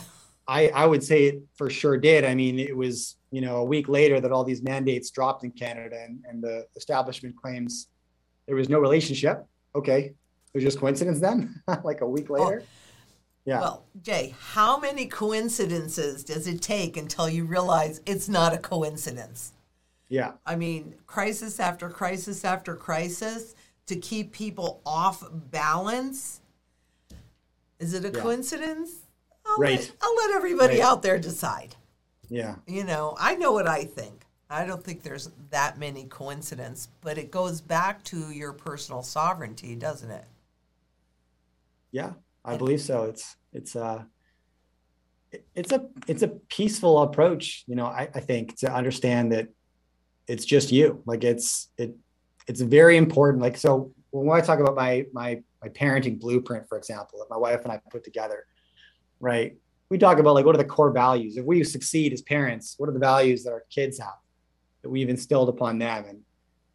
I, 0.48 0.68
I 0.68 0.86
would 0.86 1.04
say 1.04 1.26
it 1.26 1.42
for 1.54 1.70
sure 1.70 1.96
did. 1.96 2.24
I 2.24 2.34
mean, 2.34 2.58
it 2.58 2.76
was 2.76 3.16
you 3.30 3.40
know 3.40 3.56
a 3.56 3.64
week 3.64 3.88
later 3.88 4.20
that 4.20 4.32
all 4.32 4.44
these 4.44 4.62
mandates 4.62 5.10
dropped 5.10 5.44
in 5.44 5.52
Canada, 5.52 6.02
and, 6.04 6.24
and 6.28 6.42
the 6.42 6.66
establishment 6.76 7.36
claims 7.36 7.88
there 8.46 8.56
was 8.56 8.68
no 8.68 8.80
relationship. 8.80 9.46
Okay, 9.74 10.00
it 10.06 10.14
was 10.54 10.64
just 10.64 10.78
coincidence 10.78 11.20
then, 11.20 11.62
like 11.84 12.00
a 12.00 12.08
week 12.08 12.28
later. 12.28 12.62
Oh 12.64 12.81
yeah. 13.44 13.60
Well, 13.60 13.84
Jay, 14.02 14.34
how 14.38 14.78
many 14.78 15.06
coincidences 15.06 16.22
does 16.22 16.46
it 16.46 16.62
take 16.62 16.96
until 16.96 17.28
you 17.28 17.44
realize 17.44 18.00
it's 18.06 18.28
not 18.28 18.54
a 18.54 18.58
coincidence? 18.58 19.52
Yeah. 20.08 20.32
I 20.46 20.56
mean, 20.56 20.94
crisis 21.06 21.58
after 21.58 21.88
crisis 21.88 22.44
after 22.44 22.76
crisis 22.76 23.54
to 23.86 23.96
keep 23.96 24.32
people 24.32 24.80
off 24.86 25.24
balance. 25.50 26.40
Is 27.80 27.94
it 27.94 28.04
a 28.04 28.16
yeah. 28.16 28.22
coincidence? 28.22 28.90
I'll 29.44 29.58
right. 29.58 29.80
Let, 29.80 29.92
I'll 30.00 30.16
let 30.16 30.30
everybody 30.32 30.78
right. 30.78 30.84
out 30.84 31.02
there 31.02 31.18
decide. 31.18 31.74
Yeah. 32.28 32.56
You 32.66 32.84
know, 32.84 33.16
I 33.18 33.34
know 33.34 33.52
what 33.52 33.66
I 33.66 33.84
think. 33.84 34.24
I 34.48 34.66
don't 34.66 34.84
think 34.84 35.02
there's 35.02 35.30
that 35.50 35.78
many 35.78 36.04
coincidences, 36.04 36.88
but 37.00 37.18
it 37.18 37.30
goes 37.30 37.60
back 37.60 38.04
to 38.04 38.30
your 38.30 38.52
personal 38.52 39.02
sovereignty, 39.02 39.74
doesn't 39.74 40.10
it? 40.10 40.24
Yeah, 41.90 42.12
I 42.44 42.56
believe 42.56 42.80
so. 42.80 43.04
It's 43.04 43.36
it's 43.52 43.76
uh 43.76 44.04
it's 45.54 45.72
a 45.72 45.86
it's 46.06 46.22
a 46.22 46.28
peaceful 46.28 47.02
approach, 47.02 47.64
you 47.66 47.74
know, 47.74 47.86
I, 47.86 48.08
I 48.14 48.20
think 48.20 48.56
to 48.58 48.72
understand 48.72 49.32
that 49.32 49.48
it's 50.26 50.44
just 50.44 50.72
you. 50.72 51.02
Like 51.06 51.24
it's 51.24 51.68
it 51.78 51.94
it's 52.46 52.60
very 52.60 52.96
important. 52.96 53.42
Like 53.42 53.56
so 53.56 53.92
when 54.10 54.36
I 54.36 54.44
talk 54.44 54.58
about 54.58 54.76
my 54.76 55.06
my 55.12 55.42
my 55.62 55.68
parenting 55.68 56.20
blueprint, 56.20 56.68
for 56.68 56.76
example, 56.76 57.18
that 57.20 57.30
my 57.30 57.36
wife 57.36 57.62
and 57.62 57.72
I 57.72 57.80
put 57.90 58.04
together, 58.04 58.46
right? 59.20 59.56
We 59.88 59.98
talk 59.98 60.18
about 60.18 60.34
like 60.34 60.44
what 60.44 60.54
are 60.54 60.58
the 60.58 60.64
core 60.64 60.90
values. 60.90 61.36
If 61.36 61.44
we 61.44 61.62
succeed 61.64 62.12
as 62.12 62.22
parents, 62.22 62.74
what 62.78 62.88
are 62.88 62.92
the 62.92 62.98
values 62.98 63.44
that 63.44 63.52
our 63.52 63.64
kids 63.70 63.98
have 63.98 64.18
that 64.82 64.90
we've 64.90 65.08
instilled 65.08 65.48
upon 65.48 65.78
them? 65.78 66.04
And 66.08 66.20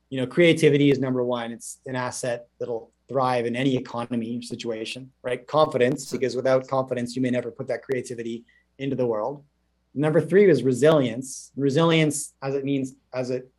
you 0.09 0.19
know, 0.19 0.27
creativity 0.27 0.89
is 0.89 0.99
number 0.99 1.23
one. 1.23 1.51
It's 1.51 1.79
an 1.85 1.95
asset 1.95 2.47
that'll 2.59 2.91
thrive 3.07 3.45
in 3.45 3.55
any 3.55 3.75
economy 3.75 4.41
situation, 4.41 5.11
right? 5.23 5.45
Confidence, 5.47 6.11
because 6.11 6.35
without 6.35 6.67
confidence, 6.67 7.15
you 7.15 7.21
may 7.21 7.29
never 7.29 7.51
put 7.51 7.67
that 7.67 7.83
creativity 7.83 8.43
into 8.79 8.95
the 8.95 9.05
world. 9.05 9.43
Number 9.93 10.21
three 10.21 10.49
is 10.49 10.63
resilience. 10.63 11.51
Resilience, 11.55 12.33
as 12.41 12.53
it 12.53 12.63
means, 12.63 12.93
as 13.13 13.29
it 13.29 13.49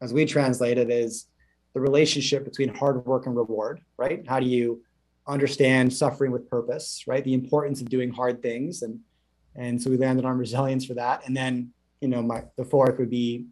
as 0.00 0.12
we 0.12 0.24
translate 0.24 0.78
it, 0.78 0.90
is 0.90 1.26
the 1.74 1.80
relationship 1.80 2.44
between 2.44 2.74
hard 2.74 3.04
work 3.06 3.26
and 3.26 3.36
reward, 3.36 3.80
right? 3.96 4.26
How 4.26 4.40
do 4.40 4.46
you 4.46 4.82
understand 5.26 5.92
suffering 5.92 6.32
with 6.32 6.50
purpose, 6.50 7.04
right? 7.06 7.22
The 7.22 7.34
importance 7.34 7.80
of 7.80 7.88
doing 7.88 8.10
hard 8.10 8.42
things. 8.42 8.82
And 8.82 9.00
and 9.54 9.80
so 9.80 9.90
we 9.90 9.98
landed 9.98 10.24
on 10.24 10.38
resilience 10.38 10.84
for 10.86 10.94
that. 10.94 11.26
And 11.26 11.36
then, 11.36 11.72
you 12.00 12.08
know, 12.08 12.22
my 12.22 12.44
the 12.56 12.64
fourth 12.64 12.98
would 12.98 13.10
be 13.10 13.46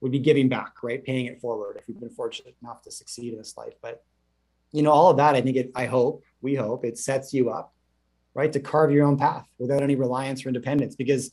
would 0.00 0.12
be 0.12 0.18
giving 0.18 0.48
back, 0.48 0.82
right? 0.82 1.02
Paying 1.04 1.26
it 1.26 1.40
forward 1.40 1.76
if 1.78 1.88
we've 1.88 1.98
been 1.98 2.10
fortunate 2.10 2.54
enough 2.62 2.82
to 2.82 2.90
succeed 2.90 3.32
in 3.32 3.38
this 3.38 3.56
life. 3.56 3.74
But 3.82 4.04
you 4.74 4.82
know, 4.82 4.90
all 4.90 5.08
of 5.08 5.16
that, 5.18 5.36
I 5.36 5.40
think 5.40 5.56
it, 5.56 5.70
I 5.76 5.86
hope, 5.86 6.24
we 6.42 6.56
hope 6.56 6.84
it 6.84 6.98
sets 6.98 7.32
you 7.32 7.48
up, 7.48 7.72
right, 8.34 8.52
to 8.52 8.58
carve 8.58 8.90
your 8.90 9.06
own 9.06 9.16
path 9.16 9.46
without 9.56 9.84
any 9.84 9.94
reliance 9.94 10.44
or 10.44 10.48
independence. 10.48 10.96
Because 10.96 11.30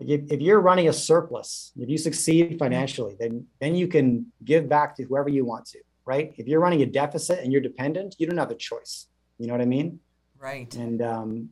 if, 0.00 0.32
if 0.32 0.40
you're 0.40 0.60
running 0.60 0.88
a 0.88 0.92
surplus, 0.92 1.70
if 1.76 1.88
you 1.88 1.96
succeed 1.96 2.58
financially, 2.58 3.14
then 3.20 3.46
then 3.60 3.76
you 3.76 3.86
can 3.86 4.32
give 4.44 4.68
back 4.68 4.96
to 4.96 5.04
whoever 5.04 5.28
you 5.28 5.44
want 5.44 5.66
to, 5.66 5.78
right? 6.04 6.34
If 6.36 6.48
you're 6.48 6.58
running 6.58 6.82
a 6.82 6.86
deficit 6.86 7.38
and 7.44 7.52
you're 7.52 7.60
dependent, 7.60 8.16
you 8.18 8.26
don't 8.26 8.38
have 8.38 8.50
a 8.50 8.56
choice. 8.56 9.06
You 9.38 9.46
know 9.46 9.54
what 9.54 9.62
I 9.62 9.66
mean? 9.66 10.00
Right. 10.36 10.74
And 10.74 11.00
um, 11.02 11.50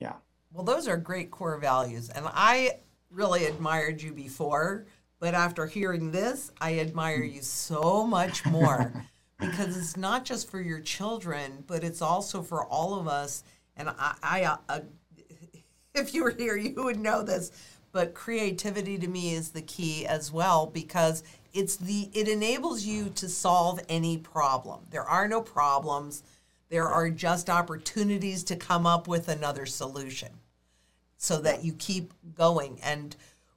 yeah. 0.00 0.14
Well, 0.52 0.64
those 0.64 0.88
are 0.88 0.96
great 0.96 1.30
core 1.30 1.58
values, 1.58 2.10
and 2.10 2.26
I 2.26 2.80
really 3.12 3.44
admired 3.44 4.02
you 4.02 4.12
before, 4.12 4.86
but 5.20 5.34
after 5.34 5.66
hearing 5.66 6.10
this, 6.10 6.50
I 6.60 6.80
admire 6.80 7.22
you 7.22 7.42
so 7.42 8.04
much 8.04 8.44
more 8.44 9.06
because 9.38 9.76
it's 9.76 9.96
not 9.96 10.24
just 10.24 10.50
for 10.50 10.60
your 10.60 10.80
children, 10.80 11.64
but 11.66 11.84
it's 11.84 12.02
also 12.02 12.42
for 12.42 12.64
all 12.64 12.98
of 12.98 13.06
us. 13.06 13.44
And 13.76 13.88
I, 13.90 14.14
I 14.22 14.42
uh, 14.44 14.56
uh 14.68 14.80
if 15.94 16.14
you 16.14 16.24
were 16.24 16.30
here, 16.30 16.56
you 16.56 16.82
would 16.82 16.98
know 16.98 17.22
this. 17.22 17.50
But 17.92 18.14
creativity 18.14 18.98
to 18.98 19.08
me 19.08 19.34
is 19.34 19.50
the 19.50 19.62
key 19.62 20.06
as 20.06 20.30
well 20.30 20.66
because 20.66 21.22
it's 21.54 21.76
the 21.76 22.10
it 22.12 22.28
enables 22.28 22.84
you 22.84 23.08
to 23.10 23.28
solve 23.28 23.80
any 23.88 24.18
problem. 24.18 24.80
There 24.90 25.04
are 25.04 25.26
no 25.26 25.40
problems. 25.40 26.22
There 26.68 26.86
are 26.86 27.08
just 27.08 27.48
opportunities 27.48 28.44
to 28.44 28.56
come 28.56 28.86
up 28.86 29.08
with 29.08 29.28
another 29.28 29.64
solution 29.64 30.28
so 31.16 31.40
that 31.40 31.64
you 31.64 31.72
keep 31.72 32.12
going. 32.34 32.78
And 32.82 33.16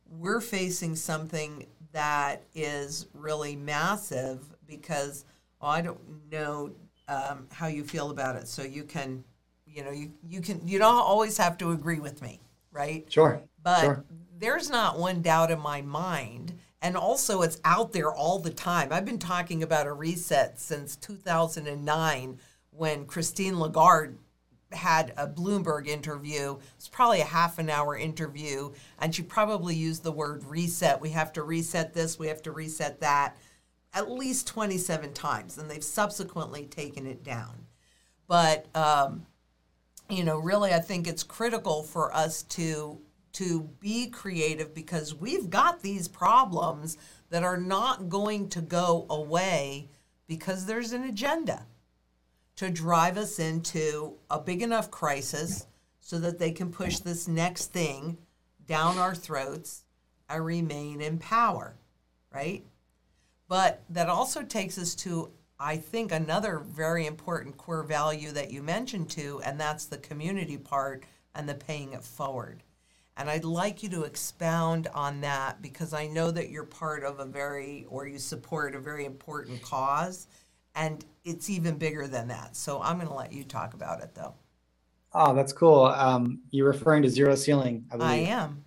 we're 0.09 0.41
facing 0.41 0.95
something 0.95 1.67
that 1.91 2.43
is 2.55 3.07
really 3.13 3.55
massive 3.55 4.39
because 4.65 5.25
well, 5.61 5.71
I 5.71 5.81
don't 5.81 5.99
know 6.31 6.71
um, 7.07 7.47
how 7.51 7.67
you 7.67 7.83
feel 7.83 8.11
about 8.11 8.35
it. 8.35 8.47
So 8.47 8.63
you 8.63 8.83
can, 8.83 9.23
you 9.65 9.83
know, 9.83 9.91
you, 9.91 10.11
you 10.27 10.41
can, 10.41 10.67
you 10.67 10.79
don't 10.79 10.93
always 10.95 11.37
have 11.37 11.57
to 11.59 11.71
agree 11.71 11.99
with 11.99 12.21
me 12.21 12.39
right? 12.71 13.05
Sure. 13.11 13.41
But 13.61 13.81
sure. 13.81 14.05
there's 14.37 14.69
not 14.69 14.97
one 14.97 15.21
doubt 15.21 15.51
in 15.51 15.59
my 15.59 15.81
mind. 15.81 16.57
And 16.81 16.97
also, 16.97 17.43
it's 17.43 17.61
out 17.63 17.91
there 17.91 18.11
all 18.11 18.39
the 18.39 18.49
time. 18.49 18.91
I've 18.91 19.05
been 19.05 19.19
talking 19.19 19.61
about 19.61 19.85
a 19.85 19.93
reset 19.93 20.59
since 20.59 20.95
2009 20.95 22.39
when 22.71 23.05
Christine 23.05 23.59
Lagarde 23.59 24.17
had 24.71 25.13
a 25.15 25.27
Bloomberg 25.27 25.85
interview. 25.85 26.57
It's 26.77 26.87
probably 26.87 27.21
a 27.21 27.25
half 27.25 27.59
an 27.59 27.69
hour 27.69 27.95
interview, 27.95 28.71
and 28.97 29.13
she 29.13 29.21
probably 29.21 29.75
used 29.75 30.01
the 30.01 30.11
word 30.11 30.43
reset. 30.45 30.99
We 30.99 31.11
have 31.11 31.31
to 31.33 31.43
reset 31.43 31.93
this, 31.93 32.17
we 32.17 32.27
have 32.27 32.41
to 32.43 32.51
reset 32.51 32.99
that 33.01 33.37
at 33.93 34.09
least 34.09 34.47
27 34.47 35.13
times, 35.13 35.57
and 35.57 35.69
they've 35.69 35.83
subsequently 35.83 36.65
taken 36.65 37.05
it 37.05 37.23
down. 37.23 37.65
But 38.27 38.67
um, 38.75 39.25
you 40.09 40.23
know, 40.23 40.37
really, 40.37 40.73
I 40.73 40.79
think 40.79 41.07
it's 41.07 41.23
critical 41.23 41.83
for 41.83 42.13
us 42.13 42.43
to 42.43 42.99
to 43.33 43.61
be 43.79 44.07
creative 44.07 44.73
because 44.73 45.15
we've 45.15 45.49
got 45.49 45.81
these 45.81 46.09
problems 46.09 46.97
that 47.29 47.43
are 47.43 47.57
not 47.57 48.09
going 48.09 48.49
to 48.49 48.61
go 48.61 49.05
away 49.09 49.89
because 50.27 50.65
there's 50.65 50.91
an 50.91 51.03
agenda 51.03 51.65
to 52.57 52.69
drive 52.69 53.17
us 53.17 53.39
into 53.39 54.15
a 54.29 54.37
big 54.37 54.61
enough 54.61 54.91
crisis 54.91 55.65
so 56.01 56.19
that 56.19 56.39
they 56.39 56.51
can 56.51 56.71
push 56.71 56.99
this 56.99 57.27
next 57.27 57.67
thing 57.67 58.17
down 58.67 58.97
our 58.97 59.15
throats 59.15 59.83
and 60.29 60.45
remain 60.45 61.01
in 61.01 61.17
power, 61.17 61.75
right? 62.33 62.65
But 63.51 63.83
that 63.89 64.07
also 64.07 64.43
takes 64.43 64.77
us 64.77 64.95
to 64.95 65.29
I 65.59 65.75
think 65.75 66.13
another 66.13 66.59
very 66.59 67.05
important 67.05 67.57
core 67.57 67.83
value 67.83 68.31
that 68.31 68.49
you 68.49 68.63
mentioned 68.63 69.09
too, 69.09 69.41
and 69.43 69.59
that's 69.59 69.87
the 69.87 69.97
community 69.97 70.57
part 70.57 71.03
and 71.35 71.49
the 71.49 71.55
paying 71.55 71.91
it 71.91 72.01
forward. 72.01 72.63
And 73.17 73.29
I'd 73.29 73.43
like 73.43 73.83
you 73.83 73.89
to 73.89 74.03
expound 74.03 74.87
on 74.95 75.19
that 75.19 75.61
because 75.61 75.93
I 75.93 76.07
know 76.07 76.31
that 76.31 76.49
you're 76.49 76.63
part 76.63 77.03
of 77.03 77.19
a 77.19 77.25
very, 77.25 77.85
or 77.89 78.07
you 78.07 78.19
support 78.19 78.73
a 78.73 78.79
very 78.79 79.03
important 79.03 79.61
cause, 79.61 80.27
and 80.73 81.03
it's 81.25 81.49
even 81.49 81.77
bigger 81.77 82.07
than 82.07 82.29
that. 82.29 82.55
So 82.55 82.81
I'm 82.81 82.95
going 82.95 83.09
to 83.09 83.13
let 83.13 83.33
you 83.33 83.43
talk 83.43 83.73
about 83.73 84.01
it 84.01 84.15
though. 84.15 84.35
Oh, 85.13 85.35
that's 85.35 85.51
cool. 85.51 85.83
Um, 85.83 86.39
you're 86.51 86.67
referring 86.67 87.03
to 87.03 87.09
zero 87.09 87.35
ceiling, 87.35 87.83
I 87.91 87.97
believe. 87.97 88.29
I 88.29 88.31
am. 88.31 88.63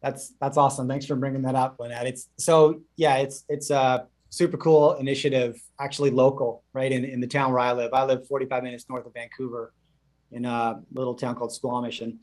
That's 0.00 0.32
that's 0.40 0.56
awesome. 0.56 0.86
Thanks 0.86 1.06
for 1.06 1.16
bringing 1.16 1.42
that 1.42 1.56
up, 1.56 1.76
Lynette. 1.80 2.06
It's 2.06 2.28
so 2.38 2.82
yeah, 2.96 3.16
it's 3.16 3.44
it's 3.48 3.70
uh 3.70 4.04
super 4.32 4.56
cool 4.56 4.94
initiative, 4.94 5.62
actually 5.78 6.10
local, 6.10 6.64
right 6.72 6.90
in, 6.90 7.04
in 7.04 7.20
the 7.20 7.26
town 7.26 7.50
where 7.52 7.60
I 7.60 7.72
live. 7.72 7.92
I 7.92 8.04
live 8.04 8.26
45 8.26 8.62
minutes 8.62 8.86
north 8.88 9.04
of 9.04 9.12
Vancouver 9.12 9.74
in 10.30 10.46
a 10.46 10.80
little 10.94 11.14
town 11.14 11.34
called 11.34 11.52
Squamish. 11.52 12.00
And, 12.00 12.18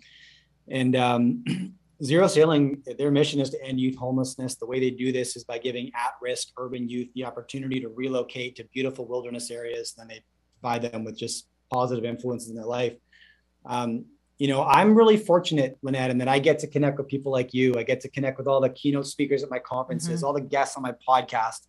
and 0.67 0.95
um, 0.95 1.45
Zero 2.03 2.25
Ceiling, 2.25 2.81
their 2.97 3.11
mission 3.11 3.39
is 3.39 3.51
to 3.51 3.63
end 3.63 3.79
youth 3.79 3.95
homelessness. 3.95 4.55
The 4.55 4.65
way 4.65 4.79
they 4.79 4.89
do 4.89 5.11
this 5.11 5.35
is 5.35 5.43
by 5.43 5.59
giving 5.59 5.91
at 5.93 6.13
risk 6.19 6.47
urban 6.57 6.89
youth 6.89 7.09
the 7.13 7.25
opportunity 7.25 7.79
to 7.79 7.89
relocate 7.89 8.55
to 8.55 8.63
beautiful 8.73 9.05
wilderness 9.05 9.51
areas. 9.51 9.93
Then 9.95 10.07
they 10.07 10.23
provide 10.59 10.91
them 10.91 11.03
with 11.03 11.15
just 11.15 11.47
positive 11.71 12.05
influences 12.05 12.49
in 12.49 12.55
their 12.55 12.65
life. 12.65 12.95
Um, 13.67 14.05
you 14.39 14.47
know, 14.47 14.63
I'm 14.63 14.95
really 14.95 15.17
fortunate, 15.17 15.77
Lynette, 15.83 16.09
and 16.09 16.21
that 16.21 16.27
I 16.27 16.39
get 16.39 16.57
to 16.59 16.67
connect 16.67 16.97
with 16.97 17.07
people 17.07 17.31
like 17.31 17.53
you. 17.53 17.75
I 17.77 17.83
get 17.83 18.01
to 18.01 18.09
connect 18.09 18.39
with 18.39 18.47
all 18.47 18.61
the 18.61 18.69
keynote 18.69 19.05
speakers 19.05 19.43
at 19.43 19.51
my 19.51 19.59
conferences, 19.59 20.19
mm-hmm. 20.19 20.25
all 20.25 20.33
the 20.33 20.41
guests 20.41 20.75
on 20.75 20.81
my 20.81 20.93
podcast 21.07 21.67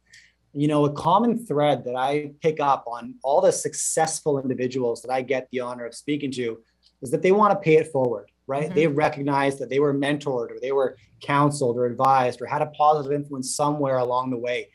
you 0.52 0.68
know, 0.68 0.84
a 0.84 0.92
common 0.92 1.38
thread 1.46 1.84
that 1.84 1.94
I 1.94 2.32
pick 2.40 2.60
up 2.60 2.84
on 2.86 3.14
all 3.22 3.40
the 3.40 3.52
successful 3.52 4.40
individuals 4.40 5.02
that 5.02 5.10
I 5.10 5.22
get 5.22 5.48
the 5.52 5.60
honor 5.60 5.86
of 5.86 5.94
speaking 5.94 6.30
to 6.32 6.58
is 7.02 7.10
that 7.10 7.22
they 7.22 7.32
want 7.32 7.52
to 7.52 7.58
pay 7.58 7.76
it 7.76 7.92
forward, 7.92 8.30
right? 8.46 8.64
Mm-hmm. 8.64 8.74
They 8.74 8.86
recognize 8.86 9.58
that 9.58 9.70
they 9.70 9.78
were 9.78 9.94
mentored 9.94 10.50
or 10.50 10.58
they 10.60 10.72
were 10.72 10.96
counseled 11.22 11.76
or 11.76 11.86
advised 11.86 12.42
or 12.42 12.46
had 12.46 12.62
a 12.62 12.66
positive 12.66 13.12
influence 13.12 13.54
somewhere 13.54 13.98
along 13.98 14.30
the 14.30 14.38
way. 14.38 14.68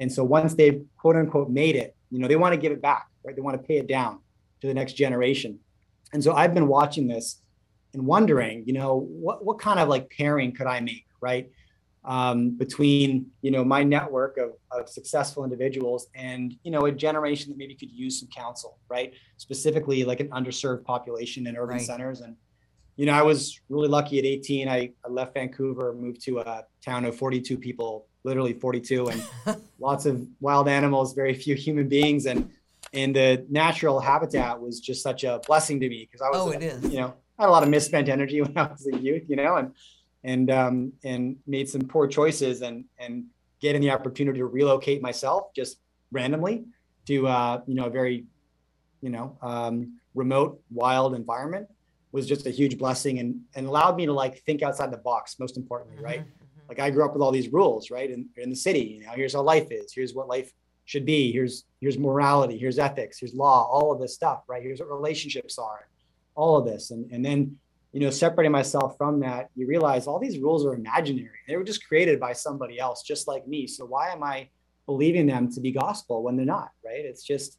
And 0.00 0.12
so 0.12 0.22
once 0.22 0.54
they've 0.54 0.84
quote 0.96 1.16
unquote 1.16 1.50
made 1.50 1.74
it, 1.74 1.96
you 2.10 2.18
know, 2.18 2.28
they 2.28 2.36
want 2.36 2.54
to 2.54 2.60
give 2.60 2.72
it 2.72 2.82
back, 2.82 3.08
right? 3.24 3.34
They 3.34 3.42
want 3.42 3.60
to 3.60 3.66
pay 3.66 3.78
it 3.78 3.88
down 3.88 4.20
to 4.60 4.66
the 4.66 4.74
next 4.74 4.92
generation. 4.92 5.58
And 6.12 6.22
so 6.22 6.34
I've 6.34 6.54
been 6.54 6.68
watching 6.68 7.08
this 7.08 7.40
and 7.94 8.06
wondering, 8.06 8.64
you 8.66 8.74
know, 8.74 8.96
what, 8.96 9.44
what 9.44 9.58
kind 9.58 9.80
of 9.80 9.88
like 9.88 10.10
pairing 10.10 10.52
could 10.52 10.66
I 10.66 10.80
make, 10.80 11.06
right? 11.20 11.50
Um, 12.06 12.50
between 12.50 13.26
you 13.42 13.50
know 13.50 13.64
my 13.64 13.82
network 13.82 14.38
of, 14.38 14.52
of 14.70 14.88
successful 14.88 15.42
individuals 15.42 16.06
and 16.14 16.54
you 16.62 16.70
know 16.70 16.86
a 16.86 16.92
generation 16.92 17.50
that 17.50 17.58
maybe 17.58 17.74
could 17.74 17.90
use 17.90 18.20
some 18.20 18.28
counsel 18.28 18.78
right 18.88 19.12
specifically 19.36 20.04
like 20.04 20.20
an 20.20 20.28
underserved 20.30 20.84
population 20.84 21.46
in 21.48 21.56
urban 21.56 21.76
right. 21.76 21.84
centers 21.84 22.20
and 22.20 22.36
you 22.94 23.06
know 23.06 23.12
i 23.12 23.22
was 23.22 23.60
really 23.68 23.88
lucky 23.88 24.20
at 24.20 24.24
18 24.24 24.68
I, 24.68 24.92
I 25.04 25.08
left 25.08 25.34
vancouver 25.34 25.94
moved 25.94 26.22
to 26.22 26.38
a 26.38 26.64
town 26.84 27.04
of 27.04 27.16
42 27.16 27.58
people 27.58 28.06
literally 28.22 28.52
42 28.52 29.08
and 29.08 29.22
lots 29.80 30.06
of 30.06 30.24
wild 30.40 30.68
animals 30.68 31.12
very 31.12 31.34
few 31.34 31.56
human 31.56 31.88
beings 31.88 32.26
and 32.26 32.50
and 32.92 33.16
the 33.16 33.44
natural 33.50 33.98
habitat 33.98 34.60
was 34.60 34.78
just 34.78 35.02
such 35.02 35.24
a 35.24 35.40
blessing 35.44 35.80
to 35.80 35.88
me 35.88 36.08
because 36.08 36.22
i 36.22 36.30
was 36.30 36.40
oh, 36.40 36.52
a, 36.52 36.54
it 36.54 36.62
is. 36.62 36.84
you 36.84 37.00
know 37.00 37.14
I 37.38 37.42
had 37.42 37.48
a 37.48 37.52
lot 37.52 37.64
of 37.64 37.68
misspent 37.68 38.08
energy 38.08 38.40
when 38.42 38.56
i 38.56 38.68
was 38.68 38.88
a 38.92 38.96
youth 38.96 39.24
you 39.28 39.34
know 39.34 39.56
and 39.56 39.72
and 40.24 40.50
um, 40.50 40.92
and 41.04 41.36
made 41.46 41.68
some 41.68 41.82
poor 41.82 42.06
choices 42.06 42.62
and 42.62 42.84
and 42.98 43.24
getting 43.60 43.80
the 43.80 43.90
opportunity 43.90 44.38
to 44.38 44.46
relocate 44.46 45.00
myself 45.02 45.52
just 45.54 45.78
randomly 46.12 46.64
to 47.06 47.26
uh, 47.26 47.60
you 47.66 47.74
know 47.74 47.86
a 47.86 47.90
very 47.90 48.24
you 49.00 49.10
know 49.10 49.36
um, 49.42 49.98
remote 50.14 50.60
wild 50.70 51.14
environment 51.14 51.68
was 52.12 52.26
just 52.26 52.46
a 52.46 52.50
huge 52.50 52.78
blessing 52.78 53.18
and 53.18 53.40
and 53.54 53.66
allowed 53.66 53.96
me 53.96 54.06
to 54.06 54.12
like 54.12 54.42
think 54.44 54.62
outside 54.62 54.90
the 54.90 54.98
box 54.98 55.36
most 55.38 55.56
importantly 55.56 56.02
right 56.02 56.20
mm-hmm, 56.20 56.30
mm-hmm. 56.30 56.68
like 56.68 56.80
i 56.80 56.88
grew 56.90 57.04
up 57.04 57.12
with 57.12 57.22
all 57.22 57.30
these 57.30 57.52
rules 57.52 57.90
right 57.90 58.10
in, 58.10 58.26
in 58.36 58.48
the 58.48 58.56
city 58.56 58.98
you 59.00 59.06
know 59.06 59.12
here's 59.12 59.34
how 59.34 59.42
life 59.42 59.68
is 59.70 59.92
here's 59.92 60.14
what 60.14 60.26
life 60.26 60.50
should 60.86 61.04
be 61.04 61.30
here's 61.30 61.64
here's 61.80 61.98
morality 61.98 62.56
here's 62.56 62.78
ethics 62.78 63.18
here's 63.18 63.34
law 63.34 63.68
all 63.70 63.92
of 63.92 64.00
this 64.00 64.14
stuff 64.14 64.44
right 64.48 64.62
here's 64.62 64.80
what 64.80 64.90
relationships 64.90 65.58
are 65.58 65.88
all 66.34 66.56
of 66.56 66.64
this 66.64 66.90
and 66.90 67.10
and 67.12 67.24
then 67.24 67.56
you 67.96 68.02
know, 68.02 68.10
separating 68.10 68.52
myself 68.52 68.94
from 68.98 69.20
that, 69.20 69.48
you 69.56 69.66
realize 69.66 70.06
all 70.06 70.18
these 70.18 70.38
rules 70.38 70.66
are 70.66 70.74
imaginary. 70.74 71.38
They 71.48 71.56
were 71.56 71.64
just 71.64 71.88
created 71.88 72.20
by 72.20 72.34
somebody 72.34 72.78
else, 72.78 73.02
just 73.02 73.26
like 73.26 73.48
me. 73.48 73.66
So 73.66 73.86
why 73.86 74.10
am 74.10 74.22
I 74.22 74.50
believing 74.84 75.24
them 75.24 75.50
to 75.52 75.62
be 75.62 75.72
gospel 75.72 76.22
when 76.22 76.36
they're 76.36 76.44
not? 76.44 76.72
Right? 76.84 77.06
It's 77.06 77.22
just, 77.22 77.58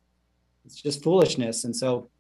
it's 0.64 0.80
just 0.80 1.02
foolishness. 1.04 1.64
And 1.64 1.76
so, 1.76 2.12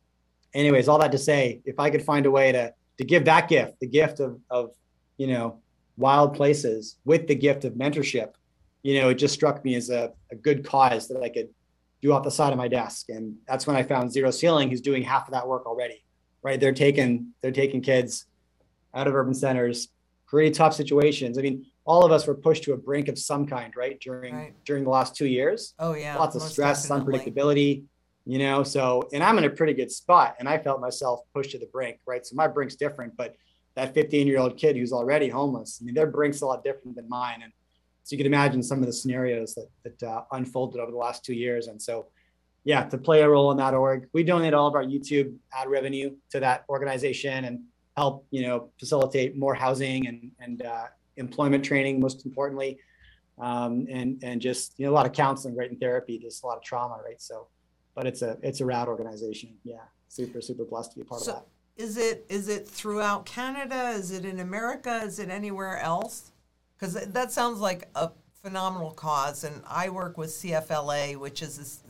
anyways, 0.56 0.88
all 0.88 0.98
that 0.98 1.12
to 1.12 1.20
say, 1.20 1.62
if 1.64 1.80
I 1.80 1.92
could 1.92 2.02
find 2.02 2.26
a 2.26 2.32
way 2.32 2.52
to 2.52 2.74
to 2.98 3.04
give 3.04 3.26
that 3.26 3.50
gift, 3.50 3.80
the 3.82 3.88
gift 3.88 4.20
of 4.20 4.40
of 4.50 4.72
you 5.18 5.28
know 5.28 5.60
wild 5.96 6.34
places 6.34 6.96
with 7.06 7.28
the 7.28 7.36
gift 7.36 7.66
of 7.66 7.74
mentorship, 7.74 8.32
you 8.82 9.00
know, 9.00 9.10
it 9.10 9.20
just 9.20 9.36
struck 9.36 9.64
me 9.64 9.76
as 9.76 9.92
a, 9.92 10.12
a 10.32 10.36
good 10.36 10.66
cause 10.66 11.08
that 11.10 11.22
I 11.22 11.30
could 11.30 11.50
do 12.02 12.14
off 12.14 12.24
the 12.24 12.32
side 12.32 12.52
of 12.52 12.58
my 12.58 12.68
desk. 12.68 13.10
And 13.10 13.36
that's 13.48 13.68
when 13.68 13.76
I 13.76 13.84
found 13.84 14.12
Zero 14.12 14.32
Ceiling, 14.32 14.72
who's 14.72 14.82
doing 14.82 15.04
half 15.04 15.28
of 15.28 15.34
that 15.34 15.48
work 15.48 15.68
already 15.68 16.04
right? 16.44 16.60
They're 16.60 16.74
taking 16.74 17.34
they're 17.42 17.52
taking 17.52 17.82
kids 17.82 18.26
out 18.94 19.08
of 19.08 19.16
urban 19.16 19.34
centers, 19.34 19.90
pretty 20.28 20.52
tough 20.52 20.74
situations. 20.74 21.38
I 21.38 21.42
mean, 21.42 21.66
all 21.86 22.06
of 22.06 22.12
us 22.12 22.28
were 22.28 22.36
pushed 22.36 22.64
to 22.64 22.74
a 22.74 22.78
brink 22.78 23.08
of 23.08 23.18
some 23.18 23.48
kind, 23.48 23.74
right? 23.76 24.00
During 24.00 24.36
right. 24.36 24.54
during 24.66 24.84
the 24.84 24.90
last 24.90 25.16
two 25.16 25.28
years. 25.28 25.74
Oh 25.80 25.94
yeah. 25.94 26.18
Lots 26.18 26.36
of 26.36 26.42
stress, 26.42 26.88
definitely. 26.88 27.20
unpredictability, 27.20 27.84
you 28.26 28.40
know. 28.40 28.64
So 28.64 29.08
and 29.14 29.24
I'm 29.24 29.38
in 29.38 29.46
a 29.46 29.50
pretty 29.50 29.74
good 29.74 29.92
spot 29.92 30.36
and 30.40 30.48
I 30.48 30.58
felt 30.58 30.82
myself 30.82 31.22
pushed 31.34 31.52
to 31.52 31.60
the 31.60 31.68
brink, 31.68 32.00
right? 32.06 32.26
So 32.26 32.36
my 32.36 32.48
brink's 32.48 32.76
different, 32.76 33.16
but 33.18 33.36
that 33.78 33.94
15 33.94 34.26
year 34.26 34.40
old 34.40 34.58
kid 34.58 34.76
who's 34.76 34.92
already 34.92 35.30
homeless. 35.30 35.80
I 35.80 35.86
mean, 35.86 35.94
their 35.94 36.08
brink's 36.08 36.42
a 36.42 36.48
lot 36.48 36.64
different 36.64 36.96
than 36.96 37.08
mine. 37.08 37.42
And 37.44 37.54
so 38.04 38.16
you 38.16 38.18
can 38.18 38.26
imagine 38.26 38.64
some 38.64 38.80
of 38.80 38.88
the 38.88 38.94
scenarios 38.94 39.54
that, 39.54 39.68
that 39.84 40.08
uh, 40.08 40.24
unfolded 40.32 40.82
over 40.82 40.92
the 40.92 40.98
last 40.98 41.24
two 41.24 41.36
years. 41.36 41.68
And 41.68 41.80
so, 41.80 42.08
yeah, 42.68 42.84
to 42.84 42.98
play 42.98 43.22
a 43.22 43.30
role 43.30 43.52
in 43.52 43.58
that 43.58 43.74
org, 43.74 44.08
we 44.14 44.24
donate 44.24 44.54
all 44.54 44.68
of 44.68 44.76
our 44.76 44.84
YouTube 44.84 45.34
ad 45.54 45.70
revenue 45.70 46.16
to 46.32 46.40
that 46.42 46.66
organization 46.70 47.46
and 47.46 47.62
help, 47.96 48.26
you 48.30 48.42
know, 48.42 48.70
facilitate 48.80 49.38
more 49.38 49.56
housing 49.56 50.08
and, 50.08 50.32
and 50.40 50.62
uh, 50.62 50.88
employment 51.16 51.64
training, 51.64 52.00
most 52.00 52.26
importantly. 52.26 52.78
Um, 53.40 53.88
and, 53.90 54.22
and 54.22 54.42
just, 54.42 54.74
you 54.78 54.86
know, 54.86 54.92
a 54.92 54.96
lot 54.96 55.06
of 55.06 55.14
counseling, 55.14 55.56
right? 55.56 55.70
And 55.70 55.80
therapy, 55.80 56.20
just 56.20 56.44
a 56.44 56.48
lot 56.48 56.58
of 56.58 56.64
trauma, 56.64 57.00
right? 57.04 57.22
So, 57.22 57.48
but 57.96 58.06
it's 58.06 58.22
a, 58.22 58.38
it's 58.44 58.60
a 58.60 58.66
rad 58.66 58.90
organization. 58.90 59.56
Yeah. 59.64 59.78
Super, 60.10 60.42
super 60.42 60.66
blessed 60.66 60.92
to 60.92 60.96
be 60.98 61.02
a 61.04 61.06
part 61.06 61.22
so, 61.22 61.32
of 61.32 61.38
that 61.38 61.46
is 61.78 61.96
it 61.96 62.26
is 62.28 62.50
it 62.50 62.68
throughout 62.68 63.26
Canada? 63.26 63.90
Is 63.90 64.12
it 64.12 64.26
in 64.26 64.40
America? 64.40 65.02
Is 65.04 65.20
it 65.20 65.30
anywhere 65.30 65.78
else? 65.78 66.32
Because 66.76 66.96
that 66.96 67.32
sounds 67.32 67.60
like 67.60 67.88
a 67.96 68.10
phenomenal 68.42 68.92
cause, 68.92 69.44
and 69.44 69.62
I 69.68 69.90
work 69.90 70.18
with 70.18 70.30
CFLA, 70.30 71.18
which 71.18 71.42
is 71.42 71.58
this, 71.58 71.84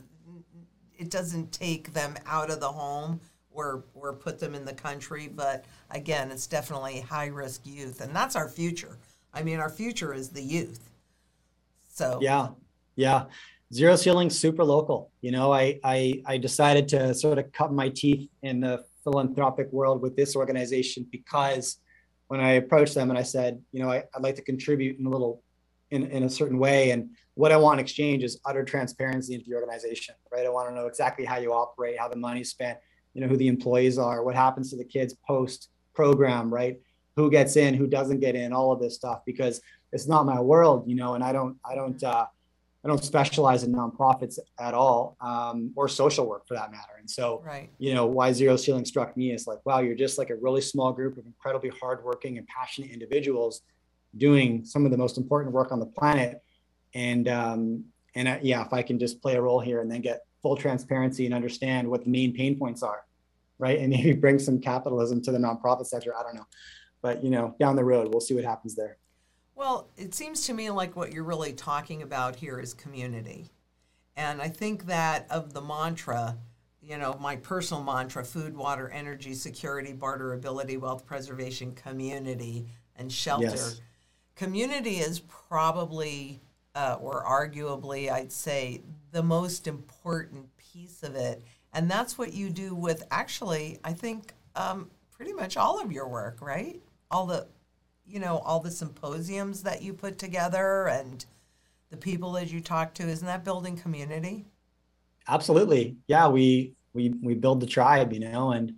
it 0.98 1.10
doesn't 1.10 1.52
take 1.52 1.92
them 1.92 2.16
out 2.26 2.50
of 2.50 2.60
the 2.60 2.68
home 2.68 3.20
or 3.50 3.84
or 3.94 4.12
put 4.12 4.38
them 4.38 4.54
in 4.54 4.64
the 4.64 4.74
country, 4.74 5.28
but 5.28 5.64
again, 5.90 6.30
it's 6.30 6.46
definitely 6.46 7.00
high 7.00 7.26
risk 7.26 7.62
youth, 7.64 8.00
and 8.00 8.14
that's 8.14 8.36
our 8.36 8.48
future. 8.48 8.98
I 9.32 9.42
mean, 9.42 9.58
our 9.58 9.70
future 9.70 10.12
is 10.12 10.28
the 10.30 10.42
youth. 10.42 10.90
So 11.88 12.18
yeah, 12.20 12.48
yeah. 12.96 13.24
Zero 13.72 13.96
ceiling, 13.96 14.30
super 14.30 14.64
local. 14.64 15.10
You 15.20 15.30
know, 15.30 15.52
I, 15.52 15.78
I 15.84 16.22
I 16.26 16.38
decided 16.38 16.88
to 16.88 17.14
sort 17.14 17.38
of 17.38 17.52
cut 17.52 17.72
my 17.72 17.88
teeth 17.88 18.28
in 18.42 18.60
the 18.60 18.84
philanthropic 19.04 19.72
world 19.72 20.02
with 20.02 20.16
this 20.16 20.36
organization 20.36 21.06
because 21.10 21.78
when 22.28 22.40
I 22.40 22.52
approached 22.52 22.94
them 22.94 23.10
and 23.10 23.18
I 23.18 23.22
said, 23.22 23.60
you 23.72 23.82
know, 23.82 23.90
I, 23.90 24.04
would 24.14 24.22
like 24.22 24.36
to 24.36 24.42
contribute 24.42 24.98
in 24.98 25.06
a 25.06 25.10
little, 25.10 25.42
in, 25.90 26.04
in 26.06 26.22
a 26.24 26.30
certain 26.30 26.58
way. 26.58 26.90
And 26.90 27.10
what 27.34 27.52
I 27.52 27.56
want 27.56 27.78
in 27.78 27.84
exchange 27.84 28.24
is 28.24 28.40
utter 28.44 28.64
transparency 28.64 29.34
into 29.34 29.48
the 29.48 29.54
organization, 29.54 30.14
right? 30.32 30.44
I 30.44 30.48
want 30.48 30.68
to 30.68 30.74
know 30.74 30.86
exactly 30.86 31.24
how 31.24 31.38
you 31.38 31.52
operate, 31.52 31.98
how 31.98 32.08
the 32.08 32.16
money's 32.16 32.50
spent, 32.50 32.78
you 33.14 33.20
know, 33.20 33.28
who 33.28 33.36
the 33.36 33.48
employees 33.48 33.98
are, 33.98 34.24
what 34.24 34.34
happens 34.34 34.70
to 34.70 34.76
the 34.76 34.84
kids 34.84 35.14
post 35.26 35.70
program, 35.94 36.52
right? 36.52 36.80
Who 37.16 37.30
gets 37.30 37.56
in, 37.56 37.74
who 37.74 37.86
doesn't 37.86 38.20
get 38.20 38.34
in, 38.36 38.52
all 38.52 38.72
of 38.72 38.80
this 38.80 38.94
stuff, 38.94 39.22
because 39.24 39.60
it's 39.92 40.06
not 40.06 40.26
my 40.26 40.40
world, 40.40 40.88
you 40.88 40.94
know, 40.94 41.14
and 41.14 41.24
I 41.24 41.32
don't, 41.32 41.56
I 41.64 41.74
don't, 41.74 42.02
uh, 42.02 42.26
I 42.84 42.88
don't 42.88 43.02
specialize 43.02 43.64
in 43.64 43.72
nonprofits 43.72 44.38
at 44.60 44.72
all, 44.72 45.16
um, 45.20 45.72
or 45.74 45.88
social 45.88 46.26
work 46.26 46.46
for 46.46 46.54
that 46.54 46.70
matter. 46.70 46.92
And 47.00 47.10
so, 47.10 47.42
right. 47.44 47.70
you 47.78 47.94
know, 47.94 48.06
why 48.06 48.32
zero 48.32 48.56
ceiling 48.56 48.84
struck 48.84 49.16
me 49.16 49.32
is 49.32 49.48
like, 49.48 49.58
wow, 49.64 49.80
you're 49.80 49.96
just 49.96 50.16
like 50.16 50.30
a 50.30 50.36
really 50.36 50.60
small 50.60 50.92
group 50.92 51.18
of 51.18 51.26
incredibly 51.26 51.70
hardworking 51.70 52.38
and 52.38 52.46
passionate 52.46 52.90
individuals 52.90 53.62
doing 54.16 54.64
some 54.64 54.84
of 54.84 54.90
the 54.90 54.96
most 54.96 55.18
important 55.18 55.52
work 55.54 55.72
on 55.72 55.78
the 55.78 55.86
planet. 55.86 56.42
And 56.94 57.28
um, 57.28 57.84
and 58.14 58.28
uh, 58.28 58.38
yeah, 58.42 58.64
if 58.64 58.72
I 58.72 58.82
can 58.82 58.98
just 58.98 59.20
play 59.22 59.36
a 59.36 59.42
role 59.42 59.60
here 59.60 59.80
and 59.80 59.90
then 59.90 60.00
get 60.00 60.22
full 60.42 60.56
transparency 60.56 61.26
and 61.26 61.34
understand 61.34 61.88
what 61.88 62.04
the 62.04 62.10
main 62.10 62.34
pain 62.34 62.58
points 62.58 62.82
are, 62.82 63.04
right, 63.58 63.78
and 63.78 63.90
maybe 63.90 64.12
bring 64.12 64.38
some 64.38 64.60
capitalism 64.60 65.22
to 65.22 65.32
the 65.32 65.38
nonprofit 65.38 65.86
sector. 65.86 66.14
I 66.16 66.22
don't 66.22 66.34
know, 66.34 66.46
but 67.02 67.22
you 67.22 67.30
know, 67.30 67.54
down 67.60 67.76
the 67.76 67.84
road, 67.84 68.08
we'll 68.08 68.20
see 68.20 68.34
what 68.34 68.44
happens 68.44 68.74
there. 68.74 68.96
Well, 69.54 69.88
it 69.96 70.14
seems 70.14 70.46
to 70.46 70.54
me 70.54 70.70
like 70.70 70.94
what 70.94 71.12
you're 71.12 71.24
really 71.24 71.52
talking 71.52 72.02
about 72.02 72.36
here 72.36 72.60
is 72.60 72.74
community. 72.74 73.50
And 74.16 74.40
I 74.40 74.48
think 74.48 74.86
that 74.86 75.26
of 75.30 75.52
the 75.52 75.60
mantra, 75.60 76.38
you 76.80 76.96
know, 76.96 77.16
my 77.20 77.36
personal 77.36 77.82
mantra 77.82 78.24
food, 78.24 78.56
water, 78.56 78.88
energy, 78.88 79.34
security, 79.34 79.92
barterability, 79.92 80.78
wealth 80.78 81.04
preservation, 81.06 81.72
community, 81.72 82.66
and 82.96 83.12
shelter. 83.12 83.46
Yes. 83.46 83.80
Community 84.38 84.98
is 84.98 85.18
probably, 85.18 86.40
uh, 86.76 86.96
or 87.00 87.24
arguably, 87.24 88.08
I'd 88.08 88.30
say, 88.30 88.82
the 89.10 89.22
most 89.22 89.66
important 89.66 90.46
piece 90.56 91.02
of 91.02 91.16
it. 91.16 91.42
And 91.72 91.90
that's 91.90 92.16
what 92.16 92.32
you 92.32 92.48
do 92.48 92.72
with 92.72 93.02
actually, 93.10 93.80
I 93.82 93.92
think, 93.92 94.32
um, 94.54 94.88
pretty 95.10 95.32
much 95.32 95.56
all 95.56 95.82
of 95.82 95.90
your 95.90 96.06
work, 96.06 96.38
right? 96.40 96.80
All 97.10 97.26
the 97.26 97.48
you 98.06 98.20
know, 98.20 98.38
all 98.38 98.60
the 98.60 98.70
symposiums 98.70 99.62
that 99.64 99.82
you 99.82 99.92
put 99.92 100.18
together 100.18 100.86
and 100.86 101.26
the 101.90 101.96
people 101.96 102.32
that 102.32 102.50
you 102.50 102.60
talk 102.60 102.94
to. 102.94 103.02
Isn't 103.02 103.26
that 103.26 103.44
building 103.44 103.76
community? 103.76 104.46
Absolutely. 105.26 105.96
Yeah, 106.06 106.28
we 106.28 106.74
we 106.94 107.10
we 107.22 107.34
build 107.34 107.60
the 107.60 107.66
tribe, 107.66 108.12
you 108.12 108.20
know, 108.20 108.52
and 108.52 108.74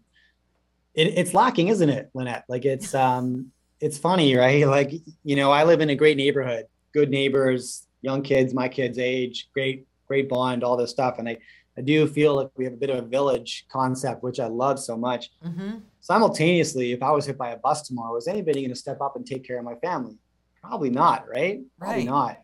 it, 0.95 1.19
it's 1.19 1.35
lacking, 1.35 1.69
isn't 1.69 1.91
it, 1.91 2.11
Lynette? 2.15 2.45
Like 2.49 2.65
it's 2.65 2.95
um 2.95 3.53
it's 3.81 3.99
funny, 3.99 4.37
right? 4.37 4.67
Like, 4.67 4.93
you 5.25 5.37
know, 5.37 5.51
I 5.51 5.65
live 5.65 5.81
in 5.81 5.91
a 5.91 5.95
great 5.95 6.17
neighborhood, 6.17 6.67
good 6.93 7.11
neighbors, 7.11 7.87
young 8.03 8.23
kids, 8.23 8.55
my 8.55 8.69
kids' 8.69 8.99
age, 8.99 9.49
great, 9.53 9.87
great 10.07 10.29
bond, 10.29 10.65
all 10.65 10.77
this 10.77 10.91
stuff. 10.91 11.19
And 11.19 11.29
I 11.29 11.39
I 11.79 11.83
do 11.83 12.07
feel 12.07 12.35
like 12.35 12.51
we 12.57 12.65
have 12.65 12.75
a 12.75 12.77
bit 12.77 12.91
of 12.91 13.05
a 13.05 13.09
village 13.09 13.65
concept, 13.73 14.23
which 14.23 14.39
I 14.41 14.47
love 14.49 14.79
so 14.79 14.99
much. 14.99 15.31
Mm-hmm. 15.43 15.79
Simultaneously, 16.01 16.93
if 16.93 17.03
I 17.03 17.11
was 17.11 17.25
hit 17.25 17.39
by 17.39 17.51
a 17.51 17.57
bus 17.57 17.83
tomorrow, 17.83 18.17
is 18.17 18.29
anybody 18.29 18.61
going 18.61 18.71
to 18.71 18.77
step 18.77 19.01
up 19.01 19.17
and 19.17 19.25
take 19.25 19.47
care 19.47 19.59
of 19.59 19.65
my 19.65 19.77
family? 19.77 20.19
Probably 20.61 20.91
not, 20.91 21.27
right? 21.29 21.61
Probably 21.79 22.01
right. 22.01 22.07
not. 22.07 22.39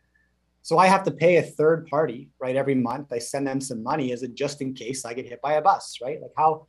So 0.62 0.78
I 0.78 0.86
have 0.86 1.02
to 1.04 1.10
pay 1.10 1.36
a 1.36 1.42
third 1.42 1.86
party, 1.88 2.30
right? 2.40 2.56
Every 2.56 2.74
month, 2.74 3.12
I 3.12 3.18
send 3.18 3.46
them 3.46 3.60
some 3.60 3.82
money 3.82 4.10
as 4.12 4.22
a 4.22 4.28
just 4.28 4.62
in 4.62 4.74
case 4.74 5.04
I 5.04 5.12
get 5.12 5.26
hit 5.26 5.42
by 5.42 5.54
a 5.54 5.62
bus, 5.62 5.98
right? 6.02 6.20
Like 6.20 6.32
how 6.36 6.66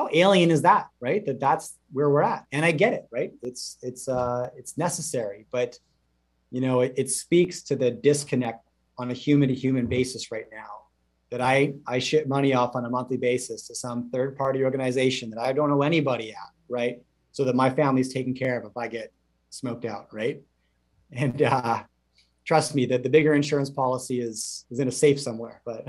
how 0.00 0.08
alien 0.12 0.50
is 0.50 0.62
that, 0.62 0.88
right? 1.00 1.24
That 1.26 1.40
that's 1.40 1.76
where 1.92 2.08
we're 2.08 2.22
at, 2.22 2.46
and 2.52 2.64
I 2.64 2.72
get 2.72 2.92
it, 2.92 3.06
right? 3.10 3.32
It's 3.42 3.76
it's 3.82 4.08
uh 4.08 4.48
it's 4.56 4.78
necessary, 4.78 5.46
but 5.50 5.78
you 6.50 6.60
know 6.60 6.80
it, 6.80 6.94
it 6.96 7.10
speaks 7.10 7.62
to 7.64 7.76
the 7.76 7.90
disconnect 7.90 8.66
on 8.98 9.10
a 9.10 9.14
human 9.14 9.48
to 9.48 9.54
human 9.54 9.86
basis 9.86 10.32
right 10.32 10.46
now 10.52 10.80
that 11.30 11.40
I, 11.40 11.74
I 11.86 12.00
ship 12.00 12.26
money 12.26 12.54
off 12.54 12.74
on 12.74 12.84
a 12.84 12.90
monthly 12.90 13.16
basis 13.16 13.66
to 13.68 13.74
some 13.74 14.10
third 14.10 14.36
party 14.36 14.64
organization 14.64 15.30
that 15.30 15.38
I 15.38 15.52
don't 15.52 15.70
know 15.70 15.82
anybody 15.82 16.32
at, 16.32 16.50
right? 16.68 17.00
So 17.30 17.44
that 17.44 17.54
my 17.54 17.70
family's 17.70 18.12
taken 18.12 18.34
care 18.34 18.58
of 18.58 18.68
if 18.68 18.76
I 18.76 18.88
get 18.88 19.12
smoked 19.50 19.84
out, 19.84 20.08
right? 20.12 20.42
And 21.12 21.40
uh, 21.40 21.84
trust 22.44 22.74
me 22.74 22.86
that 22.86 23.04
the 23.04 23.08
bigger 23.08 23.34
insurance 23.34 23.70
policy 23.70 24.20
is 24.20 24.64
is 24.70 24.80
in 24.80 24.88
a 24.88 24.92
safe 24.92 25.20
somewhere, 25.20 25.62
but 25.64 25.88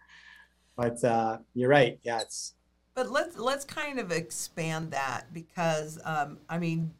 but 0.76 1.02
uh, 1.02 1.38
you're 1.54 1.70
right. 1.70 1.98
Yeah, 2.02 2.20
it's. 2.20 2.54
But 2.98 3.12
let's 3.12 3.38
let's 3.38 3.64
kind 3.64 4.00
of 4.00 4.10
expand 4.10 4.90
that 4.90 5.32
because 5.32 6.00
um, 6.04 6.38
I 6.48 6.58
mean, 6.58 6.94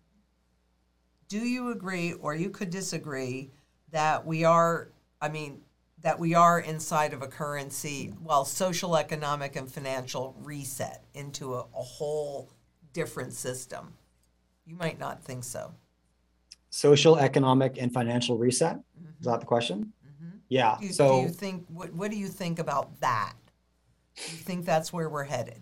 do 1.27 1.41
you 1.41 1.73
agree 1.73 2.13
or 2.13 2.37
you 2.37 2.51
could 2.51 2.71
disagree 2.71 3.51
that 3.91 4.25
we 4.25 4.45
are? 4.45 4.93
I 5.21 5.29
mean, 5.29 5.63
that 6.03 6.21
we 6.21 6.35
are 6.35 6.61
inside 6.61 7.13
of 7.15 7.23
a 7.23 7.27
currency, 7.27 8.15
well, 8.23 8.45
social, 8.45 8.97
economic, 8.97 9.57
and 9.57 9.69
financial 9.69 10.37
reset 10.39 11.03
into 11.15 11.55
a, 11.55 11.63
a 11.63 11.83
whole 11.83 12.49
different 12.93 13.33
system. 13.33 13.95
You 14.67 14.77
might 14.77 15.01
not 15.01 15.25
think 15.25 15.43
so. 15.43 15.75
Social, 16.71 17.19
economic, 17.19 17.77
and 17.77 17.93
financial 17.93 18.39
reset. 18.39 18.77
Mm-hmm. 18.77 19.19
Is 19.19 19.27
that 19.27 19.41
the 19.41 19.47
question? 19.47 19.93
Mm-hmm. 20.07 20.37
Yeah. 20.49 20.77
Do, 20.81 20.93
so, 20.93 21.23
do 21.23 21.27
you 21.27 21.33
think 21.33 21.67
what, 21.67 21.93
what 21.93 22.13
do 22.13 22.17
you 22.17 22.29
think 22.29 22.61
about 22.61 23.01
that? 23.01 23.33
Do 24.15 24.31
you 24.31 24.39
think 24.39 24.65
that's 24.65 24.93
where 24.93 25.09
we're 25.09 25.25
headed, 25.25 25.61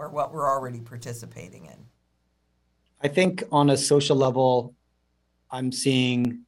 or 0.00 0.08
what 0.08 0.32
we're 0.32 0.48
already 0.48 0.80
participating 0.80 1.66
in? 1.66 1.76
I 3.02 3.08
think 3.08 3.44
on 3.52 3.68
a 3.68 3.76
social 3.76 4.16
level, 4.16 4.74
I'm 5.50 5.70
seeing 5.70 6.40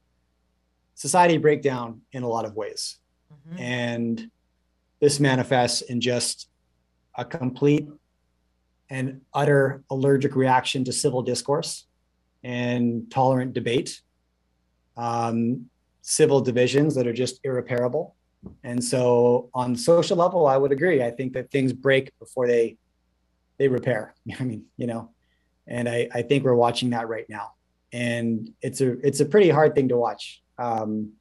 society 0.95 1.37
break 1.37 1.61
down 1.61 2.01
in 2.11 2.23
a 2.23 2.27
lot 2.27 2.45
of 2.45 2.55
ways. 2.55 2.97
Mm-hmm. 3.31 3.61
And 3.61 4.31
this 4.99 5.19
manifests 5.19 5.81
in 5.81 6.01
just 6.01 6.49
a 7.15 7.23
complete 7.23 7.87
and 8.89 9.21
utter 9.35 9.83
allergic 9.91 10.35
reaction 10.35 10.83
to 10.85 10.91
civil 10.91 11.21
discourse 11.21 11.85
and 12.43 13.09
tolerant 13.11 13.53
debate, 13.53 14.01
um, 14.97 15.69
civil 16.01 16.41
divisions 16.41 16.95
that 16.95 17.05
are 17.05 17.13
just 17.13 17.39
irreparable. 17.43 18.15
And 18.63 18.83
so, 18.83 19.49
on 19.53 19.75
social 19.75 20.17
level, 20.17 20.47
I 20.47 20.57
would 20.57 20.71
agree. 20.71 21.01
I 21.01 21.11
think 21.11 21.33
that 21.33 21.49
things 21.49 21.71
break 21.71 22.11
before 22.19 22.45
they 22.45 22.77
they 23.63 23.69
repair. 23.69 24.13
I 24.39 24.43
mean, 24.43 24.65
you 24.77 24.87
know, 24.87 25.09
and 25.67 25.87
I, 25.87 26.09
I 26.13 26.21
think 26.21 26.43
we're 26.43 26.55
watching 26.55 26.89
that 26.91 27.07
right 27.07 27.27
now. 27.29 27.53
And 27.91 28.49
it's 28.61 28.81
a 28.81 28.91
it's 29.05 29.19
a 29.19 29.25
pretty 29.25 29.49
hard 29.49 29.75
thing 29.75 29.89
to 29.89 29.97
watch. 29.97 30.41
Um, 30.57 31.13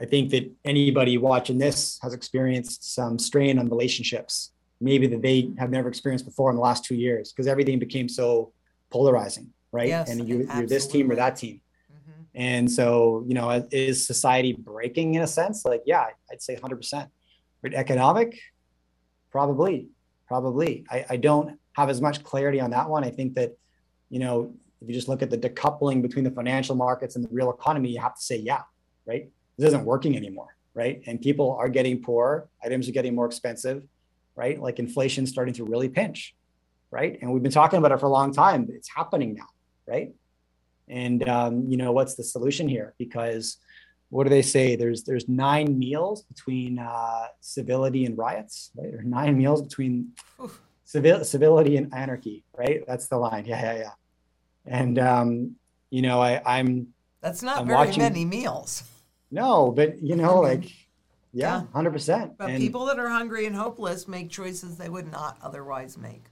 I 0.00 0.04
think 0.04 0.30
that 0.30 0.50
anybody 0.64 1.18
watching 1.18 1.58
this 1.58 1.98
has 2.02 2.14
experienced 2.14 2.94
some 2.94 3.18
strain 3.18 3.58
on 3.58 3.68
relationships, 3.68 4.52
maybe 4.80 5.06
that 5.08 5.22
they 5.22 5.50
have 5.58 5.70
never 5.70 5.88
experienced 5.88 6.24
before 6.24 6.50
in 6.50 6.56
the 6.56 6.62
last 6.62 6.84
two 6.84 6.94
years, 6.94 7.32
because 7.32 7.46
everything 7.46 7.78
became 7.78 8.08
so 8.08 8.52
polarizing, 8.90 9.50
right? 9.70 9.88
Yes, 9.88 10.08
and 10.08 10.28
you, 10.28 10.48
you're 10.56 10.66
this 10.66 10.86
team 10.86 11.10
or 11.10 11.16
that 11.16 11.36
team. 11.36 11.60
Mm-hmm. 11.92 12.22
And 12.34 12.70
so, 12.70 13.24
you 13.26 13.34
know, 13.34 13.66
is 13.70 14.06
society 14.06 14.52
breaking 14.52 15.14
in 15.14 15.22
a 15.22 15.26
sense? 15.26 15.64
Like, 15.64 15.82
yeah, 15.84 16.06
I'd 16.30 16.42
say 16.42 16.56
100%. 16.56 17.08
But 17.60 17.74
economic, 17.74 18.38
probably, 19.30 19.88
probably. 20.32 20.86
I, 20.90 21.04
I 21.10 21.16
don't 21.18 21.58
have 21.74 21.90
as 21.90 22.00
much 22.00 22.24
clarity 22.24 22.58
on 22.58 22.70
that 22.70 22.88
one. 22.88 23.04
I 23.04 23.10
think 23.10 23.34
that 23.34 23.50
you 24.08 24.18
know, 24.18 24.54
if 24.80 24.88
you 24.88 24.94
just 24.94 25.08
look 25.08 25.20
at 25.20 25.28
the 25.28 25.36
decoupling 25.36 26.00
between 26.00 26.24
the 26.24 26.30
financial 26.30 26.74
markets 26.74 27.16
and 27.16 27.24
the 27.24 27.28
real 27.30 27.50
economy, 27.50 27.90
you 27.90 28.00
have 28.00 28.14
to 28.14 28.22
say, 28.22 28.36
yeah, 28.36 28.62
right? 29.06 29.28
This 29.58 29.68
isn't 29.68 29.84
working 29.84 30.16
anymore, 30.16 30.56
right? 30.72 31.02
And 31.06 31.20
people 31.20 31.56
are 31.60 31.68
getting 31.68 32.02
poor, 32.02 32.48
items 32.64 32.88
are 32.88 32.92
getting 32.92 33.14
more 33.14 33.26
expensive, 33.26 33.82
right? 34.34 34.58
Like 34.58 34.78
inflation 34.78 35.26
starting 35.26 35.54
to 35.54 35.64
really 35.64 35.90
pinch, 35.90 36.34
right? 36.90 37.18
And 37.20 37.30
we've 37.30 37.42
been 37.42 37.52
talking 37.52 37.78
about 37.78 37.92
it 37.92 38.00
for 38.00 38.06
a 38.06 38.16
long 38.20 38.32
time. 38.32 38.68
It's 38.70 38.88
happening 38.94 39.34
now, 39.34 39.48
right? 39.86 40.12
And 40.88 41.28
um, 41.28 41.66
you 41.68 41.76
know, 41.76 41.92
what's 41.92 42.14
the 42.14 42.24
solution 42.24 42.68
here? 42.68 42.94
Because 42.98 43.58
what 44.12 44.24
do 44.24 44.30
they 44.30 44.42
say? 44.42 44.76
There's 44.76 45.04
there's 45.04 45.26
nine 45.26 45.78
meals 45.78 46.24
between 46.24 46.78
uh, 46.78 47.28
civility 47.40 48.04
and 48.04 48.16
riots, 48.18 48.70
right? 48.76 48.92
Or 48.92 49.02
nine 49.02 49.38
meals 49.38 49.62
between 49.62 50.12
civil, 50.84 51.24
civility 51.24 51.78
and 51.78 51.92
anarchy, 51.94 52.44
right? 52.54 52.84
That's 52.86 53.08
the 53.08 53.16
line. 53.16 53.46
Yeah, 53.46 53.62
yeah, 53.62 53.78
yeah. 53.78 53.90
And 54.66 54.98
um, 54.98 55.56
you 55.88 56.02
know, 56.02 56.20
I, 56.20 56.42
I'm 56.44 56.88
that's 57.22 57.42
not 57.42 57.60
I'm 57.60 57.66
very 57.66 57.86
watching, 57.86 58.02
many 58.02 58.26
meals. 58.26 58.84
No, 59.30 59.70
but 59.70 60.02
you 60.02 60.14
know, 60.14 60.40
like 60.40 60.70
yeah, 61.32 61.62
hundred 61.72 61.90
yeah. 61.90 61.92
percent. 61.94 62.36
But 62.36 62.50
and 62.50 62.58
people 62.58 62.84
that 62.86 62.98
are 62.98 63.08
hungry 63.08 63.46
and 63.46 63.56
hopeless 63.56 64.06
make 64.06 64.28
choices 64.28 64.76
they 64.76 64.90
would 64.90 65.10
not 65.10 65.38
otherwise 65.42 65.96
make. 65.96 66.24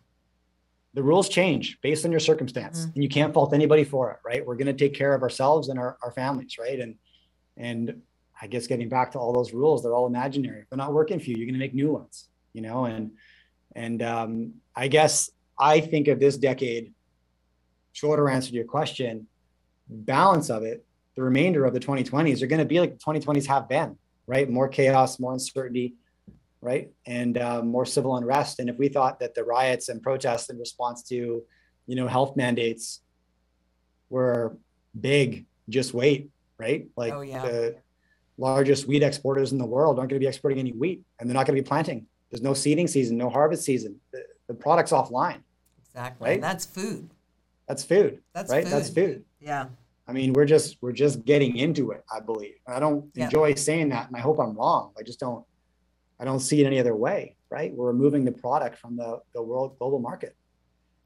The 0.92 1.02
rules 1.02 1.30
change 1.30 1.78
based 1.80 2.04
on 2.04 2.10
your 2.10 2.20
circumstance, 2.20 2.80
mm-hmm. 2.80 2.90
and 2.94 3.02
you 3.02 3.08
can't 3.08 3.32
fault 3.32 3.54
anybody 3.54 3.84
for 3.84 4.10
it, 4.10 4.18
right? 4.22 4.44
We're 4.44 4.56
going 4.56 4.66
to 4.66 4.74
take 4.74 4.92
care 4.92 5.14
of 5.14 5.22
ourselves 5.22 5.70
and 5.70 5.78
our, 5.78 5.96
our 6.02 6.10
families, 6.10 6.58
right? 6.58 6.78
And 6.78 6.96
and 7.60 8.00
I 8.40 8.46
guess 8.46 8.66
getting 8.66 8.88
back 8.88 9.12
to 9.12 9.18
all 9.18 9.32
those 9.32 9.52
rules, 9.52 9.82
they're 9.82 9.94
all 9.94 10.06
imaginary. 10.06 10.62
If 10.62 10.70
they're 10.70 10.78
not 10.78 10.94
working 10.94 11.20
for 11.20 11.26
you, 11.26 11.36
you're 11.36 11.46
going 11.46 11.54
to 11.54 11.58
make 11.58 11.74
new 11.74 11.92
ones, 11.92 12.28
you 12.54 12.62
know. 12.62 12.86
And 12.86 13.12
and 13.76 14.02
um, 14.02 14.54
I 14.74 14.88
guess 14.88 15.30
I 15.58 15.80
think 15.80 16.08
of 16.08 16.18
this 16.18 16.36
decade. 16.36 16.94
Shorter 17.92 18.30
answer 18.30 18.50
to 18.50 18.54
your 18.54 18.64
question, 18.64 19.26
balance 19.88 20.48
of 20.48 20.62
it. 20.62 20.84
The 21.16 21.22
remainder 21.22 21.64
of 21.66 21.74
the 21.74 21.80
2020s 21.80 22.40
are 22.40 22.46
going 22.46 22.60
to 22.60 22.64
be 22.64 22.80
like 22.80 22.98
the 22.98 23.04
2020s 23.04 23.46
have 23.46 23.68
been, 23.68 23.98
right? 24.26 24.48
More 24.48 24.68
chaos, 24.68 25.18
more 25.18 25.32
uncertainty, 25.32 25.94
right, 26.62 26.90
and 27.04 27.36
uh, 27.36 27.62
more 27.62 27.84
civil 27.84 28.16
unrest. 28.16 28.60
And 28.60 28.70
if 28.70 28.78
we 28.78 28.88
thought 28.88 29.18
that 29.20 29.34
the 29.34 29.44
riots 29.44 29.88
and 29.88 30.00
protests 30.00 30.48
in 30.48 30.58
response 30.58 31.02
to, 31.04 31.42
you 31.86 31.96
know, 31.96 32.06
health 32.06 32.36
mandates 32.36 33.02
were 34.08 34.56
big, 34.98 35.46
just 35.68 35.92
wait, 35.92 36.30
right? 36.60 36.86
Like 36.96 37.12
oh, 37.12 37.22
yeah. 37.22 37.42
the 37.42 37.76
largest 38.38 38.86
wheat 38.86 39.02
exporters 39.02 39.52
in 39.52 39.58
the 39.58 39.66
world 39.66 39.98
aren't 39.98 40.10
going 40.10 40.20
to 40.20 40.24
be 40.24 40.28
exporting 40.28 40.58
any 40.58 40.72
wheat, 40.72 41.02
and 41.18 41.28
they're 41.28 41.34
not 41.34 41.46
going 41.46 41.56
to 41.56 41.62
be 41.62 41.66
planting 41.66 42.06
there's 42.30 42.42
no 42.42 42.54
seeding 42.54 42.86
season, 42.86 43.16
no 43.16 43.28
harvest 43.28 43.64
season. 43.64 44.00
The, 44.12 44.24
the 44.46 44.54
product's 44.54 44.92
offline. 44.92 45.40
Exactly. 45.84 46.28
Right? 46.28 46.34
And 46.34 46.42
that's 46.42 46.64
food. 46.64 47.10
That's 47.66 47.84
food. 47.84 48.20
That's 48.32 48.50
right. 48.50 48.64
Food. 48.64 48.72
That's 48.72 48.90
food. 48.90 49.24
Yeah. 49.40 49.66
I 50.08 50.12
mean, 50.12 50.32
we're 50.32 50.44
just 50.44 50.76
we're 50.80 50.92
just 50.92 51.24
getting 51.24 51.56
into 51.56 51.90
it. 51.92 52.04
I 52.12 52.20
believe. 52.20 52.54
I 52.66 52.80
don't 52.80 53.10
yeah. 53.14 53.24
enjoy 53.24 53.54
saying 53.54 53.90
that, 53.90 54.08
and 54.08 54.16
I 54.16 54.20
hope 54.20 54.40
I'm 54.40 54.56
wrong. 54.56 54.92
I 54.98 55.02
just 55.02 55.20
don't. 55.20 55.44
I 56.18 56.24
don't 56.24 56.40
see 56.40 56.60
it 56.60 56.66
any 56.66 56.78
other 56.80 56.96
way. 56.96 57.36
Right? 57.48 57.72
We're 57.72 57.88
removing 57.88 58.24
the 58.24 58.32
product 58.32 58.78
from 58.78 58.96
the 58.96 59.20
the 59.34 59.42
world 59.42 59.78
global 59.78 60.00
market. 60.00 60.36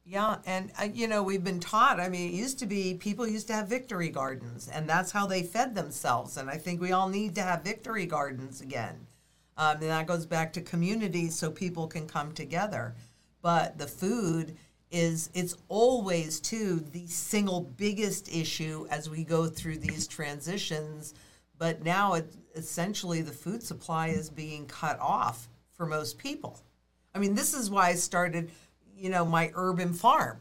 Yeah, 0.06 0.36
and 0.44 0.70
uh, 0.78 0.88
you 0.92 1.08
know 1.08 1.22
we've 1.22 1.44
been 1.44 1.60
taught. 1.60 1.98
I 1.98 2.08
mean, 2.10 2.28
it 2.28 2.34
used 2.34 2.58
to 2.58 2.66
be 2.66 2.94
people 2.94 3.26
used 3.26 3.46
to 3.46 3.54
have 3.54 3.68
victory 3.68 4.10
gardens, 4.10 4.68
and 4.68 4.88
that's 4.88 5.12
how 5.12 5.26
they 5.26 5.42
fed 5.42 5.74
themselves. 5.74 6.36
And 6.36 6.50
I 6.50 6.58
think 6.58 6.80
we 6.80 6.92
all 6.92 7.08
need 7.08 7.34
to 7.36 7.42
have 7.42 7.64
victory 7.64 8.04
gardens 8.04 8.60
again. 8.60 9.06
Um, 9.56 9.76
and 9.76 9.84
that 9.84 10.06
goes 10.06 10.26
back 10.26 10.52
to 10.54 10.60
community 10.60 11.30
so 11.30 11.50
people 11.50 11.86
can 11.86 12.06
come 12.06 12.32
together. 12.32 12.94
But 13.40 13.78
the 13.78 13.86
food 13.86 14.56
is, 14.90 15.30
it's 15.32 15.56
always, 15.68 16.40
too, 16.40 16.80
the 16.92 17.06
single 17.06 17.60
biggest 17.60 18.34
issue 18.34 18.86
as 18.90 19.08
we 19.08 19.24
go 19.24 19.46
through 19.46 19.78
these 19.78 20.06
transitions. 20.06 21.14
But 21.56 21.82
now, 21.82 22.14
it, 22.14 22.34
essentially, 22.54 23.22
the 23.22 23.32
food 23.32 23.62
supply 23.62 24.08
is 24.08 24.28
being 24.28 24.66
cut 24.66 24.98
off 24.98 25.48
for 25.72 25.86
most 25.86 26.18
people. 26.18 26.60
I 27.14 27.20
mean, 27.20 27.34
this 27.34 27.54
is 27.54 27.70
why 27.70 27.88
I 27.90 27.94
started, 27.94 28.50
you 28.96 29.10
know, 29.10 29.24
my 29.24 29.50
urban 29.54 29.92
farm 29.92 30.38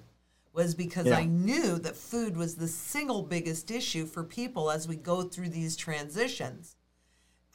was 0.54 0.76
because 0.76 1.08
yeah. 1.08 1.18
I 1.18 1.26
knew 1.26 1.80
that 1.80 1.96
food 1.96 2.38
was 2.38 2.56
the 2.56 2.68
single 2.68 3.24
biggest 3.24 3.72
issue 3.72 4.06
for 4.06 4.24
people 4.24 4.70
as 4.70 4.88
we 4.88 4.96
go 4.96 5.24
through 5.24 5.50
these 5.50 5.76
transitions. 5.76 6.76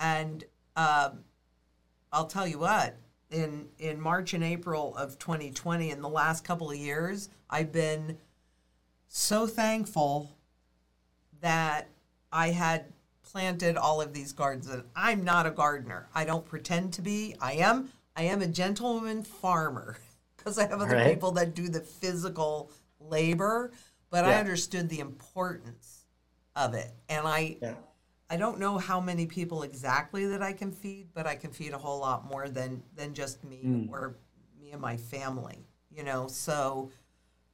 And 0.01 0.44
um, 0.76 1.20
I'll 2.12 2.26
tell 2.26 2.46
you 2.46 2.59
what, 2.59 2.96
in 3.30 3.68
in 3.78 4.01
March 4.01 4.34
and 4.34 4.42
April 4.42 4.96
of 4.96 5.18
2020 5.18 5.90
in 5.90 6.03
the 6.03 6.09
last 6.09 6.44
couple 6.44 6.70
of 6.70 6.76
years, 6.76 7.28
I've 7.49 7.72
been 7.72 8.18
so 9.09 9.46
thankful 9.46 10.30
that 11.40 11.88
I 12.32 12.51
had 12.51 12.86
planted 13.22 13.76
all 13.76 14.01
of 14.01 14.12
these 14.12 14.32
gardens. 14.32 14.68
And 14.68 14.84
I'm 14.96 15.24
not 15.24 15.46
a 15.46 15.51
gardener. 15.51 16.09
I 16.14 16.24
don't 16.24 16.44
pretend 16.44 16.92
to 16.94 17.03
be. 17.03 17.36
I 17.40 17.55
am 17.55 17.90
I 18.16 18.22
am 18.22 18.42
a 18.42 18.46
gentleman 18.46 19.22
farmer 19.22 19.99
because 20.49 20.59
I 20.59 20.70
have 20.70 20.80
other 20.80 20.96
right. 20.96 21.12
people 21.12 21.32
that 21.32 21.55
do 21.55 21.68
the 21.68 21.80
physical 21.80 22.70
labor, 23.01 23.70
but 24.11 24.24
yeah. 24.24 24.32
I 24.32 24.34
understood 24.40 24.88
the 24.88 25.01
importance 25.01 26.07
of 26.57 26.74
it. 26.74 26.90
And 27.09 27.26
I 27.26 27.59
yeah. 27.61 27.74
I 28.30 28.36
don't 28.36 28.59
know 28.59 28.78
how 28.78 29.01
many 29.01 29.26
people 29.26 29.62
exactly 29.62 30.26
that 30.26 30.42
I 30.42 30.53
can 30.53 30.72
feed, 30.72 31.09
but 31.14 31.26
I 31.26 31.34
can 31.34 31.51
feed 31.51 31.72
a 31.72 31.78
whole 31.78 32.01
lot 32.01 32.26
more 32.26 32.49
than 32.49 32.82
than 32.96 33.14
just 33.14 33.44
me 33.44 33.61
mm. 33.64 33.90
or 33.90 34.16
me 34.59 34.70
and 34.70 34.80
my 34.80 34.96
family. 34.96 35.66
You 35.94 36.05
know, 36.05 36.28
so 36.28 36.90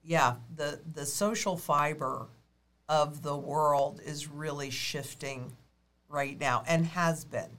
yeah, 0.03 0.37
the 0.55 0.81
the 0.93 1.05
social 1.05 1.57
fiber 1.57 2.29
of 2.89 3.23
the 3.23 3.37
world 3.37 4.01
is 4.05 4.29
really 4.29 4.71
shifting 4.71 5.53
right 6.09 6.39
now 6.39 6.63
and 6.69 6.87
has 6.87 7.25
been. 7.25 7.59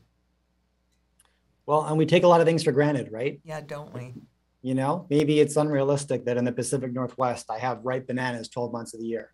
Well, 1.65 1.83
and 1.83 1.97
we 1.97 2.05
take 2.05 2.23
a 2.23 2.27
lot 2.27 2.41
of 2.41 2.47
things 2.47 2.63
for 2.63 2.71
granted, 2.71 3.11
right? 3.11 3.39
Yeah, 3.43 3.59
don't 3.59 3.91
we? 3.91 4.13
You 4.65 4.73
know, 4.73 5.05
maybe 5.09 5.39
it's 5.39 5.57
unrealistic 5.57 6.25
that 6.25 6.37
in 6.37 6.45
the 6.45 6.51
Pacific 6.51 6.91
Northwest 6.91 7.45
I 7.51 7.59
have 7.59 7.85
ripe 7.85 8.07
bananas 8.07 8.49
12 8.49 8.73
months 8.73 8.93
of 8.95 8.99
the 8.99 9.05
year 9.05 9.31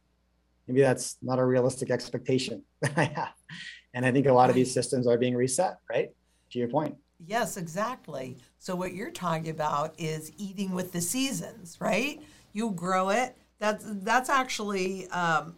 maybe 0.68 0.82
that's 0.82 1.18
not 1.22 1.40
a 1.40 1.46
realistic 1.46 1.92
expectation. 1.92 2.64
And 3.94 4.06
I 4.06 4.12
think 4.14 4.26
a 4.26 4.32
lot 4.32 4.50
of 4.50 4.56
these 4.56 4.74
systems 4.74 5.06
are 5.06 5.18
being 5.18 5.36
reset, 5.36 5.78
right? 5.90 6.12
To 6.52 6.60
your 6.60 6.70
point. 6.70 6.96
Yes, 7.28 7.58
exactly. 7.58 8.38
So 8.58 8.74
what 8.74 8.94
you're 8.94 9.12
talking 9.12 9.50
about 9.50 10.00
is 10.00 10.32
eating 10.38 10.72
with 10.72 10.94
the 10.94 11.02
seasons, 11.02 11.76
right? 11.82 12.24
You 12.54 12.72
grow 12.72 13.10
it. 13.10 13.36
That's 13.60 13.84
that's 13.86 14.30
actually 14.30 15.10
um, 15.10 15.58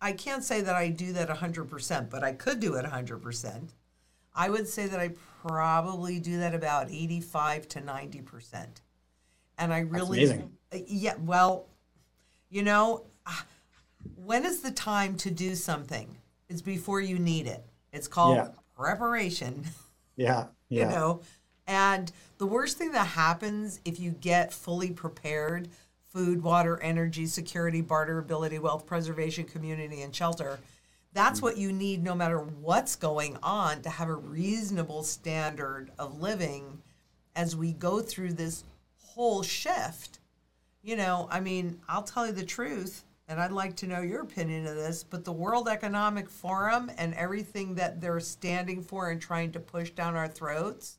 I 0.00 0.14
can't 0.14 0.42
say 0.42 0.62
that 0.62 0.74
I 0.74 0.88
do 0.88 1.12
that 1.12 1.28
100%, 1.28 2.10
but 2.10 2.24
I 2.24 2.32
could 2.32 2.58
do 2.58 2.74
it 2.74 2.84
100%. 2.84 3.68
I 4.34 4.50
would 4.50 4.68
say 4.68 4.86
that 4.86 4.98
I 4.98 5.12
probably 5.46 6.18
do 6.18 6.38
that 6.38 6.54
about 6.54 6.90
85 6.90 7.68
to 7.68 7.80
90%. 7.80 8.66
And 9.58 9.72
I 9.72 9.80
really 9.80 10.28
uh, 10.28 10.78
yeah, 10.86 11.14
well, 11.20 11.66
you 12.50 12.62
know, 12.62 13.04
ah, 13.26 13.46
when 14.16 14.44
is 14.44 14.60
the 14.60 14.72
time 14.72 15.16
to 15.18 15.30
do 15.30 15.54
something? 15.54 16.16
It's 16.48 16.62
before 16.62 17.00
you 17.00 17.18
need 17.18 17.46
it. 17.46 17.64
It's 17.92 18.08
called 18.08 18.36
yeah. 18.36 18.48
preparation. 18.76 19.64
Yeah. 20.16 20.46
yeah. 20.68 20.84
you 20.84 20.90
know, 20.90 21.20
and 21.66 22.10
the 22.38 22.46
worst 22.46 22.76
thing 22.76 22.92
that 22.92 23.06
happens 23.06 23.80
if 23.84 24.00
you 24.00 24.10
get 24.10 24.52
fully 24.52 24.90
prepared 24.90 25.68
food, 26.08 26.42
water, 26.42 26.80
energy, 26.80 27.26
security, 27.26 27.82
barterability, 27.82 28.60
wealth 28.60 28.86
preservation, 28.86 29.44
community, 29.44 30.02
and 30.02 30.14
shelter 30.14 30.60
that's 31.14 31.40
what 31.40 31.56
you 31.56 31.72
need 31.72 32.02
no 32.02 32.14
matter 32.14 32.38
what's 32.38 32.96
going 32.96 33.38
on 33.42 33.80
to 33.82 33.88
have 33.88 34.08
a 34.08 34.14
reasonable 34.14 35.04
standard 35.04 35.90
of 35.98 36.20
living 36.20 36.82
as 37.36 37.56
we 37.56 37.72
go 37.72 38.00
through 38.00 38.32
this 38.32 38.64
whole 38.98 39.42
shift. 39.42 40.18
You 40.82 40.96
know, 40.96 41.28
I 41.30 41.40
mean, 41.40 41.80
I'll 41.88 42.02
tell 42.02 42.26
you 42.26 42.32
the 42.32 42.44
truth 42.44 43.04
and 43.28 43.40
I'd 43.40 43.52
like 43.52 43.76
to 43.76 43.86
know 43.86 44.02
your 44.02 44.22
opinion 44.22 44.66
of 44.66 44.74
this, 44.74 45.04
but 45.04 45.24
the 45.24 45.32
World 45.32 45.68
Economic 45.68 46.28
Forum 46.28 46.90
and 46.98 47.14
everything 47.14 47.76
that 47.76 48.00
they're 48.00 48.20
standing 48.20 48.82
for 48.82 49.08
and 49.10 49.20
trying 49.20 49.52
to 49.52 49.60
push 49.60 49.90
down 49.90 50.16
our 50.16 50.28
throats, 50.28 50.98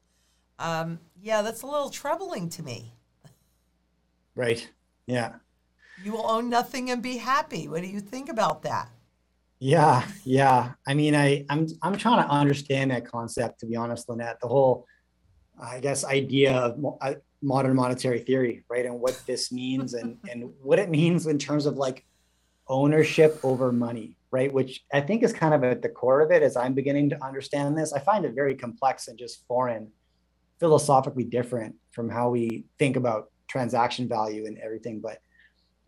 um, 0.57 0.97
yeah, 1.21 1.41
that's 1.41 1.61
a 1.61 1.67
little 1.67 1.89
troubling 1.89 2.49
to 2.49 2.63
me. 2.63 2.93
Right. 4.33 4.69
Yeah. 5.07 5.33
You 6.03 6.13
will 6.13 6.29
own 6.29 6.49
nothing 6.49 6.89
and 6.89 7.01
be 7.01 7.17
happy. 7.17 7.67
What 7.67 7.81
do 7.81 7.87
you 7.87 7.99
think 7.99 8.29
about 8.29 8.63
that? 8.63 8.89
Yeah, 9.59 10.05
yeah. 10.23 10.73
I 10.87 10.93
mean, 10.93 11.15
I 11.15 11.45
I'm 11.49 11.67
I'm 11.81 11.97
trying 11.97 12.23
to 12.23 12.29
understand 12.29 12.91
that 12.91 13.07
concept. 13.07 13.61
To 13.61 13.65
be 13.65 13.75
honest, 13.75 14.09
Lynette, 14.09 14.39
the 14.41 14.47
whole, 14.47 14.85
I 15.61 15.79
guess, 15.79 16.03
idea 16.03 16.53
of 16.53 16.97
uh, 17.01 17.13
modern 17.41 17.75
monetary 17.75 18.19
theory, 18.19 18.65
right, 18.69 18.85
and 18.85 18.99
what 18.99 19.21
this 19.25 19.51
means, 19.51 19.93
and 19.93 20.17
and 20.29 20.51
what 20.61 20.79
it 20.79 20.89
means 20.89 21.27
in 21.27 21.39
terms 21.39 21.65
of 21.65 21.77
like 21.77 22.05
ownership 22.67 23.39
over 23.43 23.71
money, 23.71 24.17
right? 24.31 24.51
Which 24.51 24.83
I 24.91 24.99
think 25.01 25.23
is 25.23 25.31
kind 25.31 25.53
of 25.53 25.63
at 25.63 25.81
the 25.81 25.89
core 25.89 26.21
of 26.21 26.31
it 26.31 26.43
as 26.43 26.57
I'm 26.57 26.73
beginning 26.73 27.09
to 27.11 27.23
understand 27.23 27.77
this. 27.77 27.93
I 27.93 27.99
find 27.99 28.25
it 28.25 28.33
very 28.35 28.55
complex 28.55 29.07
and 29.07 29.17
just 29.17 29.45
foreign, 29.47 29.91
philosophically 30.59 31.23
different 31.23 31.75
from 31.91 32.09
how 32.09 32.29
we 32.29 32.65
think 32.77 32.97
about 32.97 33.31
transaction 33.47 34.09
value 34.09 34.47
and 34.47 34.57
everything. 34.57 34.99
But 34.99 35.19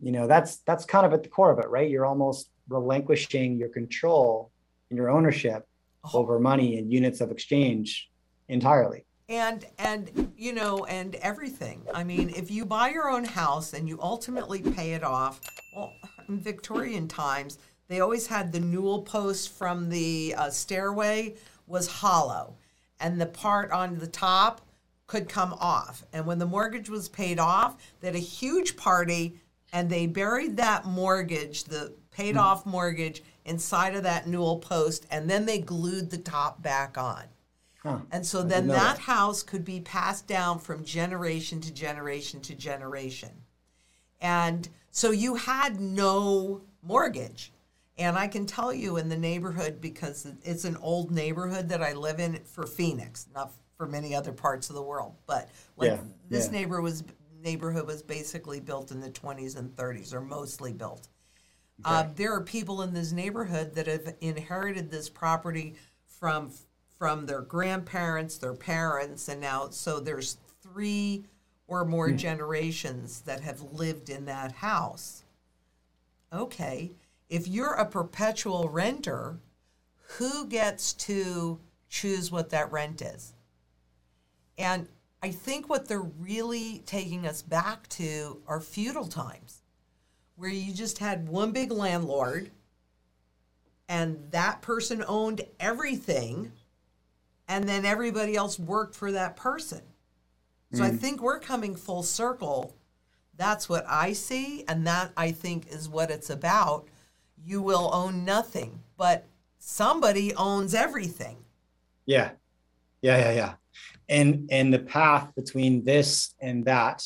you 0.00 0.12
know 0.12 0.26
that's 0.26 0.58
that's 0.58 0.84
kind 0.84 1.04
of 1.04 1.12
at 1.12 1.22
the 1.22 1.28
core 1.28 1.50
of 1.50 1.58
it 1.58 1.68
right 1.68 1.90
you're 1.90 2.06
almost 2.06 2.50
relinquishing 2.68 3.56
your 3.56 3.68
control 3.68 4.50
and 4.90 4.96
your 4.96 5.10
ownership 5.10 5.66
oh. 6.04 6.18
over 6.18 6.38
money 6.38 6.78
and 6.78 6.92
units 6.92 7.20
of 7.20 7.30
exchange 7.30 8.10
entirely. 8.48 9.04
And 9.28 9.66
and 9.78 10.32
you 10.36 10.54
know 10.54 10.86
and 10.86 11.14
everything. 11.16 11.82
I 11.92 12.04
mean 12.04 12.30
if 12.30 12.50
you 12.50 12.64
buy 12.64 12.90
your 12.90 13.10
own 13.10 13.24
house 13.24 13.74
and 13.74 13.88
you 13.88 13.98
ultimately 14.00 14.62
pay 14.62 14.92
it 14.92 15.04
off 15.04 15.40
well 15.76 15.92
in 16.28 16.40
victorian 16.40 17.08
times 17.08 17.58
they 17.88 18.00
always 18.00 18.26
had 18.26 18.52
the 18.52 18.60
newel 18.60 19.02
post 19.02 19.52
from 19.52 19.88
the 19.90 20.34
uh, 20.36 20.50
stairway 20.50 21.34
was 21.66 21.88
hollow. 21.88 22.54
And 23.00 23.20
the 23.20 23.26
part 23.26 23.70
on 23.70 23.98
the 23.98 24.06
top 24.06 24.62
could 25.06 25.28
come 25.28 25.54
off. 25.54 26.04
And 26.12 26.26
when 26.26 26.38
the 26.38 26.46
mortgage 26.46 26.88
was 26.88 27.08
paid 27.08 27.38
off 27.38 27.76
they 28.00 28.08
had 28.08 28.16
a 28.16 28.20
huge 28.20 28.76
party 28.76 29.40
and 29.72 29.90
they 29.90 30.06
buried 30.06 30.56
that 30.56 30.86
mortgage 30.86 31.64
the 31.64 31.92
paid 32.18 32.34
mm. 32.34 32.40
off 32.40 32.66
mortgage 32.66 33.22
inside 33.44 33.94
of 33.94 34.02
that 34.02 34.26
newel 34.26 34.58
post 34.58 35.06
and 35.10 35.28
then 35.30 35.46
they 35.46 35.58
glued 35.58 36.10
the 36.10 36.18
top 36.18 36.62
back 36.62 36.98
on 36.98 37.24
Huh. 37.82 37.98
And 38.10 38.26
so 38.26 38.42
then 38.42 38.66
that, 38.66 38.96
that 38.96 38.98
house 38.98 39.42
could 39.42 39.64
be 39.64 39.80
passed 39.80 40.26
down 40.26 40.58
from 40.58 40.84
generation 40.84 41.60
to 41.60 41.72
generation 41.72 42.40
to 42.42 42.54
generation. 42.54 43.30
And 44.20 44.68
so 44.90 45.10
you 45.10 45.36
had 45.36 45.80
no 45.80 46.62
mortgage. 46.82 47.52
And 47.96 48.16
I 48.16 48.28
can 48.28 48.46
tell 48.46 48.72
you 48.72 48.96
in 48.96 49.08
the 49.08 49.16
neighborhood, 49.16 49.80
because 49.80 50.26
it's 50.44 50.64
an 50.64 50.76
old 50.76 51.10
neighborhood 51.10 51.68
that 51.68 51.82
I 51.82 51.94
live 51.94 52.20
in 52.20 52.38
for 52.44 52.64
Phoenix, 52.66 53.26
not 53.34 53.52
for 53.76 53.86
many 53.86 54.14
other 54.14 54.32
parts 54.32 54.70
of 54.70 54.76
the 54.76 54.82
world. 54.82 55.14
But 55.26 55.48
like 55.76 55.90
yeah, 55.90 55.98
this 56.28 56.46
yeah. 56.46 56.52
neighbor 56.52 56.80
was 56.80 57.02
neighborhood 57.42 57.86
was 57.86 58.02
basically 58.02 58.60
built 58.60 58.90
in 58.90 59.00
the 59.00 59.10
20s 59.10 59.56
and 59.56 59.70
30s, 59.74 60.12
or 60.12 60.20
mostly 60.20 60.72
built. 60.72 61.08
Uh, 61.84 62.06
there 62.16 62.34
are 62.34 62.42
people 62.42 62.82
in 62.82 62.92
this 62.92 63.12
neighborhood 63.12 63.74
that 63.74 63.86
have 63.86 64.14
inherited 64.20 64.90
this 64.90 65.08
property 65.08 65.74
from 66.06 66.50
from 66.98 67.26
their 67.26 67.42
grandparents, 67.42 68.38
their 68.38 68.54
parents, 68.54 69.28
and 69.28 69.40
now 69.40 69.68
so 69.68 70.00
there's 70.00 70.38
three 70.60 71.24
or 71.68 71.84
more 71.84 72.08
mm. 72.08 72.16
generations 72.16 73.20
that 73.20 73.40
have 73.40 73.60
lived 73.72 74.10
in 74.10 74.24
that 74.24 74.50
house. 74.50 75.22
Okay, 76.32 76.90
if 77.28 77.46
you're 77.46 77.74
a 77.74 77.86
perpetual 77.86 78.68
renter, 78.68 79.38
who 80.16 80.46
gets 80.46 80.92
to 80.94 81.60
choose 81.88 82.32
what 82.32 82.50
that 82.50 82.72
rent 82.72 83.02
is? 83.02 83.34
And 84.56 84.88
I 85.22 85.30
think 85.30 85.68
what 85.68 85.88
they're 85.88 86.00
really 86.00 86.82
taking 86.86 87.26
us 87.26 87.42
back 87.42 87.88
to 87.90 88.42
are 88.46 88.60
feudal 88.60 89.06
times, 89.06 89.57
where 90.38 90.50
you 90.50 90.72
just 90.72 90.98
had 90.98 91.28
one 91.28 91.50
big 91.50 91.72
landlord 91.72 92.50
and 93.88 94.30
that 94.30 94.62
person 94.62 95.04
owned 95.08 95.40
everything 95.58 96.52
and 97.48 97.68
then 97.68 97.84
everybody 97.84 98.36
else 98.36 98.58
worked 98.58 98.94
for 98.94 99.10
that 99.10 99.34
person. 99.34 99.82
So 100.72 100.82
mm. 100.82 100.86
I 100.86 100.90
think 100.90 101.20
we're 101.20 101.40
coming 101.40 101.74
full 101.74 102.04
circle. 102.04 102.76
That's 103.36 103.68
what 103.68 103.84
I 103.88 104.12
see, 104.12 104.64
and 104.68 104.86
that 104.86 105.12
I 105.16 105.30
think 105.32 105.68
is 105.68 105.88
what 105.88 106.10
it's 106.10 106.28
about. 106.28 106.88
You 107.42 107.62
will 107.62 107.90
own 107.92 108.24
nothing, 108.24 108.80
but 108.96 109.26
somebody 109.58 110.34
owns 110.34 110.74
everything. 110.74 111.38
Yeah. 112.04 112.32
Yeah, 113.00 113.18
yeah, 113.18 113.32
yeah. 113.32 113.54
And 114.08 114.48
and 114.50 114.72
the 114.72 114.78
path 114.80 115.34
between 115.34 115.84
this 115.84 116.34
and 116.40 116.64
that 116.64 117.04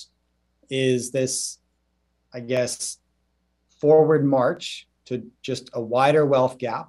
is 0.70 1.10
this, 1.10 1.58
I 2.32 2.40
guess, 2.40 2.98
forward 3.82 4.24
march 4.24 4.86
to 5.06 5.26
just 5.42 5.68
a 5.72 5.82
wider 5.82 6.24
wealth 6.24 6.56
gap, 6.56 6.88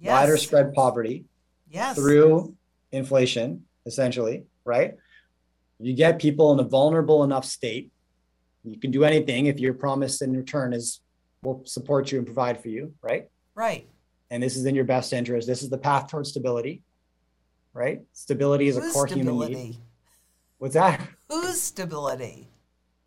yes. 0.00 0.10
wider 0.10 0.36
spread 0.36 0.74
poverty, 0.74 1.24
yes. 1.70 1.94
through 1.94 2.56
inflation, 2.90 3.64
essentially, 3.86 4.42
right? 4.64 4.96
You 5.78 5.94
get 5.94 6.18
people 6.18 6.52
in 6.52 6.58
a 6.58 6.64
vulnerable 6.64 7.22
enough 7.22 7.44
state. 7.44 7.92
You 8.64 8.80
can 8.80 8.90
do 8.90 9.04
anything 9.04 9.46
if 9.46 9.60
your 9.60 9.74
promise 9.74 10.22
in 10.22 10.36
return 10.36 10.72
is 10.72 11.00
we'll 11.44 11.62
support 11.66 12.10
you 12.10 12.18
and 12.18 12.26
provide 12.26 12.60
for 12.60 12.68
you, 12.68 12.92
right? 13.00 13.28
Right. 13.54 13.88
And 14.28 14.42
this 14.42 14.56
is 14.56 14.64
in 14.64 14.74
your 14.74 14.84
best 14.84 15.12
interest. 15.12 15.46
This 15.46 15.62
is 15.62 15.70
the 15.70 15.78
path 15.78 16.08
towards 16.08 16.30
stability, 16.30 16.82
right? 17.72 18.02
Stability 18.12 18.66
is 18.66 18.76
Who's 18.76 18.90
a 18.90 18.92
core 18.92 19.06
stability? 19.06 19.52
human 19.52 19.70
need. 19.70 19.78
What's 20.58 20.74
that? 20.74 21.00
Whose 21.28 21.60
stability? 21.60 22.48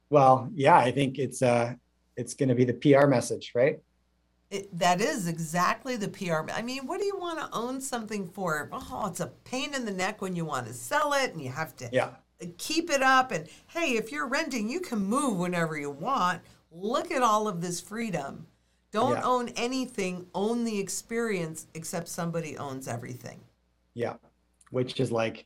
Well, 0.09 0.49
yeah, 0.53 0.78
I 0.78 0.91
think 0.91 1.19
it's 1.19 1.41
uh 1.41 1.73
it's 2.18 2.34
going 2.34 2.49
to 2.49 2.55
be 2.55 2.65
the 2.65 2.74
PR 2.74 3.07
message, 3.07 3.53
right? 3.55 3.80
It, 4.49 4.78
that 4.78 5.01
is 5.01 5.28
exactly 5.28 5.95
the 5.97 6.07
PR. 6.07 6.49
I 6.51 6.61
mean, 6.61 6.88
what 6.88 6.99
do 6.99 7.05
you 7.05 7.18
want 7.18 7.39
to 7.39 7.49
own 7.55 7.80
something 7.80 8.28
for? 8.28 8.70
Oh, 8.72 9.05
it's 9.07 9.20
a 9.20 9.28
pain 9.43 9.74
in 9.76 9.86
the 9.86 9.91
neck 9.91 10.22
when 10.22 10.36
you 10.36 10.45
want 10.45 10.68
to 10.68 10.74
sell 10.74 11.13
it 11.13 11.34
and 11.34 11.41
you 11.41 11.49
have 11.49 11.76
to 11.78 11.89
yeah. 11.91 12.11
keep 12.57 12.89
it 12.89 13.03
up. 13.03 13.32
And 13.32 13.47
hey, 13.68 13.97
if 13.97 14.11
you're 14.11 14.28
renting, 14.28 14.70
you 14.70 14.80
can 14.80 14.99
move 14.99 15.38
whenever 15.38 15.78
you 15.78 15.91
want. 15.91 16.41
Look 16.72 17.11
at 17.11 17.22
all 17.22 17.47
of 17.47 17.61
this 17.61 17.80
freedom. 17.80 18.47
Don't 18.91 19.18
yeah. 19.18 19.24
own 19.24 19.49
anything, 19.49 20.26
own 20.34 20.63
the 20.63 20.80
experience, 20.80 21.68
except 21.74 22.07
somebody 22.07 22.57
owns 22.57 22.88
everything. 22.88 23.41
Yeah. 23.93 24.13
Which 24.72 24.99
is 24.99 25.11
like, 25.11 25.45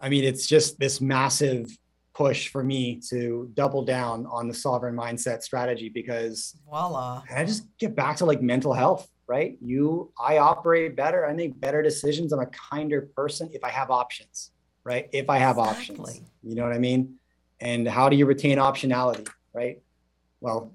I 0.00 0.08
mean, 0.08 0.24
it's 0.24 0.48
just 0.48 0.80
this 0.80 1.00
massive 1.00 1.70
push 2.14 2.48
for 2.48 2.62
me 2.64 3.00
to 3.08 3.50
double 3.54 3.84
down 3.84 4.26
on 4.26 4.48
the 4.48 4.54
sovereign 4.54 4.96
mindset 4.96 5.42
strategy 5.42 5.88
because 5.88 6.56
voila. 6.68 7.22
i 7.34 7.44
just 7.44 7.66
get 7.78 7.94
back 7.94 8.16
to 8.16 8.24
like 8.24 8.42
mental 8.42 8.72
health 8.72 9.08
right? 9.30 9.56
You 9.62 10.12
i 10.18 10.38
operate 10.38 10.96
better. 10.96 11.24
I 11.24 11.32
make 11.32 11.58
better 11.60 11.82
decisions. 11.82 12.32
I'm 12.32 12.40
a 12.40 12.46
kinder 12.46 13.02
person 13.16 13.48
if 13.52 13.62
i 13.62 13.70
have 13.70 13.90
options 13.90 14.50
right? 14.82 15.08
If 15.12 15.30
i 15.30 15.38
have 15.38 15.56
exactly. 15.56 15.94
options 15.94 16.22
you 16.42 16.56
know 16.56 16.64
what 16.64 16.72
i 16.72 16.78
mean? 16.78 17.14
And 17.60 17.86
how 17.86 18.08
do 18.08 18.16
you 18.16 18.26
retain 18.26 18.58
optionality 18.58 19.28
right? 19.54 19.80
Well 20.40 20.74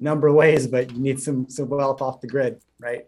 number 0.00 0.26
of 0.26 0.34
ways 0.34 0.66
but 0.66 0.90
you 0.90 0.98
need 0.98 1.20
some 1.20 1.48
some 1.48 1.68
wealth 1.68 2.02
off 2.02 2.20
the 2.20 2.26
grid 2.26 2.60
right? 2.80 3.06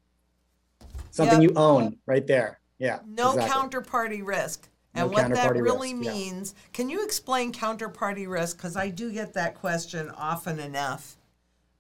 Something 1.11 1.43
yep. 1.43 1.51
you 1.51 1.57
own 1.57 1.99
right 2.07 2.27
there. 2.27 2.61
Yeah 2.79 3.01
no 3.05 3.33
exactly. 3.33 3.51
counterparty 3.53 4.25
risk 4.25 4.69
and 4.95 5.11
no 5.11 5.13
what 5.13 5.35
that 5.35 5.55
really 5.57 5.95
risk, 5.95 6.13
means. 6.13 6.55
Yeah. 6.57 6.69
Can 6.73 6.89
you 6.89 7.05
explain 7.05 7.53
counterparty 7.53 8.29
risk? 8.29 8.57
Because 8.57 8.77
I 8.77 8.89
do 8.89 9.13
get 9.13 9.35
that 9.35 9.55
question 9.55 10.11
often 10.11 10.61
enough. 10.61 11.17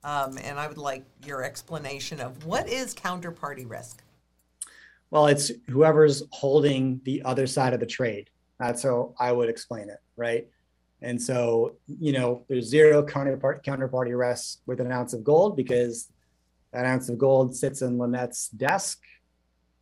Um, 0.02 0.36
and 0.42 0.58
I 0.58 0.66
would 0.66 0.78
like 0.78 1.04
your 1.24 1.42
explanation 1.42 2.20
of 2.20 2.44
what 2.44 2.68
is 2.68 2.94
counterparty 2.94 3.68
risk? 3.68 4.02
Well, 5.10 5.28
it's 5.28 5.50
whoever's 5.70 6.24
holding 6.30 7.00
the 7.04 7.22
other 7.22 7.46
side 7.46 7.72
of 7.72 7.80
the 7.80 7.86
trade. 7.86 8.28
That's 8.58 8.82
how 8.82 9.14
I 9.18 9.32
would 9.32 9.48
explain 9.48 9.88
it, 9.88 10.00
right? 10.16 10.46
And 11.00 11.20
so, 11.20 11.76
you 11.86 12.12
know, 12.12 12.44
there's 12.48 12.66
zero 12.66 13.02
counterpart, 13.02 13.64
counterparty 13.64 14.18
risk 14.18 14.60
with 14.66 14.80
an 14.80 14.90
ounce 14.90 15.12
of 15.12 15.22
gold 15.22 15.56
because 15.56 16.08
that 16.72 16.84
ounce 16.84 17.08
of 17.08 17.18
gold 17.18 17.54
sits 17.54 17.82
in 17.82 17.96
Lynette's 17.96 18.48
desk. 18.48 19.00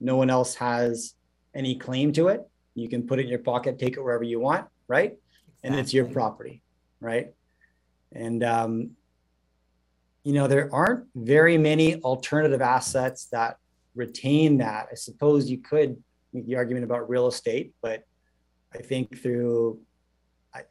No 0.01 0.17
one 0.17 0.31
else 0.31 0.55
has 0.57 1.15
any 1.55 1.77
claim 1.77 2.13
to 2.13 2.29
it 2.29 2.49
you 2.75 2.89
can 2.89 3.07
put 3.07 3.19
it 3.19 3.23
in 3.23 3.29
your 3.29 3.39
pocket, 3.39 3.79
take 3.79 3.97
it 3.97 4.01
wherever 4.01 4.25
you 4.25 4.41
want, 4.41 4.67
right? 4.89 5.13
Exactly. 5.13 5.59
And 5.65 5.77
it's 5.77 5.95
your 5.95 6.07
property, 6.07 6.63
right? 7.01 7.33
And 8.13 8.43
um, 8.43 8.91
you 10.25 10.33
know, 10.33 10.47
there 10.47 10.73
aren't 10.73 11.07
very 11.15 11.59
many 11.59 11.97
alternative 11.97 12.63
assets 12.63 13.27
that 13.27 13.59
retain 13.95 14.59
that. 14.59 14.89
I 14.91 14.95
suppose 14.95 15.51
you 15.51 15.59
could 15.59 16.03
make 16.33 16.47
the 16.47 16.57
argument 16.57 16.85
about 16.85 17.09
real 17.09 17.27
estate, 17.27 17.75
but 17.83 18.05
I 18.75 18.79
think 18.79 19.21
through 19.21 19.81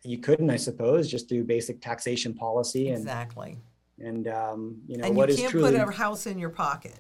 you 0.04 0.20
couldn't, 0.20 0.49
I 0.49 0.58
suppose, 0.58 1.10
just 1.10 1.28
do 1.28 1.43
basic 1.43 1.82
taxation 1.82 2.34
policy 2.34 2.89
and 2.89 2.99
exactly. 2.99 3.58
And 3.99 4.28
um, 4.28 4.82
you 4.88 4.97
know 4.97 5.06
and 5.06 5.16
what 5.16 5.30
you 5.30 5.36
is 5.36 5.41
can't 5.41 5.52
truly 5.52 5.78
put 5.78 5.88
a 5.88 5.91
house 5.91 6.26
in 6.26 6.39
your 6.39 6.49
pocket. 6.49 6.99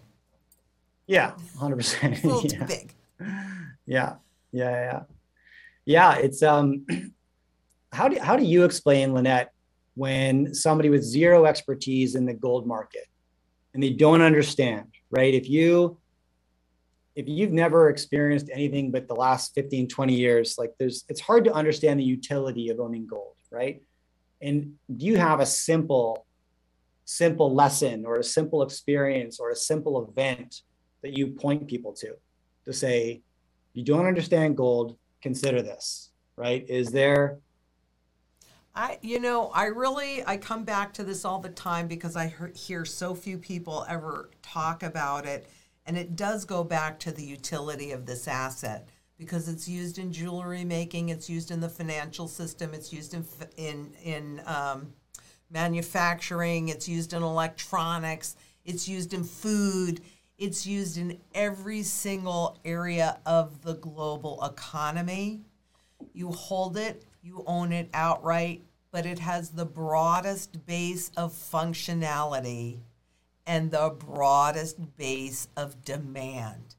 Yeah, 1.07 1.33
hundred 1.59 1.77
percent. 1.77 2.23
A 2.23 2.41
yeah. 2.43 2.65
big. 2.65 2.93
Yeah 3.85 4.15
yeah, 4.51 4.69
yeah, 4.71 4.99
yeah. 5.85 6.15
It's 6.15 6.43
um, 6.43 6.85
how 7.91 8.07
do 8.07 8.19
how 8.19 8.35
do 8.35 8.43
you 8.43 8.63
explain 8.63 9.13
Lynette 9.13 9.51
when 9.95 10.53
somebody 10.53 10.89
with 10.89 11.03
zero 11.03 11.45
expertise 11.45 12.15
in 12.15 12.25
the 12.25 12.33
gold 12.33 12.65
market 12.65 13.05
and 13.73 13.81
they 13.81 13.91
don't 13.91 14.21
understand, 14.21 14.87
right? 15.09 15.33
If 15.33 15.49
you 15.49 15.97
if 17.15 17.27
you've 17.27 17.51
never 17.51 17.89
experienced 17.89 18.49
anything 18.53 18.91
but 18.91 19.07
the 19.07 19.13
last 19.13 19.53
15 19.53 19.87
20 19.87 20.13
years 20.13 20.55
like 20.57 20.71
there's 20.79 21.03
it's 21.09 21.19
hard 21.19 21.43
to 21.45 21.53
understand 21.53 21.99
the 21.99 22.03
utility 22.03 22.69
of 22.69 22.79
owning 22.79 23.05
gold 23.05 23.35
right 23.51 23.81
and 24.41 24.73
do 24.95 25.05
you 25.05 25.17
have 25.17 25.39
a 25.39 25.45
simple 25.45 26.25
simple 27.05 27.53
lesson 27.53 28.05
or 28.05 28.17
a 28.17 28.23
simple 28.23 28.63
experience 28.63 29.39
or 29.39 29.49
a 29.49 29.55
simple 29.55 30.07
event 30.07 30.61
that 31.03 31.13
you 31.17 31.27
point 31.27 31.67
people 31.67 31.91
to 31.93 32.13
to 32.65 32.71
say 32.71 33.21
you 33.73 33.83
don't 33.83 34.05
understand 34.05 34.57
gold, 34.57 34.97
consider 35.21 35.61
this, 35.61 36.09
right? 36.35 36.65
Is 36.69 36.91
there 36.91 37.39
I, 38.73 38.99
you 39.01 39.19
know, 39.19 39.49
I 39.49 39.65
really, 39.65 40.23
I 40.25 40.37
come 40.37 40.63
back 40.63 40.93
to 40.93 41.03
this 41.03 41.25
all 41.25 41.39
the 41.39 41.49
time 41.49 41.87
because 41.87 42.15
I 42.15 42.33
hear 42.55 42.85
so 42.85 43.13
few 43.13 43.37
people 43.37 43.85
ever 43.89 44.29
talk 44.41 44.81
about 44.81 45.25
it, 45.25 45.49
and 45.85 45.97
it 45.97 46.15
does 46.15 46.45
go 46.45 46.63
back 46.63 46.97
to 46.99 47.11
the 47.11 47.23
utility 47.23 47.91
of 47.91 48.05
this 48.05 48.27
asset 48.27 48.87
because 49.17 49.49
it's 49.49 49.67
used 49.67 49.97
in 49.97 50.13
jewelry 50.13 50.63
making, 50.63 51.09
it's 51.09 51.29
used 51.29 51.51
in 51.51 51.59
the 51.59 51.69
financial 51.69 52.27
system, 52.27 52.73
it's 52.73 52.93
used 52.93 53.13
in 53.13 53.25
in 53.57 53.91
in 54.03 54.41
um, 54.45 54.93
manufacturing, 55.49 56.69
it's 56.69 56.87
used 56.87 57.11
in 57.11 57.23
electronics, 57.23 58.37
it's 58.63 58.87
used 58.87 59.13
in 59.13 59.23
food, 59.25 60.01
it's 60.41 60.65
used 60.65 60.97
in 60.97 61.19
every 61.35 61.83
single 61.83 62.57
area 62.65 63.19
of 63.27 63.61
the 63.61 63.75
global 63.75 64.43
economy. 64.43 65.41
You 66.13 66.31
hold 66.31 66.77
it, 66.77 67.05
you 67.21 67.43
own 67.45 67.71
it 67.71 67.91
outright, 67.93 68.63
but 68.89 69.05
it 69.05 69.19
has 69.19 69.51
the 69.51 69.67
broadest 69.67 70.65
base 70.65 71.11
of 71.15 71.31
functionality 71.31 72.79
and 73.45 73.69
the 73.69 73.95
broadest 73.99 74.97
base 74.97 75.47
of 75.55 75.85
demand. 75.85 76.73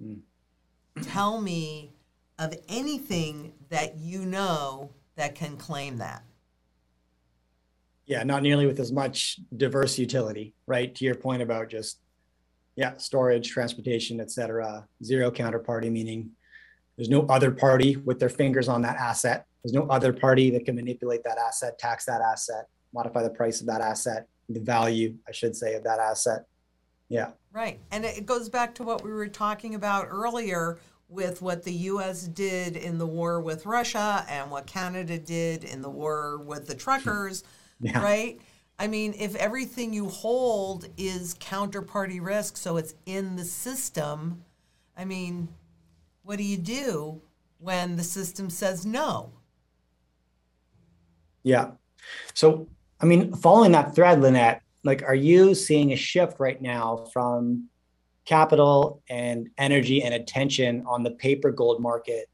Mm. 0.00 0.20
Tell 1.00 1.40
me 1.40 1.92
of 2.38 2.54
anything 2.68 3.54
that 3.70 3.96
you 3.96 4.26
know 4.26 4.90
that 5.16 5.34
can 5.34 5.56
claim 5.56 5.96
that. 5.96 6.22
Yeah, 8.04 8.22
not 8.22 8.42
nearly 8.42 8.66
with 8.66 8.78
as 8.78 8.92
much 8.92 9.40
diverse 9.56 9.98
utility, 9.98 10.52
right? 10.66 10.94
To 10.94 11.06
your 11.06 11.14
point 11.14 11.40
about 11.40 11.70
just 11.70 12.00
yeah, 12.78 12.96
storage, 12.96 13.50
transportation, 13.50 14.20
et 14.20 14.30
cetera. 14.30 14.86
Zero 15.02 15.32
counterparty, 15.32 15.90
meaning 15.90 16.30
there's 16.96 17.08
no 17.08 17.26
other 17.26 17.50
party 17.50 17.96
with 17.96 18.20
their 18.20 18.28
fingers 18.28 18.68
on 18.68 18.82
that 18.82 18.96
asset. 18.96 19.46
There's 19.64 19.72
no 19.72 19.88
other 19.88 20.12
party 20.12 20.48
that 20.50 20.64
can 20.64 20.76
manipulate 20.76 21.24
that 21.24 21.38
asset, 21.38 21.76
tax 21.80 22.04
that 22.04 22.20
asset, 22.20 22.68
modify 22.94 23.24
the 23.24 23.30
price 23.30 23.60
of 23.60 23.66
that 23.66 23.80
asset, 23.80 24.28
the 24.48 24.60
value, 24.60 25.16
I 25.26 25.32
should 25.32 25.56
say, 25.56 25.74
of 25.74 25.82
that 25.82 25.98
asset. 25.98 26.44
Yeah. 27.08 27.30
Right. 27.52 27.80
And 27.90 28.04
it 28.04 28.26
goes 28.26 28.48
back 28.48 28.76
to 28.76 28.84
what 28.84 29.02
we 29.02 29.10
were 29.10 29.26
talking 29.26 29.74
about 29.74 30.06
earlier 30.08 30.78
with 31.08 31.42
what 31.42 31.64
the 31.64 31.72
US 31.72 32.28
did 32.28 32.76
in 32.76 32.98
the 32.98 33.06
war 33.06 33.40
with 33.40 33.66
Russia 33.66 34.24
and 34.28 34.52
what 34.52 34.68
Canada 34.68 35.18
did 35.18 35.64
in 35.64 35.82
the 35.82 35.90
war 35.90 36.38
with 36.38 36.68
the 36.68 36.76
truckers, 36.76 37.42
yeah. 37.80 38.00
right? 38.00 38.40
I 38.78 38.86
mean, 38.86 39.14
if 39.18 39.34
everything 39.34 39.92
you 39.92 40.08
hold 40.08 40.88
is 40.96 41.34
counterparty 41.34 42.24
risk, 42.24 42.56
so 42.56 42.76
it's 42.76 42.94
in 43.06 43.34
the 43.34 43.44
system, 43.44 44.44
I 44.96 45.04
mean, 45.04 45.48
what 46.22 46.38
do 46.38 46.44
you 46.44 46.56
do 46.56 47.20
when 47.58 47.96
the 47.96 48.04
system 48.04 48.50
says 48.50 48.86
no? 48.86 49.32
Yeah. 51.42 51.72
So, 52.34 52.68
I 53.00 53.06
mean, 53.06 53.34
following 53.34 53.72
that 53.72 53.94
thread, 53.94 54.20
Lynette, 54.20 54.62
like, 54.84 55.02
are 55.02 55.14
you 55.14 55.54
seeing 55.54 55.92
a 55.92 55.96
shift 55.96 56.38
right 56.38 56.60
now 56.62 57.06
from 57.12 57.68
capital 58.26 59.02
and 59.08 59.48
energy 59.58 60.02
and 60.02 60.14
attention 60.14 60.84
on 60.86 61.02
the 61.02 61.10
paper 61.12 61.50
gold 61.50 61.80
market 61.80 62.28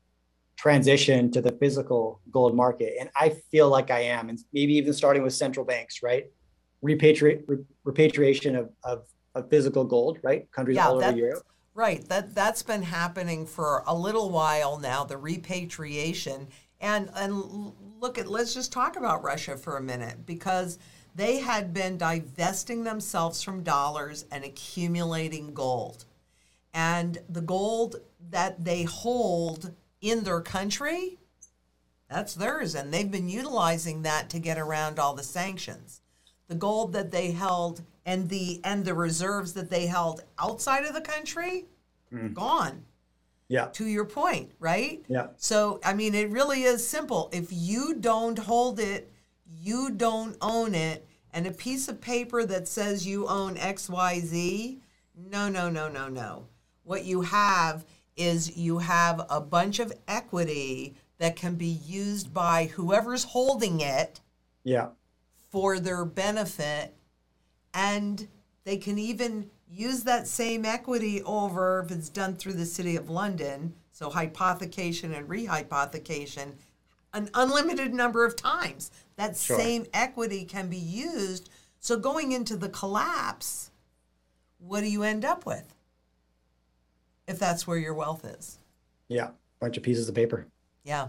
transition 0.56 1.30
to 1.32 1.40
the 1.40 1.52
physical 1.52 2.20
gold 2.30 2.54
market. 2.54 2.94
And 3.00 3.10
I 3.16 3.30
feel 3.50 3.68
like 3.68 3.90
I 3.90 4.00
am, 4.00 4.28
and 4.28 4.38
maybe 4.52 4.74
even 4.74 4.92
starting 4.92 5.22
with 5.22 5.34
central 5.34 5.64
banks, 5.66 6.02
right? 6.02 6.26
Repatriate, 6.82 7.44
repatriation 7.84 8.56
of, 8.56 8.70
of, 8.82 9.06
of 9.34 9.50
physical 9.50 9.84
gold, 9.84 10.18
right? 10.22 10.50
Countries 10.52 10.76
yeah, 10.76 10.88
all 10.88 11.02
over 11.02 11.16
Europe. 11.16 11.44
Right. 11.74 12.08
That 12.08 12.36
that's 12.36 12.62
been 12.62 12.84
happening 12.84 13.46
for 13.46 13.82
a 13.86 13.94
little 13.94 14.30
while 14.30 14.78
now. 14.78 15.02
The 15.02 15.16
repatriation 15.16 16.46
and 16.80 17.10
and 17.16 17.72
look 18.00 18.16
at 18.16 18.28
let's 18.28 18.54
just 18.54 18.72
talk 18.72 18.96
about 18.96 19.24
Russia 19.24 19.56
for 19.56 19.76
a 19.76 19.82
minute 19.82 20.24
because 20.24 20.78
they 21.16 21.38
had 21.38 21.74
been 21.74 21.96
divesting 21.96 22.84
themselves 22.84 23.42
from 23.42 23.64
dollars 23.64 24.24
and 24.30 24.44
accumulating 24.44 25.52
gold. 25.52 26.04
And 26.72 27.18
the 27.28 27.40
gold 27.40 27.96
that 28.30 28.64
they 28.64 28.84
hold 28.84 29.72
in 30.04 30.24
their 30.24 30.40
country, 30.40 31.18
that's 32.10 32.34
theirs. 32.34 32.74
And 32.74 32.92
they've 32.92 33.10
been 33.10 33.28
utilizing 33.28 34.02
that 34.02 34.28
to 34.30 34.38
get 34.38 34.58
around 34.58 34.98
all 34.98 35.14
the 35.14 35.22
sanctions. 35.22 36.02
The 36.48 36.54
gold 36.54 36.92
that 36.92 37.10
they 37.10 37.30
held 37.30 37.82
and 38.04 38.28
the 38.28 38.60
and 38.62 38.84
the 38.84 38.92
reserves 38.92 39.54
that 39.54 39.70
they 39.70 39.86
held 39.86 40.22
outside 40.38 40.84
of 40.84 40.92
the 40.92 41.00
country, 41.00 41.64
mm. 42.12 42.34
gone. 42.34 42.84
Yeah. 43.48 43.66
To 43.72 43.86
your 43.86 44.04
point, 44.04 44.52
right? 44.58 45.02
Yeah. 45.08 45.28
So 45.38 45.80
I 45.82 45.94
mean 45.94 46.14
it 46.14 46.30
really 46.30 46.64
is 46.64 46.86
simple. 46.86 47.30
If 47.32 47.48
you 47.50 47.94
don't 47.94 48.38
hold 48.38 48.78
it, 48.78 49.10
you 49.46 49.90
don't 49.90 50.36
own 50.42 50.74
it. 50.74 51.06
And 51.32 51.46
a 51.46 51.50
piece 51.52 51.88
of 51.88 52.00
paper 52.00 52.44
that 52.44 52.68
says 52.68 53.06
you 53.06 53.26
own 53.26 53.56
XYZ, 53.56 54.78
no, 55.16 55.48
no, 55.48 55.70
no, 55.70 55.88
no, 55.88 56.08
no. 56.08 56.46
What 56.84 57.04
you 57.04 57.22
have 57.22 57.84
is 58.16 58.56
you 58.56 58.78
have 58.78 59.26
a 59.28 59.40
bunch 59.40 59.78
of 59.78 59.92
equity 60.06 60.94
that 61.18 61.36
can 61.36 61.54
be 61.54 61.66
used 61.66 62.32
by 62.32 62.66
whoever's 62.66 63.24
holding 63.24 63.80
it 63.80 64.20
yeah. 64.62 64.88
for 65.50 65.78
their 65.78 66.04
benefit. 66.04 66.94
And 67.72 68.28
they 68.64 68.76
can 68.76 68.98
even 68.98 69.50
use 69.68 70.04
that 70.04 70.28
same 70.28 70.64
equity 70.64 71.22
over 71.22 71.80
if 71.84 71.90
it's 71.90 72.08
done 72.08 72.36
through 72.36 72.52
the 72.52 72.66
city 72.66 72.94
of 72.94 73.10
london 73.10 73.74
so 73.90 74.08
hypothecation 74.08 75.16
and 75.16 75.28
rehypothecation 75.28 76.52
an 77.14 77.30
unlimited 77.32 77.94
number 77.94 78.24
of 78.24 78.36
times. 78.36 78.90
That 79.16 79.36
sure. 79.36 79.56
same 79.56 79.86
equity 79.94 80.44
can 80.44 80.68
be 80.68 80.76
used. 80.76 81.48
So 81.78 81.96
going 81.96 82.32
into 82.32 82.56
the 82.56 82.68
collapse 82.68 83.70
what 84.58 84.80
do 84.80 84.86
you 84.86 85.02
end 85.02 85.26
up 85.26 85.44
with 85.44 85.73
if 87.26 87.38
that's 87.38 87.66
where 87.66 87.78
your 87.78 87.94
wealth 87.94 88.24
is. 88.24 88.58
Yeah, 89.08 89.30
bunch 89.60 89.76
of 89.76 89.82
pieces 89.82 90.08
of 90.08 90.14
paper. 90.14 90.46
Yeah. 90.84 91.08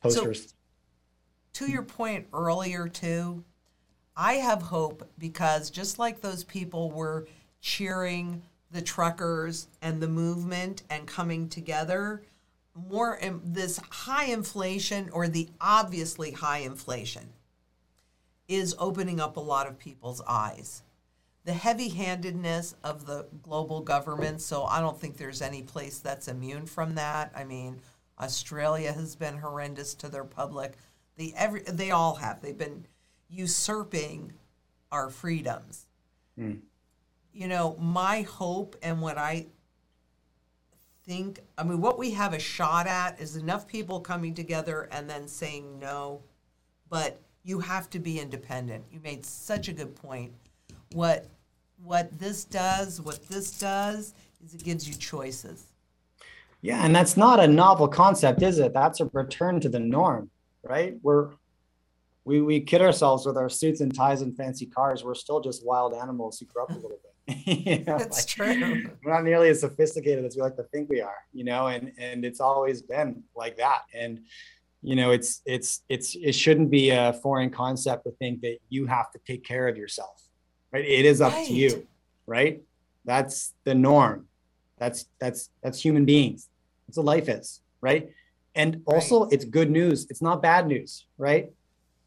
Posters. 0.00 0.42
So, 0.42 1.64
to 1.64 1.70
your 1.70 1.82
point 1.82 2.26
earlier, 2.32 2.86
too, 2.86 3.42
I 4.16 4.34
have 4.34 4.62
hope 4.62 5.08
because 5.18 5.70
just 5.70 5.98
like 5.98 6.20
those 6.20 6.44
people 6.44 6.90
were 6.90 7.26
cheering 7.60 8.42
the 8.70 8.82
truckers 8.82 9.68
and 9.80 10.02
the 10.02 10.08
movement 10.08 10.82
and 10.90 11.06
coming 11.06 11.48
together, 11.48 12.22
more 12.74 13.18
this 13.44 13.78
high 13.90 14.26
inflation 14.26 15.08
or 15.12 15.28
the 15.28 15.48
obviously 15.60 16.32
high 16.32 16.58
inflation 16.58 17.30
is 18.48 18.74
opening 18.78 19.18
up 19.18 19.36
a 19.36 19.40
lot 19.40 19.66
of 19.66 19.78
people's 19.78 20.20
eyes 20.26 20.82
the 21.46 21.52
heavy 21.52 21.88
handedness 21.88 22.74
of 22.82 23.06
the 23.06 23.24
global 23.40 23.80
government. 23.80 24.42
So 24.42 24.64
I 24.64 24.80
don't 24.80 25.00
think 25.00 25.16
there's 25.16 25.40
any 25.40 25.62
place 25.62 26.00
that's 26.00 26.26
immune 26.26 26.66
from 26.66 26.96
that. 26.96 27.30
I 27.36 27.44
mean, 27.44 27.80
Australia 28.20 28.92
has 28.92 29.14
been 29.14 29.38
horrendous 29.38 29.94
to 29.94 30.08
their 30.08 30.24
public. 30.24 30.72
The 31.16 31.32
every 31.36 31.62
they 31.62 31.92
all 31.92 32.16
have. 32.16 32.42
They've 32.42 32.58
been 32.58 32.86
usurping 33.30 34.32
our 34.90 35.08
freedoms. 35.08 35.86
Mm. 36.36 36.62
You 37.32 37.46
know, 37.46 37.76
my 37.78 38.22
hope 38.22 38.74
and 38.82 39.00
what 39.00 39.16
I 39.16 39.46
think, 41.04 41.38
I 41.56 41.62
mean, 41.62 41.80
what 41.80 41.96
we 41.96 42.10
have 42.10 42.32
a 42.32 42.40
shot 42.40 42.88
at 42.88 43.20
is 43.20 43.36
enough 43.36 43.68
people 43.68 44.00
coming 44.00 44.34
together 44.34 44.88
and 44.90 45.08
then 45.08 45.28
saying 45.28 45.78
no, 45.78 46.22
but 46.88 47.20
you 47.44 47.60
have 47.60 47.88
to 47.90 48.00
be 48.00 48.18
independent. 48.18 48.84
You 48.90 48.98
made 48.98 49.24
such 49.24 49.68
a 49.68 49.72
good 49.72 49.94
point. 49.94 50.32
What 50.92 51.28
what 51.82 52.18
this 52.18 52.44
does, 52.44 53.00
what 53.00 53.28
this 53.28 53.58
does, 53.58 54.14
is 54.44 54.54
it 54.54 54.64
gives 54.64 54.88
you 54.88 54.94
choices. 54.94 55.66
Yeah, 56.62 56.84
and 56.84 56.94
that's 56.94 57.16
not 57.16 57.38
a 57.40 57.46
novel 57.46 57.88
concept, 57.88 58.42
is 58.42 58.58
it? 58.58 58.72
That's 58.72 59.00
a 59.00 59.10
return 59.12 59.60
to 59.60 59.68
the 59.68 59.78
norm, 59.78 60.30
right? 60.62 60.96
We're 61.02 61.30
we 62.24 62.40
we 62.40 62.60
kid 62.60 62.80
ourselves 62.80 63.24
with 63.24 63.36
our 63.36 63.48
suits 63.48 63.80
and 63.80 63.94
ties 63.94 64.22
and 64.22 64.36
fancy 64.36 64.66
cars. 64.66 65.04
We're 65.04 65.14
still 65.14 65.40
just 65.40 65.64
wild 65.64 65.94
animals 65.94 66.40
who 66.40 66.46
grew 66.46 66.64
up 66.64 66.70
a 66.70 66.74
little 66.74 66.98
bit. 67.02 67.36
you 67.66 67.78
know, 67.84 67.98
that's 67.98 68.18
like, 68.18 68.58
true. 68.58 68.90
We're 69.04 69.12
not 69.12 69.24
nearly 69.24 69.48
as 69.48 69.60
sophisticated 69.60 70.24
as 70.24 70.34
we 70.34 70.42
like 70.42 70.56
to 70.56 70.64
think 70.64 70.88
we 70.88 71.00
are, 71.00 71.18
you 71.32 71.44
know, 71.44 71.68
and 71.68 71.92
and 71.98 72.24
it's 72.24 72.40
always 72.40 72.82
been 72.82 73.22
like 73.36 73.58
that. 73.58 73.82
And 73.94 74.20
you 74.82 74.96
know, 74.96 75.12
it's 75.12 75.42
it's 75.46 75.82
it's 75.88 76.16
it 76.16 76.32
shouldn't 76.32 76.70
be 76.70 76.90
a 76.90 77.12
foreign 77.22 77.50
concept 77.50 78.04
to 78.04 78.10
think 78.12 78.40
that 78.40 78.58
you 78.70 78.86
have 78.86 79.10
to 79.12 79.20
take 79.26 79.44
care 79.44 79.68
of 79.68 79.76
yourself 79.76 80.25
right? 80.72 80.84
It 80.84 81.04
is 81.04 81.20
up 81.20 81.32
right. 81.32 81.46
to 81.46 81.52
you, 81.52 81.86
right? 82.26 82.62
That's 83.04 83.54
the 83.64 83.74
norm. 83.74 84.26
That's 84.78 85.06
that's 85.18 85.50
that's 85.62 85.80
human 85.80 86.04
beings. 86.04 86.48
That's 86.86 86.98
what 86.98 87.06
life 87.06 87.28
is, 87.28 87.60
right? 87.80 88.10
And 88.54 88.82
also, 88.86 89.24
right. 89.24 89.32
it's 89.32 89.44
good 89.44 89.70
news. 89.70 90.06
It's 90.10 90.22
not 90.22 90.42
bad 90.42 90.66
news, 90.66 91.06
right? 91.18 91.50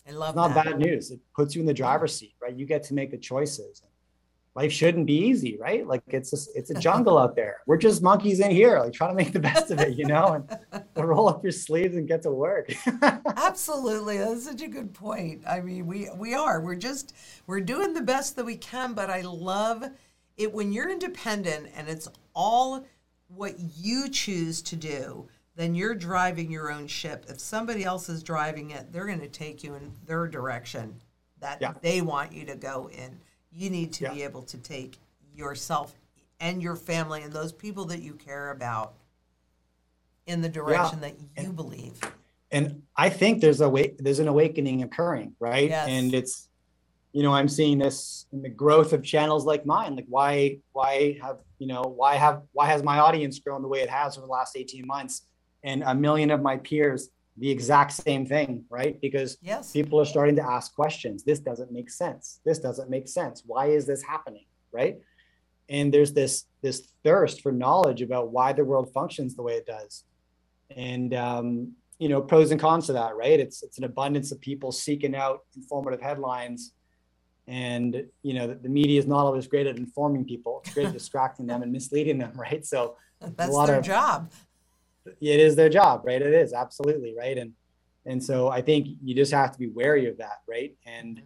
I 0.08 0.12
love 0.12 0.30
it's 0.30 0.36
not 0.36 0.54
that. 0.56 0.66
bad 0.66 0.80
news. 0.80 1.12
It 1.12 1.20
puts 1.36 1.56
you 1.56 1.62
in 1.62 1.68
the 1.68 1.74
driver's 1.74 2.16
seat, 2.16 2.34
right? 2.42 2.56
You 2.56 2.66
get 2.66 2.84
to 2.86 2.94
make 2.94 3.12
the 3.12 3.18
choices. 3.18 3.84
Life 4.60 4.74
shouldn't 4.74 5.06
be 5.06 5.14
easy, 5.14 5.58
right? 5.58 5.88
Like 5.88 6.04
it's 6.08 6.32
just, 6.32 6.50
it's 6.54 6.70
a 6.70 6.74
jungle 6.88 7.18
out 7.18 7.34
there. 7.36 7.58
We're 7.66 7.78
just 7.78 8.02
monkeys 8.02 8.42
in 8.42 8.52
here, 8.52 8.78
like 8.80 8.92
trying 8.92 9.12
to 9.12 9.16
make 9.16 9.32
the 9.32 9.40
best 9.40 9.72
of 9.72 9.80
it, 9.80 9.98
you 9.98 10.06
know, 10.06 10.34
and 10.74 10.84
roll 10.98 11.30
up 11.30 11.42
your 11.44 11.54
sleeves 11.54 11.96
and 11.96 12.08
get 12.08 12.22
to 12.24 12.32
work. 12.32 12.70
Absolutely, 13.38 14.18
that's 14.18 14.44
such 14.44 14.62
a 14.62 14.68
good 14.68 14.94
point. 14.94 15.44
I 15.48 15.62
mean, 15.62 15.88
we 15.88 16.10
we 16.18 16.34
are. 16.34 16.60
We're 16.60 16.76
just 16.76 17.16
we're 17.48 17.62
doing 17.62 17.94
the 17.94 18.02
best 18.02 18.36
that 18.36 18.46
we 18.46 18.58
can, 18.58 18.94
but 18.94 19.10
I 19.10 19.22
love 19.22 19.84
it 20.36 20.54
when 20.54 20.72
you're 20.74 20.90
independent 20.90 21.70
and 21.76 21.88
it's 21.88 22.08
all 22.34 22.86
what 23.28 23.56
you 23.78 24.10
choose 24.10 24.62
to 24.64 24.76
do. 24.76 25.28
Then 25.56 25.76
you're 25.76 25.96
driving 25.96 26.52
your 26.52 26.72
own 26.72 26.88
ship. 26.88 27.26
If 27.28 27.40
somebody 27.40 27.84
else 27.84 28.08
is 28.08 28.24
driving 28.24 28.72
it, 28.72 28.92
they're 28.92 29.06
going 29.06 29.20
to 29.20 29.28
take 29.28 29.64
you 29.64 29.76
in 29.76 29.92
their 30.06 30.26
direction 30.28 30.96
that 31.40 31.60
Yeah. 31.62 31.74
they 31.82 32.02
want 32.02 32.32
you 32.34 32.46
to 32.46 32.56
go 32.56 32.90
in. 32.90 33.20
You 33.52 33.70
need 33.70 33.94
to 33.94 34.06
Yeah. 34.06 34.14
be 34.14 34.24
able 34.24 34.44
to 34.44 34.58
take 34.58 34.98
yourself 35.34 35.96
and 36.40 36.62
your 36.62 36.76
family 36.76 37.22
and 37.24 37.34
those 37.34 37.52
people 37.52 37.86
that 37.86 38.02
you 38.02 38.14
care 38.14 38.52
about 38.52 38.94
in 40.26 40.42
the 40.42 40.50
direction 40.50 41.02
that 41.02 41.16
you 41.38 41.52
believe. 41.52 42.00
and 42.52 42.82
I 42.96 43.10
think 43.10 43.42
there's 43.42 43.62
a 43.62 43.70
way 43.70 43.96
there's 44.00 44.18
an 44.20 44.28
awakening 44.28 44.82
occurring, 44.84 45.36
right? 45.40 45.70
Yes. 45.70 45.88
And 45.88 46.14
it's 46.14 46.48
you 47.12 47.24
know, 47.24 47.34
I'm 47.34 47.48
seeing 47.48 47.80
this 47.80 48.28
in 48.32 48.44
the 48.44 48.50
growth 48.50 48.94
of 48.94 49.04
channels 49.04 49.44
like 49.46 49.66
mine. 49.66 49.96
Like 49.96 50.06
why 50.08 50.60
why 50.74 51.18
have, 51.22 51.40
you 51.58 51.66
know, 51.68 51.82
why 51.82 52.16
have 52.16 52.44
why 52.54 52.68
has 52.68 52.84
my 52.84 53.00
audience 53.00 53.40
grown 53.40 53.62
the 53.64 53.68
way 53.68 53.82
it 53.82 53.90
has 53.90 54.18
over 54.18 54.28
the 54.28 54.32
last 54.32 54.56
18 54.56 54.86
months 54.86 55.24
and 55.64 55.84
a 55.84 55.94
million 55.96 56.30
of 56.32 56.42
my 56.42 56.58
peers 56.58 57.10
the 57.40 57.50
exact 57.50 57.92
same 57.94 58.26
thing, 58.26 58.66
right? 58.70 59.00
Because 59.02 59.38
Yes. 59.42 59.72
people 59.72 60.00
are 60.00 60.06
starting 60.06 60.36
to 60.36 60.44
ask 60.44 60.74
questions. 60.76 61.24
This 61.24 61.40
doesn't 61.40 61.72
make 61.72 61.90
sense. 61.90 62.42
This 62.46 62.60
doesn't 62.60 62.90
make 62.90 63.08
sense. 63.08 63.44
Why 63.46 63.68
is 63.68 63.86
this 63.86 64.04
happening, 64.04 64.46
right? 64.72 65.00
And 65.70 65.94
there's 65.94 66.14
this 66.14 66.46
this 66.62 66.92
thirst 67.04 67.42
for 67.42 67.52
knowledge 67.52 68.02
about 68.02 68.32
why 68.32 68.54
the 68.54 68.66
world 68.66 68.92
functions 68.94 69.36
the 69.36 69.44
way 69.44 69.54
it 69.54 69.66
does 69.66 70.04
and 70.76 71.14
um, 71.14 71.72
you 72.00 72.10
know 72.10 72.22
pros 72.22 72.52
and 72.52 72.60
cons 72.60 72.86
to 72.88 72.94
that 72.94 73.16
right 73.16 73.40
it's 73.40 73.64
it's 73.64 73.78
an 73.78 73.84
abundance 73.86 74.32
of 74.32 74.40
people 74.42 74.72
seeking 74.72 75.16
out 75.16 75.40
informative 75.56 76.02
headlines 76.02 76.74
and 77.48 78.06
you 78.24 78.34
know 78.34 78.46
the, 78.48 78.56
the 78.56 78.70
media 78.70 79.00
is 79.00 79.08
not 79.08 79.26
always 79.26 79.48
great 79.48 79.66
at 79.68 79.78
informing 79.78 80.26
people 80.26 80.62
it's 80.64 80.74
great 80.74 80.88
at 80.88 80.94
distracting 81.02 81.48
them 81.48 81.62
and 81.64 81.72
misleading 81.72 82.18
them 82.18 82.34
right 82.36 82.66
so 82.66 82.96
That's 83.22 83.52
lot 83.52 83.68
their 83.68 83.78
of- 83.80 83.86
job. 83.86 84.32
It 85.22 85.40
is 85.40 85.56
their 85.56 85.70
job 85.70 86.02
right? 86.06 86.22
It 86.22 86.34
is 86.34 86.54
absolutely 86.54 87.16
right? 87.18 87.38
And 87.38 87.54
and 88.06 88.24
so 88.24 88.50
i 88.50 88.62
think 88.62 88.88
you 89.04 89.16
just 89.16 89.32
have 89.32 89.52
to 89.52 89.60
be 89.60 89.68
wary 89.68 90.10
of 90.10 90.18
that 90.18 90.40
right? 90.48 90.76
And 90.86 91.18
mm-hmm. 91.18 91.26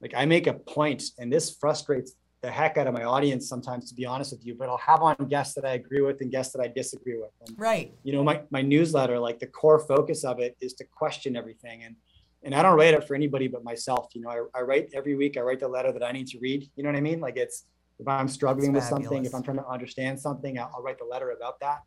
like 0.00 0.14
i 0.16 0.24
make 0.24 0.46
a 0.46 0.54
point 0.54 1.02
and 1.18 1.32
this 1.32 1.56
frustrates 1.56 2.14
the 2.42 2.50
heck 2.50 2.76
out 2.76 2.88
of 2.88 2.94
my 2.94 3.04
audience 3.04 3.48
sometimes 3.48 3.88
to 3.88 3.94
be 3.94 4.04
honest 4.04 4.32
with 4.32 4.44
you 4.44 4.54
but 4.54 4.68
i'll 4.68 4.78
have 4.78 5.00
on 5.00 5.14
guests 5.28 5.54
that 5.54 5.64
i 5.64 5.74
agree 5.74 6.00
with 6.00 6.20
and 6.20 6.30
guests 6.30 6.52
that 6.52 6.62
i 6.62 6.68
disagree 6.68 7.16
with. 7.16 7.30
And 7.46 7.58
Right. 7.58 7.94
you 8.02 8.12
know 8.12 8.24
my, 8.24 8.42
my 8.50 8.62
newsletter 8.62 9.18
like 9.18 9.38
the 9.38 9.46
core 9.46 9.78
focus 9.78 10.24
of 10.24 10.40
it 10.40 10.56
is 10.60 10.74
to 10.74 10.84
question 10.84 11.36
everything. 11.36 11.84
And 11.84 11.96
and 12.44 12.54
i 12.54 12.62
don't 12.62 12.76
write 12.76 12.94
it 12.94 13.04
for 13.06 13.14
anybody 13.14 13.46
but 13.48 13.62
myself 13.62 14.08
you 14.14 14.20
know 14.20 14.30
I, 14.30 14.58
I 14.58 14.62
write 14.62 14.90
every 14.94 15.14
week 15.14 15.36
i 15.36 15.40
write 15.40 15.60
the 15.60 15.68
letter 15.68 15.92
that 15.92 16.02
i 16.02 16.12
need 16.12 16.26
to 16.28 16.38
read 16.40 16.68
you 16.74 16.82
know 16.82 16.90
what 16.90 16.96
i 16.96 17.00
mean? 17.00 17.20
Like 17.20 17.36
it's 17.36 17.66
if 18.00 18.08
i'm 18.08 18.28
struggling 18.28 18.72
with 18.72 18.84
something 18.84 19.24
if 19.24 19.34
i'm 19.34 19.44
trying 19.44 19.58
to 19.58 19.68
understand 19.68 20.18
something 20.18 20.58
I'll, 20.58 20.72
I'll 20.74 20.82
write 20.82 20.98
the 20.98 21.04
letter 21.04 21.30
about 21.30 21.60
that 21.60 21.82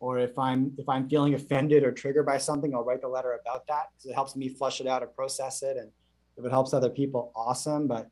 or 0.00 0.18
if 0.18 0.36
i'm 0.38 0.72
if 0.78 0.88
i'm 0.88 1.08
feeling 1.08 1.34
offended 1.34 1.84
or 1.84 1.92
triggered 1.92 2.26
by 2.26 2.36
something 2.36 2.74
i'll 2.74 2.84
write 2.84 3.00
the 3.00 3.08
letter 3.08 3.38
about 3.40 3.66
that 3.68 3.84
because 3.92 4.10
it 4.10 4.14
helps 4.14 4.34
me 4.34 4.48
flush 4.48 4.80
it 4.80 4.86
out 4.86 5.02
and 5.02 5.14
process 5.14 5.62
it 5.62 5.76
and 5.76 5.90
if 6.36 6.44
it 6.44 6.50
helps 6.50 6.74
other 6.74 6.90
people 6.90 7.30
awesome 7.36 7.86
but 7.86 8.08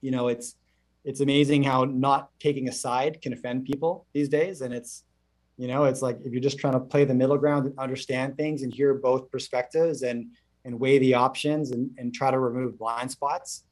you 0.00 0.10
know 0.10 0.28
it's 0.28 0.56
it's 1.04 1.20
amazing 1.20 1.62
how 1.62 1.84
not 1.84 2.30
taking 2.40 2.68
a 2.68 2.72
side 2.72 3.20
can 3.20 3.32
offend 3.32 3.64
people 3.64 4.06
these 4.14 4.28
days 4.28 4.62
and 4.62 4.72
it's 4.72 5.04
you 5.56 5.66
know 5.66 5.84
it's 5.84 6.02
like 6.02 6.18
if 6.24 6.32
you're 6.32 6.40
just 6.40 6.58
trying 6.58 6.72
to 6.72 6.80
play 6.80 7.04
the 7.04 7.14
middle 7.14 7.36
ground 7.36 7.66
and 7.66 7.78
understand 7.78 8.36
things 8.36 8.62
and 8.62 8.72
hear 8.72 8.94
both 8.94 9.30
perspectives 9.30 10.02
and 10.02 10.26
and 10.64 10.78
weigh 10.78 10.98
the 10.98 11.14
options 11.14 11.70
and, 11.70 11.90
and 11.98 12.14
try 12.14 12.30
to 12.30 12.38
remove 12.38 12.78
blind 12.78 13.10
spots 13.10 13.64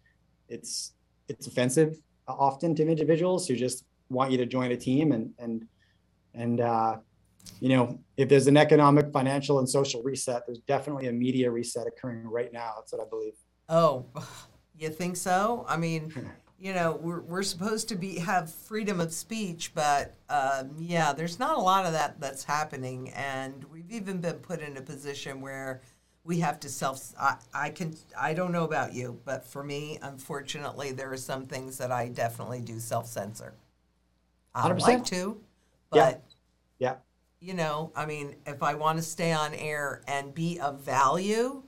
it's 0.48 0.92
it's 1.28 1.46
offensive 1.46 2.00
often 2.28 2.74
to 2.74 2.82
individuals 2.86 3.46
who 3.46 3.54
just 3.54 3.84
want 4.08 4.30
you 4.30 4.38
to 4.38 4.46
join 4.46 4.72
a 4.72 4.76
team 4.76 5.12
and 5.12 5.30
and 5.38 5.66
and 6.34 6.60
uh 6.60 6.96
you 7.60 7.68
know 7.68 7.98
if 8.16 8.28
there's 8.28 8.46
an 8.46 8.56
economic 8.56 9.12
financial 9.12 9.58
and 9.58 9.68
social 9.68 10.02
reset 10.02 10.42
there's 10.46 10.58
definitely 10.60 11.06
a 11.08 11.12
media 11.12 11.50
reset 11.50 11.86
occurring 11.86 12.24
right 12.26 12.52
now 12.52 12.72
that's 12.76 12.92
what 12.92 13.00
i 13.00 13.08
believe 13.08 13.34
Oh, 13.68 14.06
you 14.78 14.90
think 14.90 15.16
so? 15.16 15.64
I 15.68 15.76
mean, 15.76 16.12
you 16.58 16.72
know, 16.74 16.98
we're, 17.00 17.20
we're 17.20 17.42
supposed 17.42 17.88
to 17.88 17.96
be 17.96 18.18
have 18.18 18.52
freedom 18.52 19.00
of 19.00 19.12
speech, 19.12 19.72
but 19.74 20.14
um, 20.28 20.74
yeah, 20.78 21.12
there's 21.12 21.38
not 21.38 21.56
a 21.56 21.60
lot 21.60 21.86
of 21.86 21.92
that 21.92 22.20
that's 22.20 22.44
happening, 22.44 23.10
and 23.10 23.64
we've 23.64 23.90
even 23.90 24.20
been 24.20 24.36
put 24.36 24.60
in 24.60 24.76
a 24.76 24.82
position 24.82 25.40
where 25.40 25.80
we 26.24 26.40
have 26.40 26.58
to 26.60 26.68
self. 26.68 27.12
I, 27.18 27.36
I 27.54 27.70
can. 27.70 27.96
I 28.18 28.34
don't 28.34 28.52
know 28.52 28.64
about 28.64 28.94
you, 28.94 29.20
but 29.24 29.44
for 29.44 29.62
me, 29.62 29.98
unfortunately, 30.02 30.92
there 30.92 31.12
are 31.12 31.16
some 31.16 31.46
things 31.46 31.78
that 31.78 31.92
I 31.92 32.08
definitely 32.08 32.60
do 32.60 32.78
self 32.78 33.06
censor. 33.06 33.54
I 34.54 34.66
would 34.68 34.78
100%. 34.78 34.80
like 34.82 35.04
to, 35.06 35.40
Yeah. 35.92 36.14
yeah 36.78 36.94
you 37.40 37.54
know, 37.54 37.92
I 37.94 38.06
mean, 38.06 38.36
if 38.46 38.62
I 38.62 38.74
want 38.74 38.98
to 38.98 39.02
stay 39.02 39.32
on 39.32 39.54
air 39.54 40.02
and 40.06 40.34
be 40.34 40.58
of 40.58 40.80
value, 40.80 41.62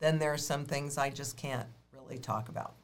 then 0.00 0.18
there 0.18 0.32
are 0.32 0.38
some 0.38 0.64
things 0.64 0.98
I 0.98 1.10
just 1.10 1.36
can't 1.36 1.66
really 1.92 2.18
talk 2.18 2.48
about. 2.48 2.74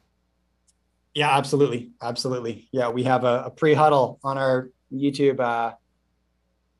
Yeah, 1.13 1.35
absolutely. 1.35 1.91
Absolutely. 2.01 2.67
Yeah, 2.71 2.89
we 2.89 3.03
have 3.03 3.23
a, 3.23 3.43
a 3.45 3.49
pre 3.49 3.73
huddle 3.73 4.19
on 4.23 4.37
our 4.37 4.69
YouTube 4.93 5.39
uh, 5.39 5.73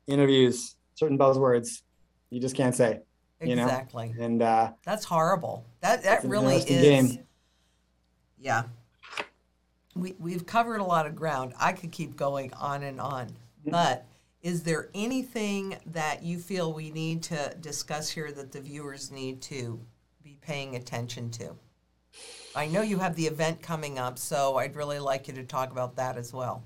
interviews, 0.06 0.76
certain 0.94 1.18
buzzwords 1.18 1.82
you 2.30 2.40
just 2.40 2.56
can't 2.56 2.74
say. 2.74 3.00
You 3.40 3.56
know? 3.56 3.64
Exactly. 3.64 4.14
And 4.18 4.42
uh, 4.42 4.72
That's 4.84 5.04
horrible. 5.04 5.64
That 5.80 6.02
that 6.04 6.24
really 6.24 6.56
is. 6.56 6.64
game. 6.64 7.18
Yeah. 8.38 8.64
We 9.94 10.14
we've 10.18 10.46
covered 10.46 10.78
a 10.78 10.84
lot 10.84 11.06
of 11.06 11.14
ground. 11.14 11.54
I 11.58 11.72
could 11.72 11.92
keep 11.92 12.16
going 12.16 12.52
on 12.54 12.82
and 12.82 13.00
on. 13.00 13.28
Mm-hmm. 13.28 13.70
But 13.70 14.06
is 14.46 14.62
there 14.62 14.90
anything 14.94 15.76
that 15.86 16.22
you 16.22 16.38
feel 16.38 16.72
we 16.72 16.88
need 16.92 17.20
to 17.20 17.52
discuss 17.60 18.08
here 18.08 18.30
that 18.30 18.52
the 18.52 18.60
viewers 18.60 19.10
need 19.10 19.42
to 19.42 19.80
be 20.22 20.38
paying 20.40 20.76
attention 20.76 21.28
to? 21.32 21.50
I 22.54 22.68
know 22.68 22.80
you 22.82 22.96
have 23.00 23.16
the 23.16 23.26
event 23.26 23.60
coming 23.60 23.98
up, 23.98 24.20
so 24.20 24.54
I'd 24.56 24.76
really 24.76 25.00
like 25.00 25.26
you 25.26 25.34
to 25.34 25.42
talk 25.42 25.72
about 25.72 25.96
that 25.96 26.16
as 26.16 26.32
well. 26.32 26.62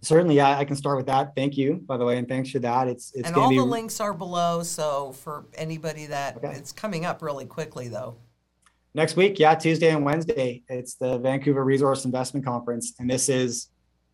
certainly, 0.00 0.36
yeah, 0.36 0.56
I 0.58 0.64
can 0.64 0.74
start 0.74 0.96
with 0.96 1.04
that. 1.06 1.34
Thank 1.36 1.58
you, 1.58 1.82
by 1.86 1.98
the 1.98 2.06
way, 2.06 2.16
and 2.16 2.26
thanks 2.26 2.50
for 2.50 2.60
that. 2.60 2.88
It's 2.88 3.12
it's 3.14 3.26
and 3.28 3.36
all 3.36 3.50
be 3.50 3.56
the 3.58 3.64
links 3.64 4.00
are 4.00 4.14
below, 4.14 4.62
so 4.62 5.12
for 5.12 5.44
anybody 5.54 6.06
that 6.06 6.38
Okay. 6.38 6.52
it's 6.52 6.72
coming 6.72 7.04
up 7.04 7.20
really 7.20 7.44
quickly 7.44 7.88
though. 7.88 8.16
next 8.94 9.16
week. 9.16 9.38
Yeah, 9.38 9.54
Tuesday 9.54 9.90
and 9.90 10.02
Wednesday. 10.02 10.62
It's 10.70 10.94
the 10.94 11.18
Vancouver 11.18 11.62
Resource 11.62 12.06
Investment 12.06 12.46
Conference, 12.46 12.94
and 12.98 13.10
this 13.10 13.28
is 13.28 13.68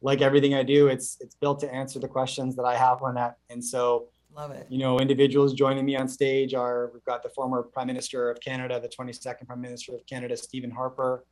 like 0.05 0.21
everything 0.21 0.55
I 0.55 0.63
do. 0.63 0.87
It's 0.89 1.17
it's 1.21 1.35
built 1.35 1.59
to 1.61 1.75
answer 1.75 1.99
the 1.99 2.07
questions 2.07 2.55
that 2.57 2.65
I 2.65 2.77
have 2.77 3.03
on 3.03 3.15
that, 3.15 3.39
and 3.51 3.65
so 3.65 4.09
Love 4.37 4.51
it. 4.51 4.67
you 4.69 4.79
know, 4.79 5.01
individuals 5.01 5.55
joining 5.55 5.85
me 5.85 5.97
on 5.97 6.09
stage 6.09 6.55
are 6.55 6.91
we've 6.93 7.05
got 7.05 7.23
the 7.23 7.29
former 7.31 7.63
Prime 7.63 7.87
Minister 7.87 8.31
of 8.31 8.39
Canada, 8.41 8.79
the 8.81 8.89
22nd 8.89 9.47
Prime 9.47 9.61
Minister 9.61 9.95
of 9.95 10.07
Canada, 10.07 10.37
Stephen 10.37 10.71
Harper, 10.71 11.25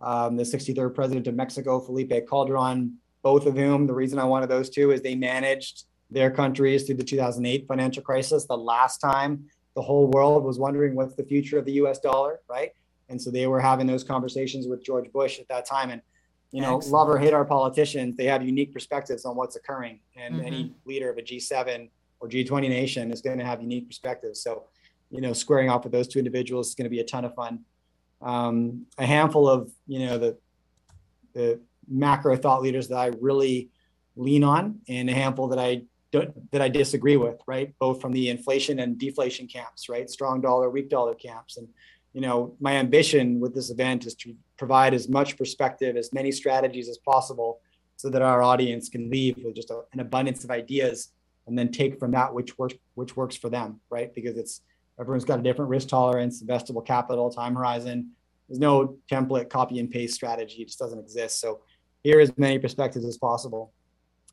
um, 0.00 0.36
the 0.36 0.42
63rd 0.42 0.94
President 0.94 1.26
of 1.26 1.34
Mexico, 1.34 1.78
Felipe 1.78 2.28
Calderon. 2.28 2.94
Both 3.22 3.46
of 3.46 3.56
whom, 3.56 3.86
the 3.86 3.94
reason 3.94 4.18
I 4.18 4.24
wanted 4.24 4.48
those 4.48 4.70
two 4.70 4.92
is 4.92 5.02
they 5.02 5.14
managed 5.14 5.84
their 6.10 6.30
countries 6.30 6.84
through 6.84 6.96
the 6.96 7.04
2008 7.04 7.66
financial 7.68 8.02
crisis, 8.02 8.46
the 8.46 8.56
last 8.56 8.98
time 8.98 9.44
the 9.74 9.82
whole 9.82 10.08
world 10.08 10.44
was 10.44 10.58
wondering 10.58 10.94
what's 10.94 11.14
the 11.14 11.24
future 11.24 11.58
of 11.58 11.64
the 11.64 11.72
US 11.72 11.98
dollar, 11.98 12.40
right? 12.48 12.70
And 13.10 13.20
so 13.20 13.30
they 13.30 13.46
were 13.46 13.60
having 13.60 13.86
those 13.86 14.04
conversations 14.04 14.66
with 14.66 14.82
George 14.82 15.12
Bush 15.12 15.38
at 15.38 15.48
that 15.48 15.66
time. 15.66 15.90
And, 15.90 16.02
you 16.50 16.62
know, 16.62 16.76
Excellent. 16.76 16.92
love 16.92 17.08
or 17.08 17.18
hate 17.18 17.34
our 17.34 17.44
politicians, 17.44 18.16
they 18.16 18.24
have 18.24 18.42
unique 18.42 18.72
perspectives 18.72 19.24
on 19.24 19.36
what's 19.36 19.56
occurring. 19.56 20.00
And 20.16 20.40
any 20.40 20.74
leader 20.86 21.10
of 21.10 21.18
a 21.18 21.22
G7 21.22 21.90
or 22.20 22.28
G20 22.28 22.68
nation 22.68 23.12
is 23.12 23.20
going 23.20 23.38
to 23.38 23.44
have 23.44 23.60
unique 23.60 23.86
perspectives. 23.86 24.42
So, 24.42 24.64
you 25.10 25.20
know, 25.20 25.32
squaring 25.32 25.68
off 25.68 25.84
with 25.84 25.92
those 25.92 26.08
two 26.08 26.18
individuals 26.18 26.68
is 26.68 26.74
going 26.74 26.84
to 26.84 26.90
be 26.90 27.00
a 27.00 27.04
ton 27.04 27.24
of 27.24 27.34
fun. 27.34 27.60
Um, 28.22 28.86
a 28.96 29.06
handful 29.06 29.48
of, 29.48 29.70
you 29.86 30.00
know, 30.00 30.18
the 30.18 30.38
the 31.34 31.60
macro 31.86 32.36
thought 32.36 32.62
leaders 32.62 32.88
that 32.88 32.96
I 32.96 33.06
really 33.20 33.70
lean 34.16 34.42
on, 34.42 34.80
and 34.88 35.08
a 35.08 35.14
handful 35.14 35.48
that 35.48 35.58
I 35.58 35.82
don't, 36.10 36.50
that 36.50 36.60
I 36.60 36.68
disagree 36.68 37.16
with, 37.16 37.40
right? 37.46 37.72
Both 37.78 38.00
from 38.00 38.12
the 38.12 38.30
inflation 38.30 38.80
and 38.80 38.98
deflation 38.98 39.46
camps, 39.46 39.88
right? 39.88 40.10
Strong 40.10 40.40
dollar, 40.40 40.68
weak 40.70 40.88
dollar 40.88 41.14
camps, 41.14 41.58
and 41.58 41.68
you 42.12 42.20
know, 42.22 42.56
my 42.58 42.72
ambition 42.72 43.38
with 43.38 43.54
this 43.54 43.70
event 43.70 44.06
is 44.06 44.14
to 44.16 44.34
provide 44.58 44.94
as 44.94 45.08
much 45.08 45.36
perspective, 45.36 45.96
as 45.96 46.12
many 46.12 46.32
strategies 46.32 46.88
as 46.88 46.98
possible, 46.98 47.60
so 47.96 48.10
that 48.10 48.22
our 48.22 48.42
audience 48.42 48.88
can 48.88 49.10
leave 49.10 49.36
with 49.42 49.54
just 49.54 49.70
a, 49.70 49.80
an 49.92 50.00
abundance 50.00 50.44
of 50.44 50.50
ideas 50.50 51.12
and 51.46 51.58
then 51.58 51.70
take 51.70 51.98
from 51.98 52.10
that 52.10 52.32
which 52.32 52.58
works 52.58 52.74
which 52.94 53.16
works 53.16 53.34
for 53.34 53.48
them 53.48 53.80
right 53.88 54.14
because 54.14 54.36
it's 54.36 54.60
everyone's 55.00 55.24
got 55.24 55.38
a 55.38 55.42
different 55.42 55.70
risk 55.70 55.88
tolerance 55.88 56.42
investable 56.42 56.84
capital 56.84 57.30
time 57.30 57.54
horizon 57.54 58.10
there's 58.48 58.58
no 58.58 58.98
template 59.10 59.48
copy 59.48 59.78
and 59.78 59.90
paste 59.90 60.14
strategy 60.14 60.60
it 60.60 60.66
just 60.66 60.78
doesn't 60.78 60.98
exist 60.98 61.40
so 61.40 61.60
hear 62.02 62.20
as 62.20 62.36
many 62.36 62.58
perspectives 62.58 63.04
as 63.04 63.16
possible. 63.16 63.72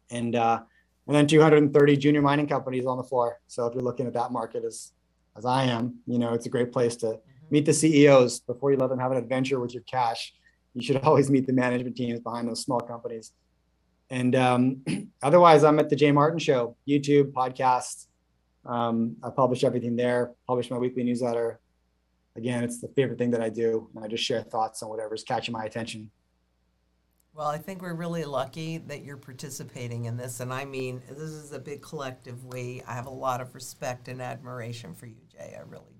And 0.10 0.36
uh, 0.36 0.62
and 1.08 1.16
then 1.16 1.28
230 1.28 1.98
junior 1.98 2.22
mining 2.22 2.48
companies 2.48 2.86
on 2.86 2.98
the 2.98 3.04
floor. 3.04 3.40
So 3.48 3.68
if 3.68 3.74
you're 3.74 3.84
looking 3.84 4.08
at 4.08 4.14
that 4.14 4.32
market 4.32 4.64
as 4.64 4.94
as 5.38 5.46
I 5.46 5.66
am, 5.66 6.00
you 6.08 6.20
know, 6.20 6.34
it's 6.34 6.46
a 6.46 6.50
great 6.50 6.72
place 6.72 6.96
to. 6.98 7.20
Meet 7.50 7.66
the 7.66 7.74
CEOs 7.74 8.42
before 8.42 8.72
you 8.72 8.78
let 8.78 8.90
them 8.90 9.00
have 9.00 9.12
an 9.12 9.18
adventure 9.18 9.60
with 9.60 9.74
your 9.74 9.84
cash. 9.84 10.34
You 10.74 10.82
should 10.82 10.98
always 10.98 11.30
meet 11.30 11.48
the 11.48 11.54
management 11.54 11.96
teams 11.96 12.20
behind 12.20 12.48
those 12.48 12.62
small 12.62 12.82
companies. 12.82 13.32
And 14.10 14.36
um, 14.36 14.84
otherwise, 15.24 15.64
I'm 15.64 15.80
at 15.80 15.90
the 15.90 15.96
Jay 15.96 16.12
Martin 16.12 16.40
Show, 16.40 16.76
YouTube, 16.88 17.32
podcast. 17.32 18.08
Um, 18.66 19.16
I 19.24 19.30
publish 19.30 19.64
everything 19.64 19.96
there. 19.96 20.32
Publish 20.48 20.70
my 20.70 20.78
weekly 20.78 21.04
newsletter. 21.04 21.60
Again, 22.36 22.64
it's 22.64 22.82
the 22.82 22.90
favorite 22.90 23.18
thing 23.18 23.32
that 23.32 23.42
I 23.42 23.50
do. 23.50 23.90
And 23.96 24.04
I 24.04 24.08
just 24.08 24.24
share 24.24 24.42
thoughts 24.42 24.84
on 24.84 24.90
whatever's 24.90 25.24
catching 25.24 25.54
my 25.54 25.64
attention. 25.64 26.12
Well, 27.34 27.48
I 27.48 27.58
think 27.58 27.82
we're 27.82 27.94
really 27.96 28.24
lucky 28.24 28.78
that 28.78 29.04
you're 29.04 29.18
participating 29.18 30.06
in 30.06 30.16
this. 30.16 30.40
And 30.40 30.54
I 30.54 30.64
mean, 30.64 31.02
this 31.10 31.32
is 31.32 31.52
a 31.52 31.60
big 31.60 31.82
collective 31.82 32.46
we. 32.46 32.82
I 32.88 32.94
have 32.94 33.08
a 33.08 33.12
lot 33.12 33.42
of 33.42 33.54
respect 33.54 34.08
and 34.08 34.22
admiration 34.22 34.94
for 34.94 35.06
you, 35.06 35.22
Jay. 35.30 35.54
I 35.58 35.62
really. 35.64 35.95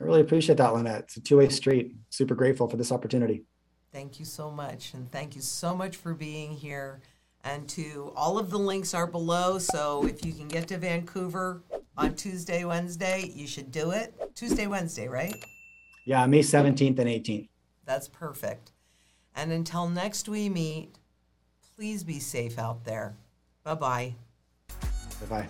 I 0.00 0.04
really 0.04 0.20
appreciate 0.20 0.58
that, 0.58 0.74
Lynette. 0.74 1.04
It's 1.04 1.16
a 1.16 1.20
two 1.20 1.38
way 1.38 1.48
street. 1.48 1.94
Super 2.10 2.34
grateful 2.34 2.68
for 2.68 2.76
this 2.76 2.92
opportunity. 2.92 3.44
Thank 3.92 4.18
you 4.18 4.26
so 4.26 4.50
much. 4.50 4.92
And 4.94 5.10
thank 5.10 5.34
you 5.34 5.40
so 5.40 5.74
much 5.74 5.96
for 5.96 6.12
being 6.12 6.52
here. 6.52 7.00
And 7.44 7.68
to 7.70 8.12
all 8.16 8.38
of 8.38 8.50
the 8.50 8.58
links 8.58 8.92
are 8.92 9.06
below. 9.06 9.58
So 9.58 10.04
if 10.06 10.24
you 10.24 10.32
can 10.32 10.48
get 10.48 10.68
to 10.68 10.78
Vancouver 10.78 11.62
on 11.96 12.14
Tuesday, 12.14 12.64
Wednesday, 12.64 13.30
you 13.34 13.46
should 13.46 13.70
do 13.70 13.92
it. 13.92 14.14
Tuesday, 14.34 14.66
Wednesday, 14.66 15.08
right? 15.08 15.34
Yeah, 16.04 16.26
May 16.26 16.40
17th 16.40 16.98
and 16.98 17.08
18th. 17.08 17.48
That's 17.84 18.08
perfect. 18.08 18.72
And 19.34 19.52
until 19.52 19.88
next 19.88 20.28
we 20.28 20.48
meet, 20.48 20.94
please 21.76 22.04
be 22.04 22.18
safe 22.18 22.58
out 22.58 22.84
there. 22.84 23.16
Bye 23.64 23.74
bye. 23.74 24.14
Bye 25.20 25.26
bye. 25.28 25.48